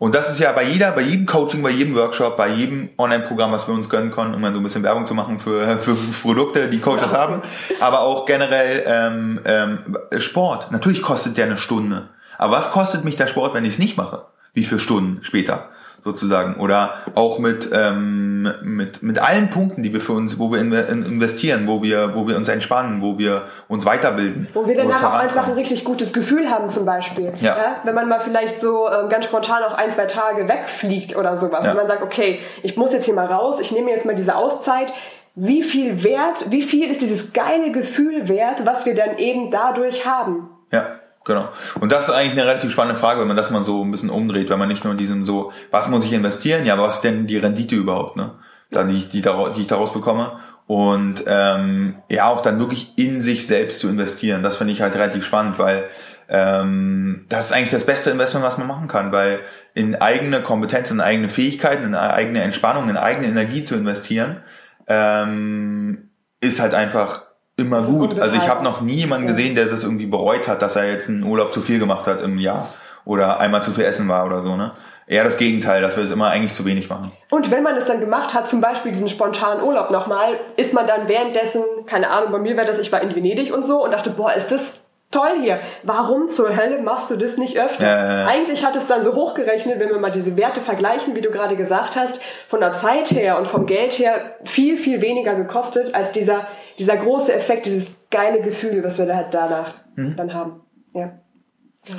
Und 0.00 0.14
das 0.14 0.32
ist 0.32 0.40
ja 0.40 0.50
bei 0.52 0.64
jeder, 0.64 0.92
bei 0.92 1.02
jedem 1.02 1.26
Coaching, 1.26 1.62
bei 1.62 1.68
jedem 1.68 1.94
Workshop, 1.94 2.38
bei 2.38 2.48
jedem 2.48 2.88
Online-Programm, 2.96 3.52
was 3.52 3.68
wir 3.68 3.74
uns 3.74 3.90
gönnen 3.90 4.10
können, 4.10 4.34
um 4.34 4.40
mal 4.40 4.50
so 4.50 4.58
ein 4.58 4.62
bisschen 4.62 4.82
Werbung 4.82 5.04
zu 5.04 5.12
machen 5.12 5.38
für, 5.40 5.76
für 5.82 5.94
Produkte, 5.94 6.68
die 6.68 6.78
Coaches 6.78 7.12
haben, 7.12 7.42
aber 7.80 8.00
auch 8.00 8.24
generell 8.24 8.82
ähm, 8.86 9.40
ähm, 9.44 9.98
Sport. 10.18 10.72
Natürlich 10.72 11.02
kostet 11.02 11.36
der 11.36 11.44
eine 11.44 11.58
Stunde. 11.58 12.08
Aber 12.38 12.56
was 12.56 12.70
kostet 12.70 13.04
mich 13.04 13.16
der 13.16 13.26
Sport, 13.26 13.52
wenn 13.52 13.66
ich 13.66 13.72
es 13.72 13.78
nicht 13.78 13.98
mache? 13.98 14.24
Wie 14.54 14.64
viele 14.64 14.80
Stunden 14.80 15.22
später? 15.22 15.68
Sozusagen 16.04 16.54
oder 16.54 16.94
auch 17.14 17.38
mit 17.38 17.68
ähm, 17.72 18.50
mit 18.62 19.02
mit 19.02 19.18
allen 19.18 19.50
Punkten, 19.50 19.82
die 19.82 19.92
wir 19.92 20.00
für 20.00 20.12
uns, 20.12 20.38
wo 20.38 20.50
wir 20.50 20.60
in, 20.60 20.72
in 20.72 21.04
investieren, 21.04 21.66
wo 21.66 21.82
wir 21.82 22.14
wo 22.14 22.26
wir 22.26 22.36
uns 22.36 22.48
entspannen, 22.48 23.02
wo 23.02 23.18
wir 23.18 23.42
uns 23.68 23.84
weiterbilden, 23.84 24.48
Wo 24.54 24.66
wir 24.66 24.76
danach 24.76 25.02
auch 25.02 25.18
einfach 25.18 25.46
ein 25.48 25.54
richtig 25.54 25.84
gutes 25.84 26.12
Gefühl 26.12 26.50
haben 26.50 26.68
zum 26.70 26.84
Beispiel. 26.84 27.32
Ja. 27.40 27.76
Wenn 27.84 27.94
man 27.94 28.08
mal 28.08 28.20
vielleicht 28.20 28.60
so 28.60 28.88
ähm, 28.88 29.08
ganz 29.08 29.26
spontan 29.26 29.62
auch 29.62 29.74
ein, 29.74 29.90
zwei 29.90 30.06
Tage 30.06 30.48
wegfliegt 30.48 31.16
oder 31.16 31.36
sowas. 31.36 31.64
Ja. 31.64 31.72
Und 31.72 31.76
man 31.76 31.86
sagt, 31.86 32.02
okay, 32.02 32.40
ich 32.62 32.76
muss 32.76 32.92
jetzt 32.92 33.04
hier 33.04 33.14
mal 33.14 33.26
raus, 33.26 33.60
ich 33.60 33.72
nehme 33.72 33.90
jetzt 33.90 34.06
mal 34.06 34.14
diese 34.14 34.34
Auszeit. 34.34 34.92
Wie 35.36 35.62
viel 35.62 36.02
wert, 36.02 36.50
wie 36.50 36.62
viel 36.62 36.90
ist 36.90 37.00
dieses 37.00 37.32
geile 37.32 37.70
Gefühl 37.70 38.28
wert, 38.28 38.66
was 38.66 38.84
wir 38.84 38.94
dann 38.94 39.16
eben 39.18 39.50
dadurch 39.50 40.04
haben? 40.04 40.50
Ja, 40.72 40.99
genau. 41.30 41.48
Und 41.78 41.92
das 41.92 42.08
ist 42.08 42.14
eigentlich 42.14 42.32
eine 42.32 42.46
relativ 42.46 42.72
spannende 42.72 42.98
Frage, 42.98 43.20
wenn 43.20 43.28
man 43.28 43.36
das 43.36 43.50
mal 43.50 43.62
so 43.62 43.84
ein 43.84 43.90
bisschen 43.90 44.10
umdreht, 44.10 44.50
wenn 44.50 44.58
man 44.58 44.68
nicht 44.68 44.84
nur 44.84 44.94
diesen 44.94 45.24
so, 45.24 45.52
was 45.70 45.88
muss 45.88 46.04
ich 46.04 46.12
investieren, 46.12 46.66
ja, 46.66 46.74
aber 46.74 46.88
was 46.88 46.96
ist 46.96 47.04
denn 47.04 47.26
die 47.26 47.38
Rendite 47.38 47.76
überhaupt, 47.76 48.16
ne? 48.16 48.32
Dann 48.70 48.88
die, 48.88 49.04
die, 49.04 49.22
die 49.22 49.60
ich 49.60 49.66
daraus 49.66 49.92
bekomme. 49.92 50.32
Und 50.66 51.24
ähm, 51.26 51.96
ja, 52.08 52.28
auch 52.28 52.40
dann 52.40 52.60
wirklich 52.60 52.92
in 52.96 53.20
sich 53.20 53.46
selbst 53.46 53.80
zu 53.80 53.88
investieren. 53.88 54.44
Das 54.44 54.56
finde 54.56 54.72
ich 54.72 54.82
halt 54.82 54.94
relativ 54.94 55.24
spannend, 55.24 55.58
weil 55.58 55.88
ähm, 56.28 57.26
das 57.28 57.46
ist 57.46 57.52
eigentlich 57.52 57.70
das 57.70 57.84
beste 57.84 58.10
Investment, 58.10 58.46
was 58.46 58.58
man 58.58 58.68
machen 58.68 58.86
kann, 58.86 59.10
weil 59.10 59.40
in 59.74 59.96
eigene 59.96 60.42
Kompetenz, 60.42 60.90
in 60.92 61.00
eigene 61.00 61.28
Fähigkeiten, 61.28 61.82
in 61.82 61.94
eigene 61.96 62.42
Entspannung, 62.42 62.88
in 62.88 62.96
eigene 62.96 63.26
Energie 63.26 63.64
zu 63.64 63.74
investieren, 63.74 64.42
ähm, 64.86 66.10
ist 66.40 66.60
halt 66.60 66.74
einfach 66.74 67.22
immer 67.60 67.82
gut. 67.82 68.18
Also 68.18 68.36
ich 68.36 68.48
habe 68.48 68.64
noch 68.64 68.80
nie 68.80 68.94
jemanden 68.96 69.26
Ja. 69.26 69.32
gesehen, 69.32 69.54
der 69.54 69.66
das 69.66 69.82
irgendwie 69.82 70.06
bereut 70.06 70.48
hat, 70.48 70.62
dass 70.62 70.76
er 70.76 70.88
jetzt 70.90 71.08
einen 71.08 71.22
Urlaub 71.24 71.52
zu 71.54 71.60
viel 71.60 71.78
gemacht 71.78 72.06
hat 72.06 72.20
im 72.20 72.38
Jahr 72.38 72.68
oder 73.04 73.40
einmal 73.40 73.62
zu 73.62 73.70
viel 73.72 73.84
essen 73.84 74.08
war 74.08 74.26
oder 74.26 74.42
so, 74.42 74.56
ne? 74.56 74.72
Eher 75.06 75.24
das 75.24 75.36
Gegenteil, 75.38 75.82
dass 75.82 75.96
wir 75.96 76.04
es 76.04 76.10
immer 76.12 76.28
eigentlich 76.28 76.54
zu 76.54 76.64
wenig 76.64 76.88
machen. 76.88 77.10
Und 77.30 77.50
wenn 77.50 77.64
man 77.64 77.76
es 77.76 77.84
dann 77.86 77.98
gemacht 77.98 78.32
hat, 78.32 78.46
zum 78.46 78.60
Beispiel 78.60 78.92
diesen 78.92 79.08
spontanen 79.08 79.64
Urlaub 79.64 79.90
nochmal, 79.90 80.38
ist 80.56 80.72
man 80.72 80.86
dann 80.86 81.08
währenddessen, 81.08 81.62
keine 81.86 82.10
Ahnung, 82.10 82.30
bei 82.30 82.38
mir 82.38 82.56
war 82.56 82.64
das, 82.64 82.78
ich 82.78 82.92
war 82.92 83.00
in 83.00 83.14
Venedig 83.16 83.52
und 83.52 83.64
so 83.66 83.82
und 83.84 83.92
dachte, 83.92 84.10
boah, 84.10 84.32
ist 84.32 84.52
das 84.52 84.80
toll 85.10 85.40
hier. 85.40 85.60
Warum 85.82 86.28
zur 86.28 86.56
Hölle 86.56 86.80
machst 86.80 87.10
du 87.10 87.16
das 87.16 87.36
nicht 87.36 87.58
öfter? 87.58 87.86
Ja, 87.86 88.20
ja. 88.22 88.26
Eigentlich 88.26 88.64
hat 88.64 88.76
es 88.76 88.86
dann 88.86 89.02
so 89.02 89.14
hochgerechnet, 89.14 89.80
wenn 89.80 89.88
wir 89.88 89.98
mal 89.98 90.10
diese 90.10 90.36
Werte 90.36 90.60
vergleichen, 90.60 91.16
wie 91.16 91.20
du 91.20 91.30
gerade 91.30 91.56
gesagt 91.56 91.96
hast, 91.96 92.20
von 92.48 92.60
der 92.60 92.74
Zeit 92.74 93.10
her 93.10 93.38
und 93.38 93.48
vom 93.48 93.66
Geld 93.66 93.98
her 93.98 94.36
viel, 94.44 94.76
viel 94.76 95.02
weniger 95.02 95.34
gekostet 95.34 95.94
als 95.94 96.12
dieser, 96.12 96.46
dieser 96.78 96.96
große 96.96 97.34
Effekt, 97.34 97.66
dieses 97.66 97.96
geile 98.10 98.40
Gefühl, 98.40 98.82
was 98.84 98.98
wir 98.98 99.06
da 99.06 99.16
halt 99.16 99.28
danach 99.32 99.74
Mhm. 99.96 100.16
dann 100.16 100.32
haben. 100.34 100.60
Ja. 100.94 101.10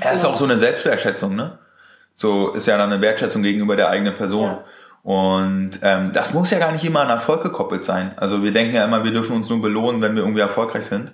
Ja, 0.04 0.12
ist 0.12 0.26
auch 0.26 0.38
so 0.38 0.45
eine 0.45 0.58
Selbstwertschätzung, 0.58 1.36
ne? 1.36 1.60
So 2.15 2.50
ist 2.54 2.67
ja 2.67 2.78
dann 2.78 2.91
eine 2.91 3.02
Wertschätzung 3.02 3.41
gegenüber 3.41 3.76
der 3.76 3.89
eigenen 3.89 4.13
Person. 4.15 4.45
Ja. 4.45 4.63
Und 5.04 5.80
ähm, 5.82 6.12
das 6.13 6.34
muss 6.34 6.52
ja 6.52 6.60
gar 6.60 6.71
nicht 6.71 6.86
immer 6.86 7.02
an 7.02 7.10
Erfolg 7.10 7.41
gekoppelt 7.41 7.84
sein. 7.84 8.13
Also 8.17 8.43
wir 8.43 8.52
denken 8.52 8.76
ja 8.76 8.86
immer, 8.86 9.04
wir 9.04 9.12
dürfen 9.12 9.36
uns 9.36 9.50
nur 9.50 9.62
belohnen, 9.62 10.02
wenn 10.02 10.15
wir 10.15 10.21
irgendwie 10.21 10.41
erfolgreich 10.41 10.86
sind. 10.86 11.13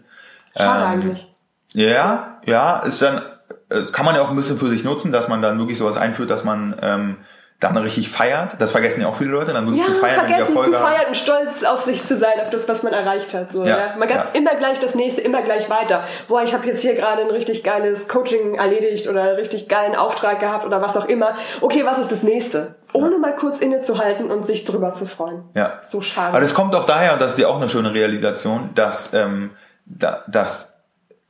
Schade 0.57 0.83
Ähm, 0.83 0.87
eigentlich. 0.91 1.33
Ja, 1.77 2.39
ja, 2.45 2.79
ist 2.79 3.01
dann, 3.03 3.21
äh, 3.69 3.83
kann 3.91 4.03
man 4.03 4.15
ja 4.15 4.23
auch 4.23 4.31
ein 4.31 4.35
bisschen 4.35 4.57
für 4.57 4.67
sich 4.67 4.83
nutzen, 4.83 5.11
dass 5.11 5.27
man 5.27 5.43
dann 5.43 5.59
wirklich 5.59 5.77
sowas 5.77 5.95
einführt, 5.95 6.31
dass 6.31 6.43
man 6.43 6.75
ähm, 6.81 7.17
dann 7.59 7.77
richtig 7.77 8.09
feiert. 8.09 8.55
Das 8.59 8.71
vergessen 8.71 9.01
ja 9.01 9.07
auch 9.07 9.15
viele 9.15 9.29
Leute, 9.29 9.53
dann 9.53 9.67
wirklich 9.67 9.87
Ja, 9.87 9.93
zu 9.93 9.99
feiern, 9.99 10.25
vergessen 10.25 10.59
zu 10.59 10.73
feiern 10.73 11.05
und 11.07 11.15
stolz 11.15 11.63
auf 11.63 11.81
sich 11.81 12.03
zu 12.03 12.17
sein, 12.17 12.33
auf 12.41 12.49
das, 12.49 12.67
was 12.67 12.81
man 12.81 12.93
erreicht 12.93 13.35
hat. 13.35 13.51
So, 13.51 13.63
Ja, 13.63 13.77
ja. 13.77 13.95
Man 13.95 14.09
ja. 14.09 14.25
immer 14.33 14.55
gleich 14.55 14.79
das 14.79 14.95
nächste, 14.95 15.21
immer 15.21 15.43
gleich 15.43 15.69
weiter. 15.69 16.03
Boah, 16.27 16.41
ich 16.41 16.53
habe 16.53 16.65
jetzt 16.65 16.81
hier 16.81 16.95
gerade 16.95 17.21
ein 17.21 17.29
richtig 17.29 17.63
geiles 17.63 18.07
Coaching 18.07 18.55
erledigt 18.55 19.07
oder 19.07 19.21
einen 19.21 19.35
richtig 19.35 19.67
geilen 19.69 19.95
Auftrag 19.95 20.39
gehabt 20.39 20.65
oder 20.65 20.81
was 20.81 20.97
auch 20.97 21.05
immer. 21.05 21.35
Okay, 21.61 21.85
was 21.85 21.99
ist 21.99 22.11
das 22.11 22.23
nächste? 22.23 22.75
ohne 22.93 23.17
mal 23.17 23.35
kurz 23.35 23.59
innezuhalten 23.59 24.31
und 24.31 24.45
sich 24.45 24.65
drüber 24.65 24.93
zu 24.93 25.05
freuen. 25.05 25.43
Ja. 25.53 25.79
So 25.83 26.01
schade. 26.01 26.29
Aber 26.29 26.39
das 26.39 26.53
kommt 26.53 26.73
auch 26.73 26.85
daher, 26.85 27.13
und 27.13 27.21
das 27.21 27.33
ist 27.33 27.39
ja 27.39 27.47
auch 27.47 27.57
eine 27.57 27.69
schöne 27.69 27.93
Realisation, 27.93 28.71
dass, 28.73 29.13
ähm, 29.13 29.51
da, 29.85 30.23
dass 30.27 30.76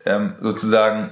ähm, 0.08 0.36
sozusagen 0.42 1.12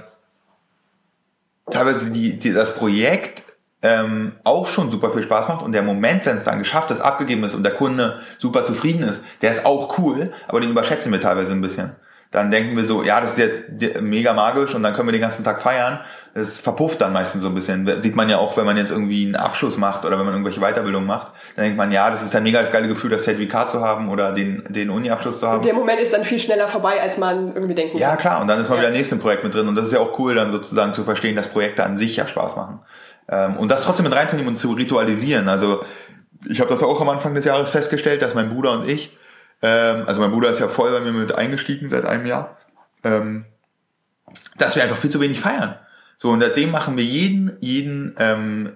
teilweise 1.70 2.10
die, 2.10 2.38
die, 2.38 2.52
das 2.52 2.74
Projekt 2.74 3.42
ähm, 3.82 4.32
auch 4.44 4.66
schon 4.66 4.90
super 4.90 5.12
viel 5.12 5.22
Spaß 5.22 5.48
macht 5.48 5.62
und 5.62 5.72
der 5.72 5.82
Moment, 5.82 6.26
wenn 6.26 6.36
es 6.36 6.44
dann 6.44 6.58
geschafft 6.58 6.90
ist, 6.90 7.00
abgegeben 7.00 7.44
ist 7.44 7.54
und 7.54 7.62
der 7.62 7.74
Kunde 7.74 8.20
super 8.38 8.64
zufrieden 8.64 9.02
ist, 9.02 9.24
der 9.42 9.50
ist 9.50 9.64
auch 9.64 9.98
cool, 9.98 10.32
aber 10.48 10.60
den 10.60 10.70
überschätzen 10.70 11.12
wir 11.12 11.20
teilweise 11.20 11.52
ein 11.52 11.60
bisschen. 11.60 11.92
Dann 12.36 12.50
denken 12.50 12.76
wir 12.76 12.84
so, 12.84 13.02
ja, 13.02 13.18
das 13.18 13.30
ist 13.30 13.38
jetzt 13.38 14.02
mega 14.02 14.34
magisch 14.34 14.74
und 14.74 14.82
dann 14.82 14.92
können 14.92 15.08
wir 15.08 15.12
den 15.12 15.22
ganzen 15.22 15.42
Tag 15.42 15.62
feiern. 15.62 16.00
Das 16.34 16.58
verpufft 16.58 17.00
dann 17.00 17.14
meistens 17.14 17.40
so 17.40 17.48
ein 17.48 17.54
bisschen. 17.54 18.02
Sieht 18.02 18.14
man 18.14 18.28
ja 18.28 18.36
auch, 18.36 18.58
wenn 18.58 18.66
man 18.66 18.76
jetzt 18.76 18.90
irgendwie 18.90 19.24
einen 19.24 19.36
Abschluss 19.36 19.78
macht 19.78 20.04
oder 20.04 20.18
wenn 20.18 20.26
man 20.26 20.34
irgendwelche 20.34 20.60
Weiterbildungen 20.60 21.06
macht, 21.06 21.28
dann 21.54 21.64
denkt 21.64 21.78
man, 21.78 21.90
ja, 21.92 22.10
das 22.10 22.22
ist 22.22 22.36
ein 22.36 22.42
mega 22.42 22.60
das 22.60 22.70
geile 22.70 22.88
Gefühl, 22.88 23.08
das 23.08 23.24
Zertifikat 23.24 23.70
zu 23.70 23.80
haben 23.80 24.10
oder 24.10 24.32
den, 24.32 24.64
den 24.68 24.90
Uni-Abschluss 24.90 25.40
zu 25.40 25.48
haben. 25.48 25.60
Und 25.60 25.64
der 25.64 25.72
Moment 25.72 25.98
ist 25.98 26.12
dann 26.12 26.24
viel 26.24 26.38
schneller 26.38 26.68
vorbei, 26.68 27.00
als 27.00 27.16
man 27.16 27.54
irgendwie 27.54 27.74
denken 27.74 27.96
Ja, 27.96 28.16
klar, 28.16 28.42
und 28.42 28.48
dann 28.48 28.60
ist 28.60 28.68
man 28.68 28.76
ja. 28.76 28.82
wieder 28.82 28.90
im 28.90 28.98
nächsten 28.98 29.18
Projekt 29.18 29.42
mit 29.42 29.54
drin 29.54 29.66
und 29.66 29.74
das 29.74 29.86
ist 29.86 29.94
ja 29.94 30.00
auch 30.00 30.18
cool, 30.18 30.34
dann 30.34 30.52
sozusagen 30.52 30.92
zu 30.92 31.04
verstehen, 31.04 31.36
dass 31.36 31.48
Projekte 31.48 31.84
an 31.84 31.96
sich 31.96 32.16
ja 32.16 32.28
Spaß 32.28 32.54
machen. 32.56 32.80
Ähm, 33.30 33.56
und 33.56 33.70
das 33.70 33.80
trotzdem 33.80 34.04
mit 34.04 34.14
reinzunehmen 34.14 34.50
und 34.50 34.56
zu 34.58 34.72
ritualisieren. 34.72 35.48
Also 35.48 35.84
ich 36.46 36.60
habe 36.60 36.68
das 36.68 36.82
auch 36.82 37.00
am 37.00 37.08
Anfang 37.08 37.34
des 37.34 37.46
Jahres 37.46 37.70
festgestellt, 37.70 38.20
dass 38.20 38.34
mein 38.34 38.50
Bruder 38.50 38.72
und 38.72 38.86
ich, 38.86 39.16
ähm, 39.62 40.04
also 40.06 40.20
mein 40.20 40.30
Bruder 40.30 40.50
ist 40.50 40.60
ja 40.60 40.68
voll 40.68 40.90
bei 40.90 41.00
mir 41.00 41.12
mit 41.12 41.34
eingestiegen 41.34 41.88
seit 41.88 42.04
einem 42.04 42.26
Jahr, 42.26 42.56
ähm, 43.04 43.46
dass 44.58 44.76
wir 44.76 44.82
einfach 44.82 44.98
viel 44.98 45.10
zu 45.10 45.20
wenig 45.20 45.40
feiern. 45.40 45.76
So, 46.18 46.30
und 46.30 46.40
seitdem 46.40 46.70
machen 46.70 46.96
wir 46.96 47.04
jeden, 47.04 47.56
jeden 47.60 48.14
ähm, 48.18 48.72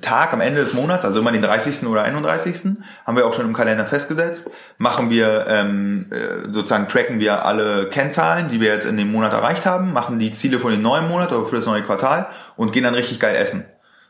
Tag 0.00 0.32
am 0.32 0.40
Ende 0.40 0.60
des 0.60 0.74
Monats, 0.74 1.04
also 1.04 1.20
immer 1.20 1.30
den 1.30 1.42
30. 1.42 1.86
oder 1.86 2.02
31. 2.02 2.76
haben 3.06 3.16
wir 3.16 3.26
auch 3.26 3.34
schon 3.34 3.46
im 3.46 3.54
Kalender 3.54 3.86
festgesetzt, 3.86 4.50
machen 4.78 5.10
wir 5.10 5.46
ähm, 5.48 6.06
äh, 6.10 6.50
sozusagen 6.52 6.88
tracken 6.88 7.20
wir 7.20 7.46
alle 7.46 7.88
Kennzahlen, 7.88 8.48
die 8.48 8.60
wir 8.60 8.68
jetzt 8.68 8.84
in 8.84 8.96
dem 8.96 9.12
Monat 9.12 9.32
erreicht 9.32 9.64
haben, 9.64 9.92
machen 9.92 10.18
die 10.18 10.32
Ziele 10.32 10.58
für 10.58 10.70
den 10.70 10.82
neuen 10.82 11.08
Monat 11.08 11.32
oder 11.32 11.46
für 11.46 11.56
das 11.56 11.66
neue 11.66 11.82
Quartal 11.82 12.26
und 12.56 12.72
gehen 12.72 12.82
dann 12.82 12.94
richtig 12.94 13.20
geil 13.20 13.36
essen. 13.36 13.64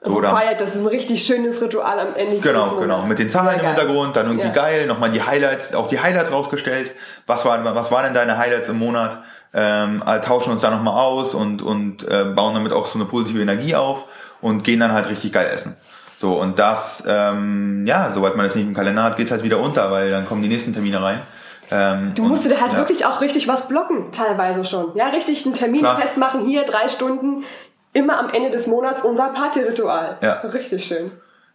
Also 0.07 0.19
oder, 0.19 0.31
feiert, 0.31 0.61
das 0.61 0.77
ist 0.77 0.83
ein 0.83 0.87
richtig 0.87 1.23
schönes 1.23 1.61
Ritual 1.61 1.99
am 1.99 2.15
Ende. 2.15 2.39
Genau, 2.39 2.77
genau. 2.77 3.03
Mit 3.07 3.19
den 3.19 3.29
Zahlen 3.29 3.59
im 3.59 3.67
Hintergrund, 3.67 4.15
dann 4.15 4.27
irgendwie 4.27 4.47
ja. 4.47 4.53
geil, 4.53 4.87
nochmal 4.87 5.11
die 5.11 5.23
Highlights, 5.23 5.75
auch 5.75 5.89
die 5.89 5.99
Highlights 6.01 6.31
rausgestellt. 6.33 6.93
Was, 7.27 7.45
war, 7.45 7.65
was 7.75 7.91
waren 7.91 8.05
denn 8.05 8.15
deine 8.15 8.39
Highlights 8.39 8.69
im 8.69 8.79
Monat? 8.79 9.19
Ähm, 9.53 10.03
tauschen 10.23 10.53
uns 10.53 10.61
da 10.61 10.71
nochmal 10.71 10.95
aus 10.95 11.35
und, 11.35 11.61
und 11.61 12.09
äh, 12.09 12.25
bauen 12.25 12.55
damit 12.55 12.73
auch 12.73 12.87
so 12.87 12.99
eine 12.99 13.07
positive 13.07 13.43
Energie 13.43 13.75
auf 13.75 14.05
und 14.41 14.63
gehen 14.63 14.79
dann 14.79 14.93
halt 14.93 15.09
richtig 15.09 15.33
geil 15.33 15.51
essen. 15.53 15.77
So, 16.19 16.41
und 16.41 16.59
das, 16.59 17.03
ähm, 17.07 17.85
ja, 17.87 18.11
soweit 18.11 18.37
man 18.37 18.47
das 18.47 18.55
nicht 18.55 18.67
im 18.67 18.75
Kalender 18.75 19.03
hat, 19.03 19.17
geht's 19.17 19.31
halt 19.33 19.43
wieder 19.43 19.59
unter, 19.59 19.91
weil 19.91 20.11
dann 20.11 20.27
kommen 20.27 20.41
die 20.41 20.49
nächsten 20.49 20.73
Termine 20.73 21.03
rein. 21.03 21.21
Ähm, 21.71 22.13
du 22.15 22.23
musst 22.23 22.45
dir 22.45 22.61
halt 22.61 22.73
ja. 22.73 22.79
wirklich 22.79 23.05
auch 23.07 23.21
richtig 23.21 23.49
was 23.49 23.67
blocken, 23.67 24.13
teilweise 24.13 24.65
schon. 24.65 24.95
Ja, 24.95 25.09
richtig 25.09 25.45
einen 25.45 25.55
Termin 25.55 25.81
Klar. 25.81 26.01
festmachen, 26.01 26.45
hier 26.45 26.65
drei 26.65 26.89
Stunden, 26.89 27.45
immer 27.97 28.19
am 28.19 28.29
Ende 28.29 28.51
des 28.51 28.67
Monats 28.67 29.03
unser 29.03 29.29
Partyritual. 29.29 30.19
Ja. 30.21 30.35
Richtig 30.41 30.85
schön. 30.85 31.11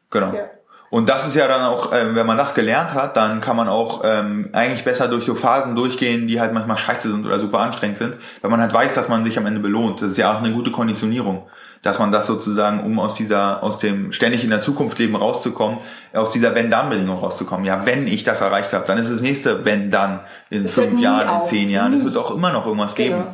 Genau. 0.09 0.33
Ja. 0.33 0.45
Und 0.89 1.07
das 1.07 1.25
ist 1.25 1.35
ja 1.35 1.47
dann 1.47 1.61
auch, 1.61 1.93
ähm, 1.93 2.15
wenn 2.15 2.25
man 2.25 2.35
das 2.35 2.53
gelernt 2.53 2.93
hat, 2.93 3.15
dann 3.15 3.39
kann 3.39 3.55
man 3.55 3.69
auch 3.69 4.01
ähm, 4.03 4.49
eigentlich 4.51 4.83
besser 4.83 5.07
durch 5.07 5.23
so 5.23 5.35
Phasen 5.35 5.73
durchgehen, 5.73 6.27
die 6.27 6.41
halt 6.41 6.51
manchmal 6.51 6.75
scheiße 6.75 7.09
sind 7.09 7.25
oder 7.25 7.39
super 7.39 7.59
anstrengend 7.59 7.97
sind, 7.97 8.17
weil 8.41 8.51
man 8.51 8.59
halt 8.59 8.73
weiß, 8.73 8.93
dass 8.95 9.07
man 9.07 9.23
sich 9.23 9.37
am 9.37 9.45
Ende 9.45 9.61
belohnt. 9.61 10.01
Das 10.01 10.11
ist 10.11 10.17
ja 10.17 10.33
auch 10.33 10.43
eine 10.43 10.51
gute 10.51 10.71
Konditionierung, 10.71 11.47
dass 11.81 11.97
man 11.97 12.11
das 12.11 12.27
sozusagen, 12.27 12.83
um 12.83 12.99
aus 12.99 13.15
dieser, 13.15 13.63
aus 13.63 13.79
dem 13.79 14.11
ständig 14.11 14.43
in 14.43 14.49
der 14.49 14.59
Zukunft 14.59 14.99
leben 14.99 15.15
rauszukommen, 15.15 15.77
aus 16.13 16.31
dieser 16.31 16.55
Wenn-Dann-Bedingung 16.55 17.19
rauszukommen. 17.19 17.65
Ja, 17.65 17.85
wenn 17.85 18.05
ich 18.05 18.25
das 18.25 18.41
erreicht 18.41 18.73
habe, 18.73 18.85
dann 18.85 18.97
ist 18.97 19.09
das 19.09 19.21
nächste 19.21 19.63
Wenn-Dann 19.63 20.19
in 20.49 20.65
es 20.65 20.73
fünf 20.73 20.99
Jahren, 20.99 21.37
in 21.37 21.41
zehn 21.43 21.69
Jahren. 21.69 21.93
Es 21.93 22.03
wird 22.03 22.17
auch 22.17 22.31
immer 22.31 22.51
noch 22.51 22.65
irgendwas 22.65 22.95
genau. 22.95 23.17
geben. 23.17 23.27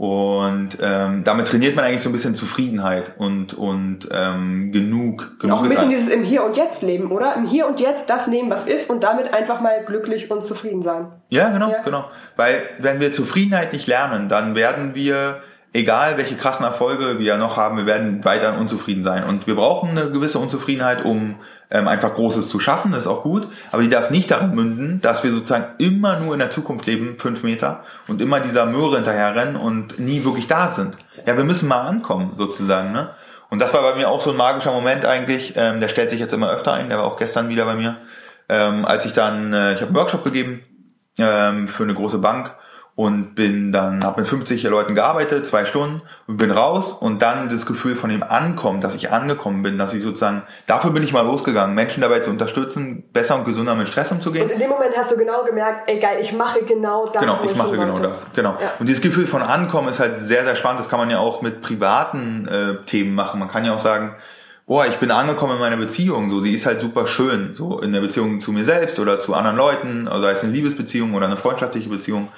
Und 0.00 0.78
ähm, 0.80 1.24
damit 1.24 1.48
trainiert 1.48 1.76
man 1.76 1.84
eigentlich 1.84 2.00
so 2.00 2.08
ein 2.08 2.14
bisschen 2.14 2.34
Zufriedenheit 2.34 3.12
und, 3.18 3.52
und 3.52 4.08
ähm, 4.10 4.72
genug. 4.72 5.38
genug 5.38 5.58
auch 5.58 5.62
ein 5.62 5.68
bisschen 5.68 5.90
dieses 5.90 6.08
im 6.08 6.22
Hier 6.22 6.42
und 6.42 6.56
Jetzt 6.56 6.80
leben, 6.80 7.12
oder? 7.12 7.34
Im 7.34 7.46
Hier 7.46 7.66
und 7.66 7.82
Jetzt 7.82 8.08
das 8.08 8.26
nehmen, 8.26 8.48
was 8.48 8.64
ist 8.64 8.88
und 8.88 9.04
damit 9.04 9.34
einfach 9.34 9.60
mal 9.60 9.84
glücklich 9.84 10.30
und 10.30 10.42
zufrieden 10.42 10.80
sein. 10.80 11.08
Ja, 11.28 11.50
genau, 11.50 11.70
ja. 11.70 11.82
genau. 11.82 12.06
Weil 12.36 12.62
wenn 12.78 12.98
wir 12.98 13.12
Zufriedenheit 13.12 13.74
nicht 13.74 13.86
lernen, 13.88 14.30
dann 14.30 14.54
werden 14.54 14.94
wir 14.94 15.42
egal 15.72 16.16
welche 16.16 16.36
krassen 16.36 16.64
Erfolge 16.64 17.18
wir 17.18 17.36
noch 17.36 17.56
haben, 17.56 17.76
wir 17.76 17.86
werden 17.86 18.24
weiterhin 18.24 18.58
unzufrieden 18.58 19.02
sein. 19.02 19.24
Und 19.24 19.46
wir 19.46 19.54
brauchen 19.54 19.90
eine 19.90 20.10
gewisse 20.10 20.38
Unzufriedenheit, 20.38 21.04
um 21.04 21.36
ähm, 21.70 21.86
einfach 21.86 22.14
Großes 22.14 22.48
zu 22.48 22.58
schaffen, 22.58 22.90
das 22.92 23.00
ist 23.00 23.06
auch 23.06 23.22
gut. 23.22 23.46
Aber 23.70 23.82
die 23.82 23.88
darf 23.88 24.10
nicht 24.10 24.30
daran 24.30 24.54
münden, 24.54 25.00
dass 25.00 25.22
wir 25.22 25.30
sozusagen 25.30 25.66
immer 25.78 26.18
nur 26.18 26.32
in 26.32 26.40
der 26.40 26.50
Zukunft 26.50 26.86
leben, 26.86 27.16
fünf 27.18 27.42
Meter, 27.42 27.84
und 28.08 28.20
immer 28.20 28.40
dieser 28.40 28.66
Möhre 28.66 28.96
hinterherrennen 28.96 29.56
und 29.56 30.00
nie 30.00 30.24
wirklich 30.24 30.48
da 30.48 30.68
sind. 30.68 30.96
Ja, 31.26 31.36
wir 31.36 31.44
müssen 31.44 31.68
mal 31.68 31.82
ankommen, 31.82 32.32
sozusagen, 32.36 32.92
ne? 32.92 33.10
Und 33.50 33.58
das 33.58 33.74
war 33.74 33.82
bei 33.82 33.96
mir 33.96 34.08
auch 34.08 34.20
so 34.20 34.30
ein 34.30 34.36
magischer 34.36 34.70
Moment 34.70 35.04
eigentlich. 35.04 35.54
Ähm, 35.56 35.80
der 35.80 35.88
stellt 35.88 36.10
sich 36.10 36.20
jetzt 36.20 36.32
immer 36.32 36.50
öfter 36.50 36.72
ein. 36.72 36.88
Der 36.88 36.98
war 36.98 37.04
auch 37.04 37.16
gestern 37.16 37.48
wieder 37.48 37.64
bei 37.64 37.74
mir. 37.74 37.96
Ähm, 38.48 38.84
als 38.84 39.04
ich 39.06 39.12
dann, 39.12 39.52
äh, 39.52 39.74
ich 39.74 39.80
habe 39.80 39.88
einen 39.88 39.96
Workshop 39.96 40.22
gegeben 40.22 40.62
ähm, 41.18 41.66
für 41.66 41.82
eine 41.82 41.94
große 41.94 42.18
Bank 42.18 42.54
und 43.00 43.34
bin 43.34 43.72
dann, 43.72 44.04
habe 44.04 44.20
mit 44.20 44.28
50 44.28 44.62
Leuten 44.64 44.94
gearbeitet, 44.94 45.46
zwei 45.46 45.64
Stunden 45.64 46.02
und 46.26 46.36
bin 46.36 46.50
raus 46.50 46.92
und 46.92 47.22
dann 47.22 47.48
das 47.48 47.64
Gefühl 47.64 47.96
von 47.96 48.10
dem 48.10 48.22
Ankommen, 48.22 48.82
dass 48.82 48.94
ich 48.94 49.10
angekommen 49.10 49.62
bin, 49.62 49.78
dass 49.78 49.94
ich 49.94 50.02
sozusagen, 50.02 50.42
dafür 50.66 50.90
bin 50.90 51.02
ich 51.02 51.14
mal 51.14 51.24
losgegangen, 51.24 51.74
Menschen 51.74 52.02
dabei 52.02 52.20
zu 52.20 52.28
unterstützen, 52.28 53.04
besser 53.14 53.36
und 53.36 53.46
gesünder 53.46 53.74
mit 53.74 53.88
Stress 53.88 54.12
umzugehen. 54.12 54.44
Und 54.44 54.50
in 54.50 54.58
dem 54.58 54.68
Moment 54.68 54.94
hast 54.98 55.12
du 55.12 55.16
genau 55.16 55.44
gemerkt, 55.44 55.88
ey 55.88 55.98
geil, 55.98 56.18
ich 56.20 56.34
mache 56.34 56.60
genau 56.62 57.06
das. 57.06 57.22
Genau, 57.22 57.40
ich 57.42 57.56
mache 57.56 57.70
genau 57.70 57.98
das, 57.98 58.26
genau. 58.34 58.50
Ja. 58.60 58.72
Und 58.78 58.86
dieses 58.86 59.00
Gefühl 59.00 59.26
von 59.26 59.40
Ankommen 59.40 59.88
ist 59.88 59.98
halt 59.98 60.18
sehr, 60.18 60.44
sehr 60.44 60.54
spannend, 60.54 60.80
das 60.80 60.90
kann 60.90 60.98
man 60.98 61.08
ja 61.08 61.20
auch 61.20 61.40
mit 61.40 61.62
privaten 61.62 62.46
äh, 62.48 62.84
Themen 62.84 63.14
machen. 63.14 63.40
Man 63.40 63.48
kann 63.48 63.64
ja 63.64 63.74
auch 63.74 63.78
sagen, 63.78 64.14
boah, 64.66 64.84
ich 64.84 64.96
bin 64.96 65.10
angekommen 65.10 65.54
in 65.54 65.60
meiner 65.60 65.78
Beziehung, 65.78 66.28
so, 66.28 66.40
sie 66.42 66.52
ist 66.52 66.66
halt 66.66 66.82
super 66.82 67.06
schön, 67.06 67.54
so 67.54 67.80
in 67.80 67.94
der 67.94 68.00
Beziehung 68.02 68.40
zu 68.42 68.52
mir 68.52 68.66
selbst 68.66 69.00
oder 69.00 69.20
zu 69.20 69.32
anderen 69.32 69.56
Leuten, 69.56 70.06
oder 70.06 70.20
sei 70.20 70.32
es 70.32 70.44
eine 70.44 70.52
Liebesbeziehung 70.52 71.14
oder 71.14 71.24
eine 71.24 71.38
freundschaftliche 71.38 71.88
Beziehung. 71.88 72.28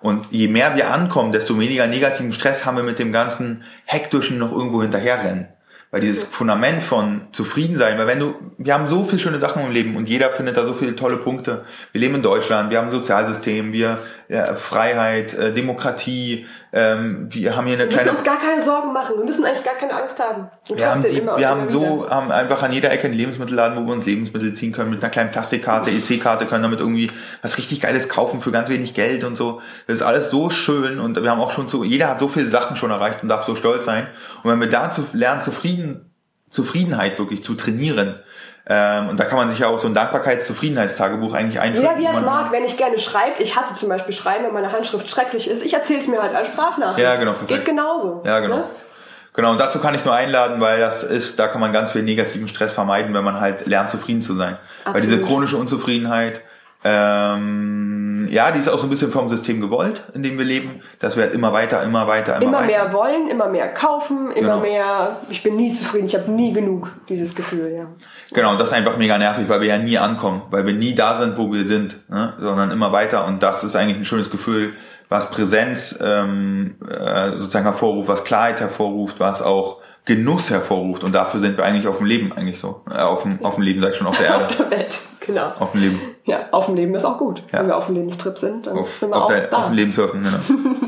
Und 0.00 0.28
je 0.30 0.48
mehr 0.48 0.76
wir 0.76 0.90
ankommen, 0.90 1.32
desto 1.32 1.58
weniger 1.58 1.86
negativen 1.86 2.32
Stress 2.32 2.64
haben 2.64 2.76
wir 2.76 2.84
mit 2.84 2.98
dem 2.98 3.12
ganzen 3.12 3.64
hektischen 3.84 4.38
noch 4.38 4.52
irgendwo 4.52 4.80
hinterherrennen. 4.80 5.48
Weil 5.90 6.00
dieses 6.00 6.22
Fundament 6.22 6.84
von 6.84 7.22
zufrieden 7.32 7.74
sein, 7.74 7.98
weil 7.98 8.06
wenn 8.06 8.20
du, 8.20 8.34
wir 8.58 8.74
haben 8.74 8.86
so 8.86 9.04
viele 9.04 9.18
schöne 9.18 9.40
Sachen 9.40 9.64
im 9.66 9.72
Leben 9.72 9.96
und 9.96 10.08
jeder 10.08 10.30
findet 10.30 10.56
da 10.56 10.64
so 10.64 10.72
viele 10.72 10.94
tolle 10.94 11.16
Punkte. 11.16 11.64
Wir 11.90 12.00
leben 12.00 12.14
in 12.14 12.22
Deutschland, 12.22 12.70
wir 12.70 12.78
haben 12.78 12.86
ein 12.86 12.92
Sozialsystem, 12.92 13.72
wir 13.72 13.98
ja, 14.30 14.54
Freiheit, 14.54 15.34
äh, 15.34 15.52
Demokratie, 15.52 16.46
ähm, 16.72 17.26
wir 17.30 17.56
haben 17.56 17.66
hier 17.66 17.74
eine 17.74 17.88
kleine. 17.88 18.04
Wir 18.04 18.12
müssen 18.12 18.24
uns 18.24 18.24
gar 18.24 18.38
keine 18.38 18.60
Sorgen 18.60 18.92
machen, 18.92 19.16
wir 19.16 19.24
müssen 19.24 19.44
eigentlich 19.44 19.64
gar 19.64 19.74
keine 19.74 19.92
Angst 19.92 20.20
haben. 20.20 20.48
wir 20.68 20.88
haben, 20.88 21.02
die, 21.02 21.26
wir 21.26 21.48
haben 21.48 21.68
so, 21.68 22.08
haben 22.08 22.30
einfach 22.30 22.62
an 22.62 22.70
jeder 22.72 22.92
Ecke 22.92 23.08
einen 23.08 23.14
Lebensmittelladen, 23.14 23.76
wo 23.76 23.88
wir 23.88 23.92
uns 23.92 24.06
Lebensmittel 24.06 24.54
ziehen 24.54 24.70
können, 24.70 24.90
mit 24.90 25.02
einer 25.02 25.10
kleinen 25.10 25.32
Plastikkarte, 25.32 25.90
EC-Karte, 25.90 26.46
können 26.46 26.62
damit 26.62 26.78
irgendwie 26.78 27.10
was 27.42 27.58
richtig 27.58 27.80
Geiles 27.80 28.08
kaufen 28.08 28.40
für 28.40 28.52
ganz 28.52 28.68
wenig 28.68 28.94
Geld 28.94 29.24
und 29.24 29.36
so. 29.36 29.60
Das 29.88 29.96
ist 29.96 30.02
alles 30.02 30.30
so 30.30 30.48
schön 30.48 31.00
und 31.00 31.20
wir 31.20 31.28
haben 31.28 31.40
auch 31.40 31.50
schon 31.50 31.68
so, 31.68 31.82
jeder 31.82 32.08
hat 32.08 32.20
so 32.20 32.28
viele 32.28 32.46
Sachen 32.46 32.76
schon 32.76 32.92
erreicht 32.92 33.24
und 33.24 33.28
darf 33.28 33.44
so 33.44 33.56
stolz 33.56 33.84
sein. 33.84 34.06
Und 34.44 34.52
wenn 34.52 34.60
wir 34.60 34.70
dazu 34.70 35.04
lernen, 35.12 35.42
zufrieden, 35.42 36.12
Zufriedenheit 36.50 37.18
wirklich 37.18 37.42
zu 37.42 37.54
trainieren, 37.54 38.20
ähm, 38.66 39.08
und 39.08 39.18
da 39.18 39.24
kann 39.24 39.38
man 39.38 39.48
sich 39.48 39.58
ja 39.58 39.68
auch 39.68 39.78
so 39.78 39.88
ein 39.88 39.94
Dankbarkeits-Zufriedenheitstagebuch 39.94 41.34
eigentlich 41.34 41.60
einführen. 41.60 41.86
Ja, 41.86 41.98
wie 41.98 42.04
er 42.04 42.12
es 42.12 42.20
mag, 42.20 42.52
wenn 42.52 42.64
ich 42.64 42.76
gerne 42.76 42.98
schreibe. 42.98 43.42
Ich 43.42 43.56
hasse 43.56 43.74
zum 43.74 43.88
Beispiel 43.88 44.14
Schreiben, 44.14 44.44
wenn 44.44 44.52
meine 44.52 44.70
Handschrift 44.70 45.10
schrecklich 45.10 45.48
ist. 45.48 45.64
Ich 45.64 45.74
erzähle 45.74 46.00
es 46.00 46.06
mir 46.06 46.22
halt 46.22 46.34
als 46.34 46.48
Sprachnachricht. 46.48 46.98
Ja, 46.98 47.16
genau. 47.16 47.32
Perfekt. 47.32 47.48
Geht 47.48 47.64
genauso. 47.64 48.22
Ja, 48.24 48.38
genau. 48.40 48.56
Ne? 48.58 48.64
Genau, 49.32 49.52
und 49.52 49.58
dazu 49.58 49.78
kann 49.78 49.94
ich 49.94 50.04
nur 50.04 50.14
einladen, 50.14 50.60
weil 50.60 50.80
das 50.80 51.02
ist, 51.02 51.38
da 51.38 51.46
kann 51.46 51.60
man 51.60 51.72
ganz 51.72 51.92
viel 51.92 52.02
negativen 52.02 52.48
Stress 52.48 52.72
vermeiden, 52.72 53.14
wenn 53.14 53.24
man 53.24 53.40
halt 53.40 53.66
lernt, 53.66 53.88
zufrieden 53.88 54.22
zu 54.22 54.34
sein. 54.34 54.58
Absolut. 54.84 54.94
Weil 54.94 55.02
diese 55.02 55.22
chronische 55.22 55.56
Unzufriedenheit, 55.56 56.42
ähm, 56.82 58.26
ja, 58.30 58.50
die 58.50 58.58
ist 58.58 58.68
auch 58.68 58.78
so 58.78 58.84
ein 58.84 58.90
bisschen 58.90 59.10
vom 59.10 59.28
System 59.28 59.60
gewollt, 59.60 60.02
in 60.14 60.22
dem 60.22 60.38
wir 60.38 60.44
leben, 60.46 60.80
dass 60.98 61.16
wir 61.16 61.24
halt 61.24 61.34
immer 61.34 61.52
weiter, 61.52 61.82
immer 61.82 62.06
weiter, 62.06 62.36
immer, 62.36 62.44
immer 62.44 62.58
weiter. 62.58 62.66
mehr 62.66 62.92
wollen, 62.92 63.28
immer 63.28 63.48
mehr 63.48 63.68
kaufen, 63.74 64.30
immer 64.30 64.54
genau. 64.54 64.60
mehr, 64.60 65.16
ich 65.28 65.42
bin 65.42 65.56
nie 65.56 65.72
zufrieden, 65.72 66.06
ich 66.06 66.14
habe 66.14 66.30
nie 66.30 66.52
genug, 66.52 66.90
dieses 67.08 67.34
Gefühl, 67.34 67.72
ja. 67.76 67.86
Genau, 68.32 68.52
und 68.52 68.58
das 68.58 68.68
ist 68.68 68.74
einfach 68.74 68.96
mega 68.96 69.18
nervig, 69.18 69.48
weil 69.48 69.60
wir 69.60 69.68
ja 69.68 69.78
nie 69.78 69.98
ankommen, 69.98 70.42
weil 70.50 70.64
wir 70.64 70.72
nie 70.72 70.94
da 70.94 71.18
sind, 71.18 71.36
wo 71.36 71.52
wir 71.52 71.66
sind, 71.66 71.98
ne? 72.08 72.32
sondern 72.38 72.70
immer 72.70 72.92
weiter 72.92 73.26
und 73.26 73.42
das 73.42 73.62
ist 73.62 73.76
eigentlich 73.76 73.98
ein 73.98 74.04
schönes 74.06 74.30
Gefühl, 74.30 74.74
was 75.10 75.30
Präsenz 75.30 75.98
ähm, 76.02 76.76
äh, 76.88 77.30
sozusagen 77.36 77.64
hervorruft, 77.64 78.08
was 78.08 78.24
Klarheit 78.24 78.60
hervorruft, 78.60 79.20
was 79.20 79.42
auch 79.42 79.78
Genuss 80.06 80.50
hervorruft 80.50 81.04
und 81.04 81.14
dafür 81.14 81.40
sind 81.40 81.58
wir 81.58 81.64
eigentlich 81.64 81.86
auf 81.86 81.98
dem 81.98 82.06
Leben 82.06 82.32
eigentlich 82.32 82.58
so, 82.58 82.82
äh, 82.90 83.00
auf 83.00 83.22
dem, 83.22 83.44
auf 83.44 83.56
dem 83.56 83.64
Leben 83.64 83.80
sag 83.80 83.90
ich 83.90 83.96
schon, 83.96 84.06
auf 84.06 84.16
der 84.16 84.26
Erde. 84.28 84.44
auf 84.44 84.56
der 84.56 84.70
Welt, 84.70 85.00
genau. 85.20 85.52
Auf 85.58 85.72
dem 85.72 85.80
Leben. 85.82 86.00
Ja, 86.30 86.46
auf 86.52 86.66
dem 86.66 86.76
Leben 86.76 86.94
ist 86.94 87.04
auch 87.04 87.18
gut. 87.18 87.42
Ja. 87.52 87.60
Wenn 87.60 87.68
wir 87.68 87.76
auf 87.76 87.86
dem 87.86 87.94
Lebenstrip 87.94 88.38
sind, 88.38 88.66
dann 88.66 88.78
auf, 88.78 88.96
sind 88.96 89.10
wir 89.10 89.16
auf 89.16 89.24
auch 89.24 89.28
der, 89.28 89.46
da. 89.48 89.58
Auf 89.58 89.64
dem 89.66 89.74
Leben 89.74 89.92
surfen, 89.92 90.22
genau. 90.22 90.70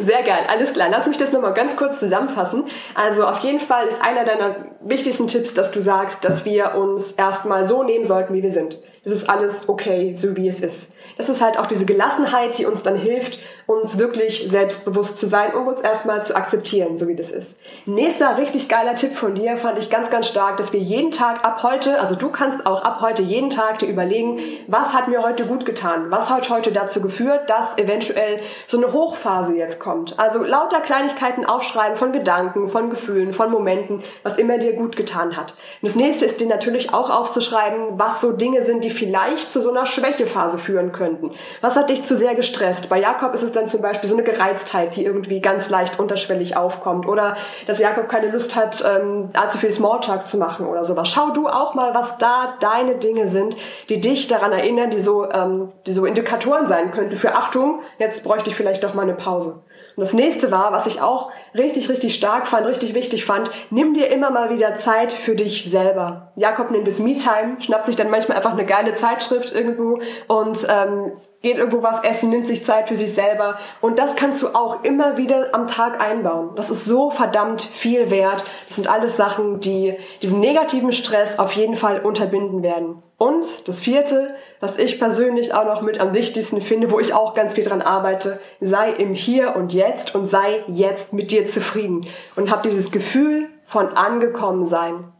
Sehr 0.00 0.22
geil, 0.22 0.40
alles 0.48 0.72
klar. 0.72 0.88
Lass 0.90 1.06
mich 1.06 1.16
das 1.16 1.32
nochmal 1.32 1.54
ganz 1.54 1.76
kurz 1.76 2.00
zusammenfassen. 2.00 2.64
Also 2.94 3.26
auf 3.26 3.38
jeden 3.40 3.60
Fall 3.60 3.86
ist 3.86 4.02
einer 4.04 4.24
deiner 4.24 4.56
wichtigsten 4.82 5.28
Tipps, 5.28 5.54
dass 5.54 5.70
du 5.70 5.80
sagst, 5.80 6.24
dass 6.24 6.44
wir 6.44 6.74
uns 6.74 7.12
erstmal 7.12 7.64
so 7.64 7.84
nehmen 7.84 8.04
sollten, 8.04 8.34
wie 8.34 8.42
wir 8.42 8.52
sind. 8.52 8.78
Es 9.02 9.12
ist 9.12 9.30
alles 9.30 9.66
okay, 9.66 10.14
so 10.14 10.36
wie 10.36 10.46
es 10.46 10.60
ist. 10.60 10.92
Das 11.16 11.30
ist 11.30 11.40
halt 11.40 11.58
auch 11.58 11.66
diese 11.66 11.86
Gelassenheit, 11.86 12.58
die 12.58 12.66
uns 12.66 12.82
dann 12.82 12.96
hilft, 12.96 13.38
uns 13.66 13.98
wirklich 13.98 14.46
selbstbewusst 14.48 15.16
zu 15.16 15.26
sein, 15.26 15.54
um 15.54 15.68
uns 15.68 15.80
erstmal 15.80 16.22
zu 16.22 16.36
akzeptieren, 16.36 16.98
so 16.98 17.08
wie 17.08 17.14
das 17.14 17.30
ist. 17.30 17.60
Nächster 17.86 18.36
richtig 18.36 18.68
geiler 18.68 18.96
Tipp 18.96 19.14
von 19.14 19.34
dir 19.34 19.56
fand 19.56 19.78
ich 19.78 19.88
ganz, 19.88 20.10
ganz 20.10 20.26
stark, 20.26 20.58
dass 20.58 20.72
wir 20.72 20.80
jeden 20.80 21.12
Tag 21.12 21.46
ab 21.46 21.62
heute, 21.62 21.98
also 21.98 22.14
du 22.14 22.30
kannst 22.30 22.66
auch 22.66 22.82
ab 22.82 23.00
heute 23.00 23.22
jeden 23.22 23.48
Tag 23.48 23.78
dir 23.78 23.88
überlegen, 23.88 24.40
was 24.66 24.92
hat 24.92 25.08
mir 25.08 25.22
heute 25.22 25.46
gut 25.46 25.64
getan? 25.64 26.10
Was 26.10 26.28
hat 26.28 26.50
heute 26.50 26.72
dazu 26.72 27.00
geführt, 27.00 27.48
dass 27.48 27.78
eventuell 27.78 28.40
so 28.66 28.76
eine 28.76 28.92
Hochphase 28.92 29.56
jetzt 29.56 29.78
kommt? 29.78 30.18
Also 30.18 30.42
lauter 30.42 30.80
Kleinigkeiten 30.80 31.46
aufschreiben 31.46 31.96
von 31.96 32.12
Gedanken, 32.12 32.68
von 32.68 32.90
Gefühlen, 32.90 33.32
von 33.32 33.50
Momenten, 33.50 34.02
was 34.22 34.36
immer 34.36 34.58
dir 34.58 34.74
gut 34.74 34.96
getan 34.96 35.36
hat. 35.36 35.52
Und 35.80 35.88
das 35.88 35.94
nächste 35.94 36.26
ist 36.26 36.40
dir 36.40 36.48
natürlich 36.48 36.92
auch 36.92 37.08
aufzuschreiben, 37.08 37.98
was 37.98 38.20
so 38.20 38.32
Dinge 38.32 38.62
sind, 38.62 38.84
die 38.84 38.89
die 38.90 38.96
vielleicht 38.96 39.50
zu 39.52 39.60
so 39.62 39.70
einer 39.70 39.86
Schwächephase 39.86 40.58
führen 40.58 40.92
könnten. 40.92 41.32
Was 41.60 41.76
hat 41.76 41.90
dich 41.90 42.04
zu 42.04 42.16
sehr 42.16 42.34
gestresst? 42.34 42.88
Bei 42.88 42.98
Jakob 42.98 43.32
ist 43.34 43.42
es 43.42 43.52
dann 43.52 43.68
zum 43.68 43.80
Beispiel 43.82 44.08
so 44.08 44.16
eine 44.16 44.24
Gereiztheit, 44.24 44.96
die 44.96 45.04
irgendwie 45.04 45.40
ganz 45.40 45.70
leicht 45.70 45.98
unterschwellig 45.98 46.56
aufkommt 46.56 47.06
oder 47.06 47.36
dass 47.66 47.78
Jakob 47.78 48.08
keine 48.08 48.30
Lust 48.30 48.56
hat, 48.56 48.84
ähm, 48.84 49.28
allzu 49.34 49.58
viel 49.58 49.70
Smalltalk 49.70 50.26
zu 50.26 50.38
machen 50.38 50.66
oder 50.66 50.82
sowas. 50.82 51.08
Schau 51.08 51.30
du 51.30 51.48
auch 51.48 51.74
mal, 51.74 51.94
was 51.94 52.18
da 52.18 52.56
deine 52.60 52.96
Dinge 52.96 53.28
sind, 53.28 53.56
die 53.88 54.00
dich 54.00 54.26
daran 54.26 54.52
erinnern, 54.52 54.90
die 54.90 55.00
so, 55.00 55.30
ähm, 55.30 55.72
die 55.86 55.92
so 55.92 56.04
Indikatoren 56.04 56.66
sein 56.66 56.90
könnten 56.90 57.14
für 57.14 57.34
Achtung, 57.34 57.80
jetzt 57.98 58.24
bräuchte 58.24 58.50
ich 58.50 58.56
vielleicht 58.56 58.82
doch 58.82 58.94
mal 58.94 59.02
eine 59.02 59.14
Pause. 59.14 59.62
Und 59.96 60.00
das 60.00 60.12
nächste 60.12 60.50
war, 60.50 60.72
was 60.72 60.86
ich 60.86 61.00
auch 61.00 61.30
richtig, 61.54 61.88
richtig 61.88 62.14
stark 62.14 62.46
fand, 62.46 62.66
richtig 62.66 62.94
wichtig 62.94 63.24
fand, 63.24 63.50
nimm 63.70 63.94
dir 63.94 64.08
immer 64.08 64.30
mal 64.30 64.50
wieder 64.50 64.74
Zeit 64.76 65.12
für 65.12 65.34
dich 65.34 65.70
selber. 65.70 66.32
Jakob 66.36 66.70
nennt 66.70 66.88
es 66.88 66.98
Me-Time, 66.98 67.60
schnappt 67.60 67.86
sich 67.86 67.96
dann 67.96 68.10
manchmal 68.10 68.36
einfach 68.36 68.52
eine 68.52 68.64
geile 68.64 68.94
Zeitschrift 68.94 69.54
irgendwo 69.54 70.00
und 70.28 70.66
ähm, 70.68 71.12
geht 71.42 71.56
irgendwo 71.56 71.82
was 71.82 72.04
essen, 72.04 72.30
nimmt 72.30 72.46
sich 72.46 72.64
Zeit 72.64 72.88
für 72.88 72.96
sich 72.96 73.14
selber. 73.14 73.58
Und 73.80 73.98
das 73.98 74.14
kannst 74.16 74.42
du 74.42 74.48
auch 74.48 74.84
immer 74.84 75.16
wieder 75.16 75.48
am 75.52 75.66
Tag 75.66 76.00
einbauen. 76.00 76.50
Das 76.56 76.70
ist 76.70 76.84
so 76.84 77.10
verdammt 77.10 77.62
viel 77.62 78.10
wert. 78.10 78.44
Das 78.66 78.76
sind 78.76 78.88
alles 78.88 79.16
Sachen, 79.16 79.60
die 79.60 79.96
diesen 80.20 80.40
negativen 80.40 80.92
Stress 80.92 81.38
auf 81.38 81.52
jeden 81.52 81.76
Fall 81.76 82.00
unterbinden 82.00 82.62
werden. 82.62 83.02
Und 83.16 83.68
das 83.68 83.80
vierte, 83.80 84.34
was 84.60 84.78
ich 84.78 84.98
persönlich 84.98 85.52
auch 85.54 85.64
noch 85.64 85.82
mit 85.82 86.00
am 86.00 86.14
wichtigsten 86.14 86.60
finde, 86.60 86.90
wo 86.90 87.00
ich 87.00 87.14
auch 87.14 87.34
ganz 87.34 87.54
viel 87.54 87.64
dran 87.64 87.82
arbeite, 87.82 88.40
sei 88.60 88.90
im 88.92 89.14
Hier 89.14 89.56
und 89.56 89.72
Jetzt 89.72 90.14
und 90.14 90.26
sei 90.26 90.62
jetzt 90.68 91.12
mit 91.12 91.30
dir 91.30 91.46
zufrieden. 91.46 92.06
Und 92.36 92.50
hab 92.50 92.62
dieses 92.62 92.90
Gefühl 92.90 93.48
von 93.64 93.88
angekommen 93.88 94.64
sein. 94.64 95.12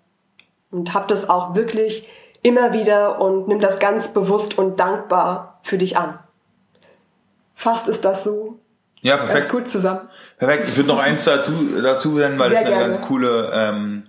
Und 0.70 0.94
hab 0.94 1.08
das 1.08 1.28
auch 1.28 1.54
wirklich 1.54 2.08
immer 2.42 2.72
wieder 2.72 3.20
und 3.20 3.48
nimm 3.48 3.60
das 3.60 3.80
ganz 3.80 4.08
bewusst 4.08 4.56
und 4.56 4.80
dankbar 4.80 5.49
für 5.62 5.78
dich 5.78 5.96
an. 5.96 6.18
Fast 7.54 7.88
ist 7.88 8.04
das 8.04 8.24
so. 8.24 8.58
Ja, 9.02 9.16
perfekt. 9.16 9.40
Ganz 9.40 9.52
gut 9.52 9.68
zusammen. 9.68 10.00
Perfekt. 10.38 10.68
Ich 10.68 10.76
würde 10.76 10.88
noch 10.88 10.98
eins 10.98 11.24
dazu, 11.24 11.52
dazu 11.82 12.12
nennen, 12.12 12.38
weil 12.38 12.50
Sehr 12.50 12.60
das 12.60 12.66
eine 12.66 12.76
gerne. 12.76 12.92
ganz 12.92 13.06
coole, 13.06 13.50
ähm, 13.52 14.02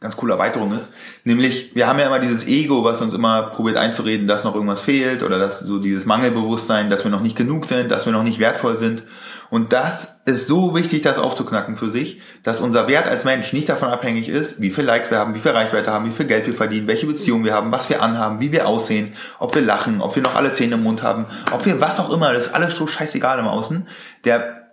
ganz 0.00 0.16
coole 0.16 0.32
Erweiterung 0.34 0.74
ist. 0.74 0.90
Nämlich, 1.24 1.74
wir 1.74 1.86
haben 1.86 1.98
ja 1.98 2.06
immer 2.06 2.18
dieses 2.18 2.46
Ego, 2.46 2.84
was 2.84 3.00
uns 3.00 3.14
immer 3.14 3.44
probiert 3.44 3.76
einzureden, 3.76 4.26
dass 4.26 4.44
noch 4.44 4.54
irgendwas 4.54 4.80
fehlt 4.80 5.22
oder 5.22 5.38
dass 5.38 5.60
so 5.60 5.78
dieses 5.78 6.06
Mangelbewusstsein, 6.06 6.90
dass 6.90 7.04
wir 7.04 7.10
noch 7.10 7.20
nicht 7.20 7.36
genug 7.36 7.66
sind, 7.66 7.90
dass 7.90 8.06
wir 8.06 8.12
noch 8.12 8.22
nicht 8.22 8.38
wertvoll 8.38 8.76
sind. 8.76 9.02
Und 9.50 9.72
das 9.72 10.20
ist 10.24 10.46
so 10.46 10.74
wichtig, 10.74 11.02
das 11.02 11.18
aufzuknacken 11.18 11.76
für 11.76 11.90
sich, 11.90 12.20
dass 12.42 12.60
unser 12.60 12.88
Wert 12.88 13.06
als 13.06 13.24
Mensch 13.24 13.52
nicht 13.52 13.68
davon 13.68 13.88
abhängig 13.88 14.28
ist, 14.28 14.60
wie 14.60 14.70
viel 14.70 14.84
Likes 14.84 15.10
wir 15.10 15.18
haben, 15.18 15.34
wie 15.34 15.40
viel 15.40 15.52
Reichweite 15.52 15.92
haben, 15.92 16.06
wie 16.06 16.10
viel 16.10 16.26
Geld 16.26 16.46
wir 16.46 16.54
verdienen, 16.54 16.88
welche 16.88 17.06
Beziehung 17.06 17.44
wir 17.44 17.54
haben, 17.54 17.72
was 17.72 17.88
wir 17.88 18.02
anhaben, 18.02 18.40
wie 18.40 18.52
wir 18.52 18.66
aussehen, 18.66 19.14
ob 19.38 19.54
wir 19.54 19.62
lachen, 19.62 20.00
ob 20.00 20.16
wir 20.16 20.22
noch 20.22 20.34
alle 20.34 20.52
Zähne 20.52 20.74
im 20.74 20.82
Mund 20.82 21.02
haben, 21.02 21.26
ob 21.52 21.66
wir 21.66 21.80
was 21.80 22.00
auch 22.00 22.10
immer, 22.10 22.32
das 22.32 22.46
ist 22.46 22.54
alles 22.54 22.76
so 22.76 22.86
scheißegal 22.86 23.38
im 23.38 23.46
Außen. 23.46 23.86
Der 24.24 24.64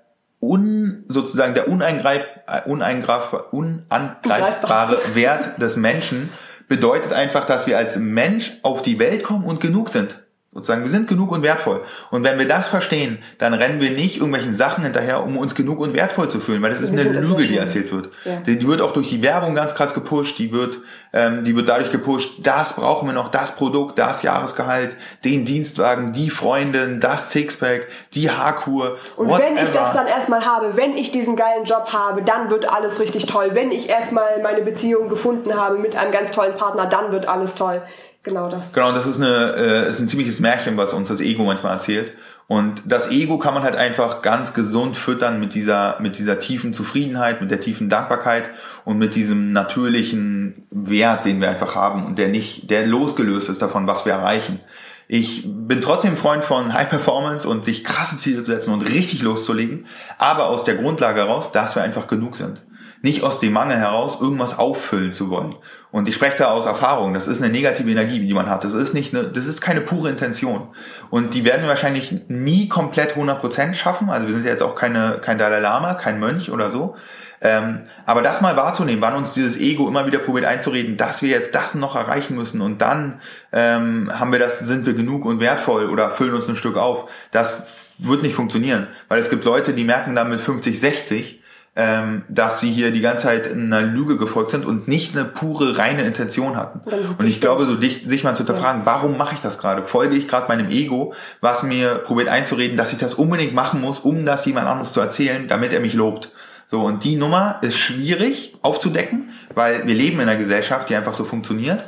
un, 0.41 1.05
sozusagen 1.07 1.53
der 1.53 1.67
uneingreif, 1.69 2.25
uneingreif, 2.65 3.33
unangreifbare 3.51 4.97
Wert 5.13 5.61
des 5.61 5.77
Menschen 5.77 6.29
bedeutet 6.67 7.13
einfach, 7.13 7.45
dass 7.45 7.67
wir 7.67 7.77
als 7.77 7.97
Mensch 7.97 8.53
auf 8.63 8.81
die 8.81 8.97
Welt 8.97 9.23
kommen 9.23 9.45
und 9.45 9.59
genug 9.59 9.89
sind. 9.89 10.20
Sozusagen, 10.53 10.83
wir 10.83 10.89
sind 10.89 11.07
genug 11.07 11.31
und 11.31 11.43
wertvoll. 11.43 11.81
Und 12.09 12.25
wenn 12.25 12.37
wir 12.37 12.45
das 12.45 12.67
verstehen, 12.67 13.19
dann 13.37 13.53
rennen 13.53 13.79
wir 13.79 13.91
nicht 13.91 14.17
irgendwelchen 14.17 14.53
Sachen 14.53 14.83
hinterher, 14.83 15.23
um 15.23 15.37
uns 15.37 15.55
genug 15.55 15.79
und 15.79 15.93
wertvoll 15.93 16.29
zu 16.29 16.41
fühlen, 16.41 16.61
weil 16.61 16.71
das 16.71 16.81
ist 16.81 16.93
wir 16.93 17.09
eine 17.09 17.21
Lüge, 17.21 17.47
die 17.47 17.55
erzählt 17.55 17.89
wird. 17.93 18.09
Ja. 18.25 18.41
Die, 18.41 18.67
wird 18.67 18.81
auch 18.81 18.91
durch 18.91 19.07
die 19.07 19.23
Werbung 19.23 19.55
ganz 19.55 19.75
krass 19.75 19.93
gepusht, 19.93 20.37
die 20.39 20.51
wird, 20.51 20.79
ähm, 21.13 21.45
die 21.45 21.55
wird 21.55 21.69
dadurch 21.69 21.89
gepusht, 21.89 22.39
das 22.43 22.75
brauchen 22.75 23.07
wir 23.07 23.13
noch, 23.13 23.29
das 23.29 23.55
Produkt, 23.55 23.97
das 23.97 24.23
Jahresgehalt, 24.23 24.97
den 25.23 25.45
Dienstwagen, 25.45 26.11
die 26.11 26.29
Freundin, 26.29 26.99
das 26.99 27.31
Sixpack, 27.31 27.87
die 28.13 28.29
Haarkur. 28.29 28.97
Und 29.15 29.29
whatever. 29.29 29.55
wenn 29.55 29.63
ich 29.63 29.71
das 29.71 29.93
dann 29.93 30.07
erstmal 30.07 30.45
habe, 30.45 30.75
wenn 30.75 30.97
ich 30.97 31.13
diesen 31.13 31.37
geilen 31.37 31.63
Job 31.63 31.93
habe, 31.93 32.23
dann 32.23 32.49
wird 32.49 32.69
alles 32.69 32.99
richtig 32.99 33.25
toll. 33.25 33.51
Wenn 33.53 33.71
ich 33.71 33.87
erstmal 33.87 34.41
meine 34.43 34.63
Beziehung 34.63 35.07
gefunden 35.07 35.55
habe 35.55 35.77
mit 35.77 35.95
einem 35.95 36.11
ganz 36.11 36.31
tollen 36.31 36.57
Partner, 36.57 36.87
dann 36.87 37.13
wird 37.13 37.25
alles 37.25 37.55
toll. 37.55 37.81
Genau 38.23 38.49
das. 38.49 38.71
Genau, 38.73 38.91
das 38.91 39.07
ist, 39.07 39.19
eine, 39.19 39.55
äh, 39.55 39.89
ist 39.89 39.99
ein 39.99 40.07
ziemliches 40.07 40.39
Märchen, 40.39 40.77
was 40.77 40.93
uns 40.93 41.07
das 41.07 41.21
Ego 41.21 41.43
manchmal 41.43 41.73
erzählt. 41.73 42.13
Und 42.47 42.83
das 42.85 43.09
Ego 43.09 43.39
kann 43.39 43.53
man 43.53 43.63
halt 43.63 43.75
einfach 43.75 44.21
ganz 44.21 44.53
gesund 44.53 44.97
füttern 44.97 45.39
mit 45.39 45.55
dieser, 45.55 45.99
mit 46.01 46.19
dieser 46.19 46.37
tiefen 46.37 46.73
Zufriedenheit, 46.73 47.41
mit 47.41 47.49
der 47.49 47.61
tiefen 47.61 47.89
Dankbarkeit 47.89 48.49
und 48.83 48.97
mit 48.97 49.15
diesem 49.15 49.53
natürlichen 49.53 50.67
Wert, 50.69 51.25
den 51.25 51.41
wir 51.41 51.49
einfach 51.49 51.75
haben 51.75 52.05
und 52.05 52.19
der 52.19 52.27
nicht, 52.27 52.69
der 52.69 52.85
losgelöst 52.85 53.49
ist 53.49 53.61
davon, 53.61 53.87
was 53.87 54.05
wir 54.05 54.13
erreichen. 54.13 54.59
Ich 55.07 55.45
bin 55.45 55.81
trotzdem 55.81 56.15
Freund 56.15 56.43
von 56.43 56.73
High 56.73 56.89
Performance 56.89 57.47
und 57.47 57.65
sich 57.65 57.83
krasse 57.83 58.17
Ziele 58.17 58.43
zu 58.43 58.51
setzen 58.51 58.73
und 58.73 58.81
richtig 58.81 59.21
loszulegen, 59.21 59.85
aber 60.17 60.47
aus 60.47 60.63
der 60.63 60.75
Grundlage 60.75 61.21
heraus, 61.21 61.51
dass 61.51 61.75
wir 61.75 61.83
einfach 61.83 62.07
genug 62.07 62.35
sind 62.37 62.61
nicht 63.01 63.23
aus 63.23 63.39
dem 63.39 63.53
Mangel 63.53 63.77
heraus 63.77 64.19
irgendwas 64.21 64.59
auffüllen 64.59 65.13
zu 65.13 65.29
wollen. 65.29 65.55
Und 65.91 66.07
ich 66.07 66.15
spreche 66.15 66.37
da 66.37 66.51
aus 66.51 66.65
Erfahrung. 66.65 67.13
Das 67.13 67.27
ist 67.27 67.41
eine 67.41 67.51
negative 67.51 67.89
Energie, 67.89 68.19
die 68.19 68.33
man 68.33 68.49
hat. 68.49 68.63
Das 68.63 68.73
ist 68.73 68.93
nicht 68.93 69.13
eine, 69.13 69.25
das 69.25 69.45
ist 69.45 69.59
keine 69.59 69.81
pure 69.81 70.09
Intention. 70.09 70.67
Und 71.09 71.33
die 71.33 71.43
werden 71.43 71.63
wir 71.63 71.69
wahrscheinlich 71.69 72.13
nie 72.27 72.69
komplett 72.69 73.15
100% 73.15 73.73
schaffen. 73.73 74.09
Also 74.09 74.27
wir 74.27 74.35
sind 74.35 74.45
ja 74.45 74.51
jetzt 74.51 74.63
auch 74.63 74.75
keine, 74.75 75.19
kein 75.21 75.37
Dalai 75.37 75.59
Lama, 75.59 75.95
kein 75.95 76.19
Mönch 76.19 76.51
oder 76.51 76.69
so. 76.69 76.95
Ähm, 77.43 77.81
aber 78.05 78.21
das 78.21 78.41
mal 78.41 78.55
wahrzunehmen, 78.55 79.01
wann 79.01 79.15
uns 79.15 79.33
dieses 79.33 79.59
Ego 79.59 79.87
immer 79.87 80.05
wieder 80.05 80.19
probiert 80.19 80.45
einzureden, 80.45 80.95
dass 80.95 81.23
wir 81.23 81.29
jetzt 81.29 81.55
das 81.55 81.73
noch 81.73 81.95
erreichen 81.95 82.35
müssen 82.35 82.61
und 82.61 82.83
dann 82.83 83.19
ähm, 83.51 84.11
haben 84.13 84.31
wir 84.31 84.37
das, 84.37 84.59
sind 84.59 84.85
wir 84.85 84.93
genug 84.93 85.25
und 85.25 85.39
wertvoll 85.39 85.89
oder 85.89 86.11
füllen 86.11 86.35
uns 86.35 86.47
ein 86.47 86.55
Stück 86.55 86.77
auf. 86.77 87.09
Das 87.31 87.63
wird 87.97 88.21
nicht 88.21 88.35
funktionieren, 88.35 88.87
weil 89.07 89.19
es 89.19 89.31
gibt 89.31 89.43
Leute, 89.43 89.73
die 89.73 89.83
merken 89.83 90.13
dann 90.13 90.29
mit 90.29 90.39
50, 90.39 90.79
60, 90.79 91.40
ähm, 91.75 92.23
dass 92.27 92.59
sie 92.59 92.69
hier 92.69 92.91
die 92.91 92.99
ganze 92.99 93.23
Zeit 93.23 93.49
einer 93.49 93.81
Lüge 93.81 94.17
gefolgt 94.17 94.51
sind 94.51 94.65
und 94.65 94.89
nicht 94.89 95.15
eine 95.15 95.25
pure, 95.25 95.77
reine 95.77 96.03
Intention 96.03 96.57
hatten. 96.57 96.81
Und 97.17 97.25
ich 97.25 97.39
glaube, 97.39 97.65
so 97.65 97.75
dich, 97.75 98.03
sich 98.05 98.25
mal 98.25 98.35
zu 98.35 98.43
hinterfragen, 98.45 98.81
warum 98.83 99.17
mache 99.17 99.35
ich 99.35 99.39
das 99.39 99.57
gerade? 99.57 99.85
Folge 99.85 100.17
ich 100.17 100.27
gerade 100.27 100.49
meinem 100.49 100.69
Ego, 100.69 101.13
was 101.39 101.63
mir 101.63 101.95
probiert 101.95 102.27
einzureden, 102.27 102.75
dass 102.75 102.91
ich 102.91 102.99
das 102.99 103.13
unbedingt 103.13 103.53
machen 103.53 103.79
muss, 103.79 103.99
um 103.99 104.25
das 104.25 104.45
jemand 104.45 104.67
anderes 104.67 104.91
zu 104.91 104.99
erzählen, 104.99 105.47
damit 105.47 105.71
er 105.71 105.79
mich 105.79 105.93
lobt. 105.93 106.31
So, 106.67 106.81
und 106.81 107.03
die 107.05 107.15
Nummer 107.15 107.59
ist 107.61 107.77
schwierig 107.77 108.57
aufzudecken, 108.61 109.29
weil 109.55 109.87
wir 109.87 109.95
leben 109.95 110.19
in 110.19 110.27
einer 110.27 110.37
Gesellschaft, 110.37 110.89
die 110.89 110.95
einfach 110.95 111.13
so 111.13 111.23
funktioniert 111.23 111.83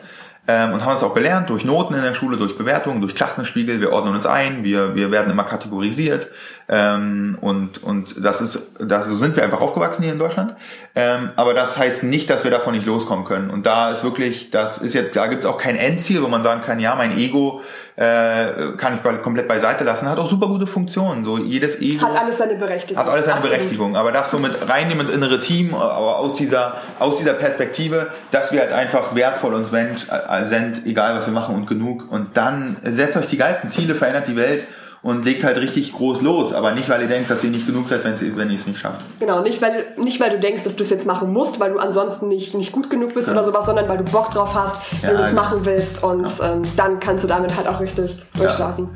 ähm, 0.48 0.74
und 0.74 0.84
haben 0.84 0.96
es 0.96 1.04
auch 1.04 1.14
gelernt 1.14 1.50
durch 1.50 1.64
Noten 1.64 1.94
in 1.94 2.02
der 2.02 2.14
Schule, 2.14 2.38
durch 2.38 2.58
Bewertungen, 2.58 3.00
durch 3.02 3.16
Klassenspiegel. 3.16 3.80
Wir 3.80 3.92
ordnen 3.94 4.14
uns 4.14 4.26
ein, 4.26 4.64
wir, 4.64 4.96
wir 4.96 5.12
werden 5.12 5.32
immer 5.32 5.46
kategorisiert 5.46 6.28
ähm, 6.70 7.38
und, 7.42 7.84
und 7.84 8.24
das 8.24 8.42
ist, 8.42 8.72
das, 8.80 9.08
so 9.08 9.18
sind 9.18 9.36
wir 9.36 9.44
einfach 9.44 9.62
aufgewachsen 9.62 10.04
hier 10.04 10.14
in 10.14 10.20
Deutschland. 10.20 10.56
Ähm, 10.96 11.32
aber 11.36 11.54
das 11.54 11.78
heißt 11.78 12.04
nicht, 12.04 12.30
dass 12.30 12.44
wir 12.44 12.52
davon 12.52 12.74
nicht 12.74 12.86
loskommen 12.86 13.26
können. 13.26 13.50
Und 13.50 13.66
da 13.66 13.90
ist 13.90 14.04
wirklich, 14.04 14.52
das 14.52 14.78
ist 14.78 14.94
jetzt, 14.94 15.16
da 15.16 15.28
gibt 15.28 15.44
es 15.44 15.50
auch 15.50 15.58
kein 15.58 15.76
Endziel, 15.76 16.24
wo 16.24 16.28
man 16.28 16.44
sagen 16.44 16.62
kann, 16.62 16.80
ja, 16.80 16.96
mein 16.96 17.18
Ego 17.18 17.62
äh, 17.96 18.76
kann 18.78 18.96
ich 18.96 19.22
komplett 19.22 19.48
beiseite 19.48 19.84
lassen. 19.84 20.10
Hat 20.10 20.18
auch 20.18 20.30
super 20.30 20.48
gute 20.48 20.66
Funktionen. 20.66 21.24
So 21.24 21.38
jedes 21.38 21.80
Ego 21.82 22.06
hat 22.06 22.16
alles 22.16 22.38
seine 22.38 22.56
Berechtigung. 22.56 23.04
Hat 23.04 23.12
alles 23.12 23.26
seine 23.26 23.38
Absolut. 23.38 23.58
Berechtigung. 23.58 23.98
Aber 23.98 24.12
das 24.12 24.32
so 24.32 24.40
mit 24.40 24.68
reinnehmen 24.68 25.06
ins 25.06 25.16
innere 25.16 25.40
Team, 25.42 25.76
aber 25.76 26.18
aus 26.18 26.36
dieser 26.36 26.78
aus 27.00 27.18
dieser 27.18 27.34
Perspektive, 27.34 28.08
dass 28.32 28.52
wir 28.52 28.62
halt 28.62 28.72
einfach 28.72 29.16
wertvoll 29.16 29.54
uns 29.54 29.72
Mensch 29.72 30.08
äh, 30.10 30.46
sind, 30.46 30.86
egal 30.88 31.16
was 31.16 31.28
wir 31.28 31.34
machen 31.34 31.56
und 31.56 31.68
genug. 31.68 32.10
Und 32.10 32.38
dann 32.38 32.78
setzt 32.84 33.18
euch 33.18 33.28
die 33.28 33.38
geilsten 33.38 33.70
Ziele, 33.70 33.96
verändert 33.96 34.28
die 34.28 34.36
Welt 34.36 34.64
und 35.04 35.26
legt 35.26 35.44
halt 35.44 35.58
richtig 35.58 35.94
groß 35.94 36.22
los, 36.22 36.54
aber 36.54 36.72
nicht, 36.72 36.90
weil 36.90 37.02
ihr 37.02 37.08
denkt, 37.08 37.30
dass 37.30 37.44
ihr 37.44 37.52
nicht 37.52 37.68
genug 37.68 37.90
seid, 37.90 38.04
wenn 38.06 38.50
ihr 38.50 38.58
es 38.58 38.66
nicht 38.66 38.80
schafft. 38.80 39.02
Genau, 39.20 39.42
nicht 39.42 39.62
weil, 39.62 39.86
nicht 39.98 40.20
weil 40.20 40.30
du 40.30 40.40
denkst, 40.40 40.64
dass 40.64 40.76
du 40.78 40.84
es 40.84 40.90
jetzt 40.90 41.06
machen 41.06 41.32
musst, 41.32 41.60
weil 41.60 41.74
du 41.74 41.80
ansonsten 41.80 42.30
nicht, 42.30 42.56
nicht 42.56 42.72
gut 42.72 42.90
genug 42.90 43.14
bist 43.14 43.28
ja. 43.28 43.34
oder 43.34 43.44
sowas, 43.44 43.66
sondern 43.66 43.88
weil 43.90 43.98
du 43.98 44.06
Bock 44.06 44.32
drauf 44.32 44.56
hast, 44.56 44.78
ja, 45.02 45.10
wenn 45.10 45.18
du 45.18 45.24
es 45.24 45.30
genau. 45.30 45.42
machen 45.42 45.66
willst 45.66 46.02
und 46.02 46.40
ja. 46.40 46.54
ähm, 46.54 46.62
dann 46.78 47.00
kannst 47.00 47.24
du 47.24 47.28
damit 47.28 47.56
halt 47.56 47.68
auch 47.68 47.82
richtig 47.82 48.18
durchstarten. 48.34 48.90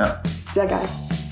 Sehr 0.54 0.66
geil. 0.66 0.88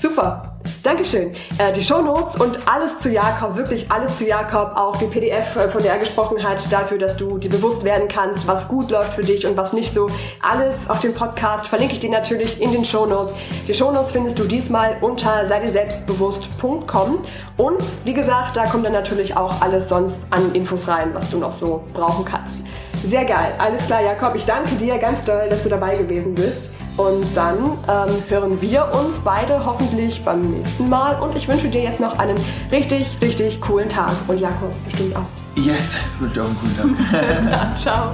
Super. 0.06 0.52
Dankeschön. 0.84 1.32
Äh, 1.58 1.72
die 1.72 1.82
Show 1.82 2.00
Notes 2.00 2.36
und 2.36 2.58
alles 2.68 2.98
zu 2.98 3.10
Jakob, 3.10 3.56
wirklich 3.56 3.90
alles 3.90 4.16
zu 4.16 4.24
Jakob, 4.24 4.76
auch 4.76 4.94
die 4.96 5.06
PDF, 5.06 5.56
äh, 5.56 5.68
von 5.68 5.82
der 5.82 5.94
er 5.94 5.98
gesprochen 5.98 6.40
hat, 6.44 6.72
dafür, 6.72 6.96
dass 6.96 7.16
du 7.16 7.38
dir 7.38 7.50
bewusst 7.50 7.82
werden 7.82 8.06
kannst, 8.06 8.46
was 8.46 8.68
gut 8.68 8.92
läuft 8.92 9.14
für 9.14 9.24
dich 9.24 9.48
und 9.48 9.56
was 9.56 9.72
nicht 9.72 9.92
so. 9.92 10.08
Alles 10.40 10.88
auf 10.88 11.00
dem 11.00 11.12
Podcast 11.12 11.66
verlinke 11.66 11.94
ich 11.94 11.98
dir 11.98 12.10
natürlich 12.10 12.60
in 12.60 12.70
den 12.70 12.84
Show 12.84 13.04
Notes. 13.04 13.34
Die 13.66 13.74
Show 13.74 13.90
Notes 13.90 14.12
findest 14.12 14.38
du 14.38 14.44
diesmal 14.44 14.96
unter 15.00 15.44
seideselbstbewusst.com 15.44 17.18
und 17.56 17.82
wie 18.04 18.14
gesagt, 18.14 18.56
da 18.56 18.66
kommt 18.66 18.86
dann 18.86 18.92
natürlich 18.92 19.36
auch 19.36 19.60
alles 19.60 19.88
sonst 19.88 20.20
an 20.30 20.54
Infos 20.54 20.86
rein, 20.86 21.12
was 21.14 21.30
du 21.30 21.38
noch 21.38 21.52
so 21.52 21.82
brauchen 21.94 22.24
kannst. 22.24 22.62
Sehr 23.04 23.24
geil. 23.24 23.54
Alles 23.58 23.84
klar, 23.86 24.02
Jakob. 24.02 24.36
Ich 24.36 24.44
danke 24.44 24.76
dir 24.76 24.98
ganz 24.98 25.24
doll, 25.24 25.48
dass 25.48 25.64
du 25.64 25.68
dabei 25.68 25.96
gewesen 25.96 26.36
bist. 26.36 26.75
Und 26.96 27.26
dann 27.34 27.56
ähm, 27.88 28.22
hören 28.28 28.60
wir 28.62 28.90
uns 28.92 29.18
beide 29.18 29.64
hoffentlich 29.64 30.24
beim 30.24 30.40
nächsten 30.40 30.88
Mal. 30.88 31.20
Und 31.20 31.36
ich 31.36 31.46
wünsche 31.46 31.68
dir 31.68 31.82
jetzt 31.82 32.00
noch 32.00 32.18
einen 32.18 32.38
richtig, 32.72 33.18
richtig 33.20 33.60
coolen 33.60 33.88
Tag. 33.88 34.12
Und 34.28 34.40
Jakob 34.40 34.72
bestimmt 34.84 35.14
auch. 35.16 35.26
Yes, 35.56 35.96
wünsche 36.18 36.42
auch 36.42 36.46
einen 36.46 36.58
coolen 36.58 37.10
Tag. 37.10 37.80
Ciao. 37.80 38.12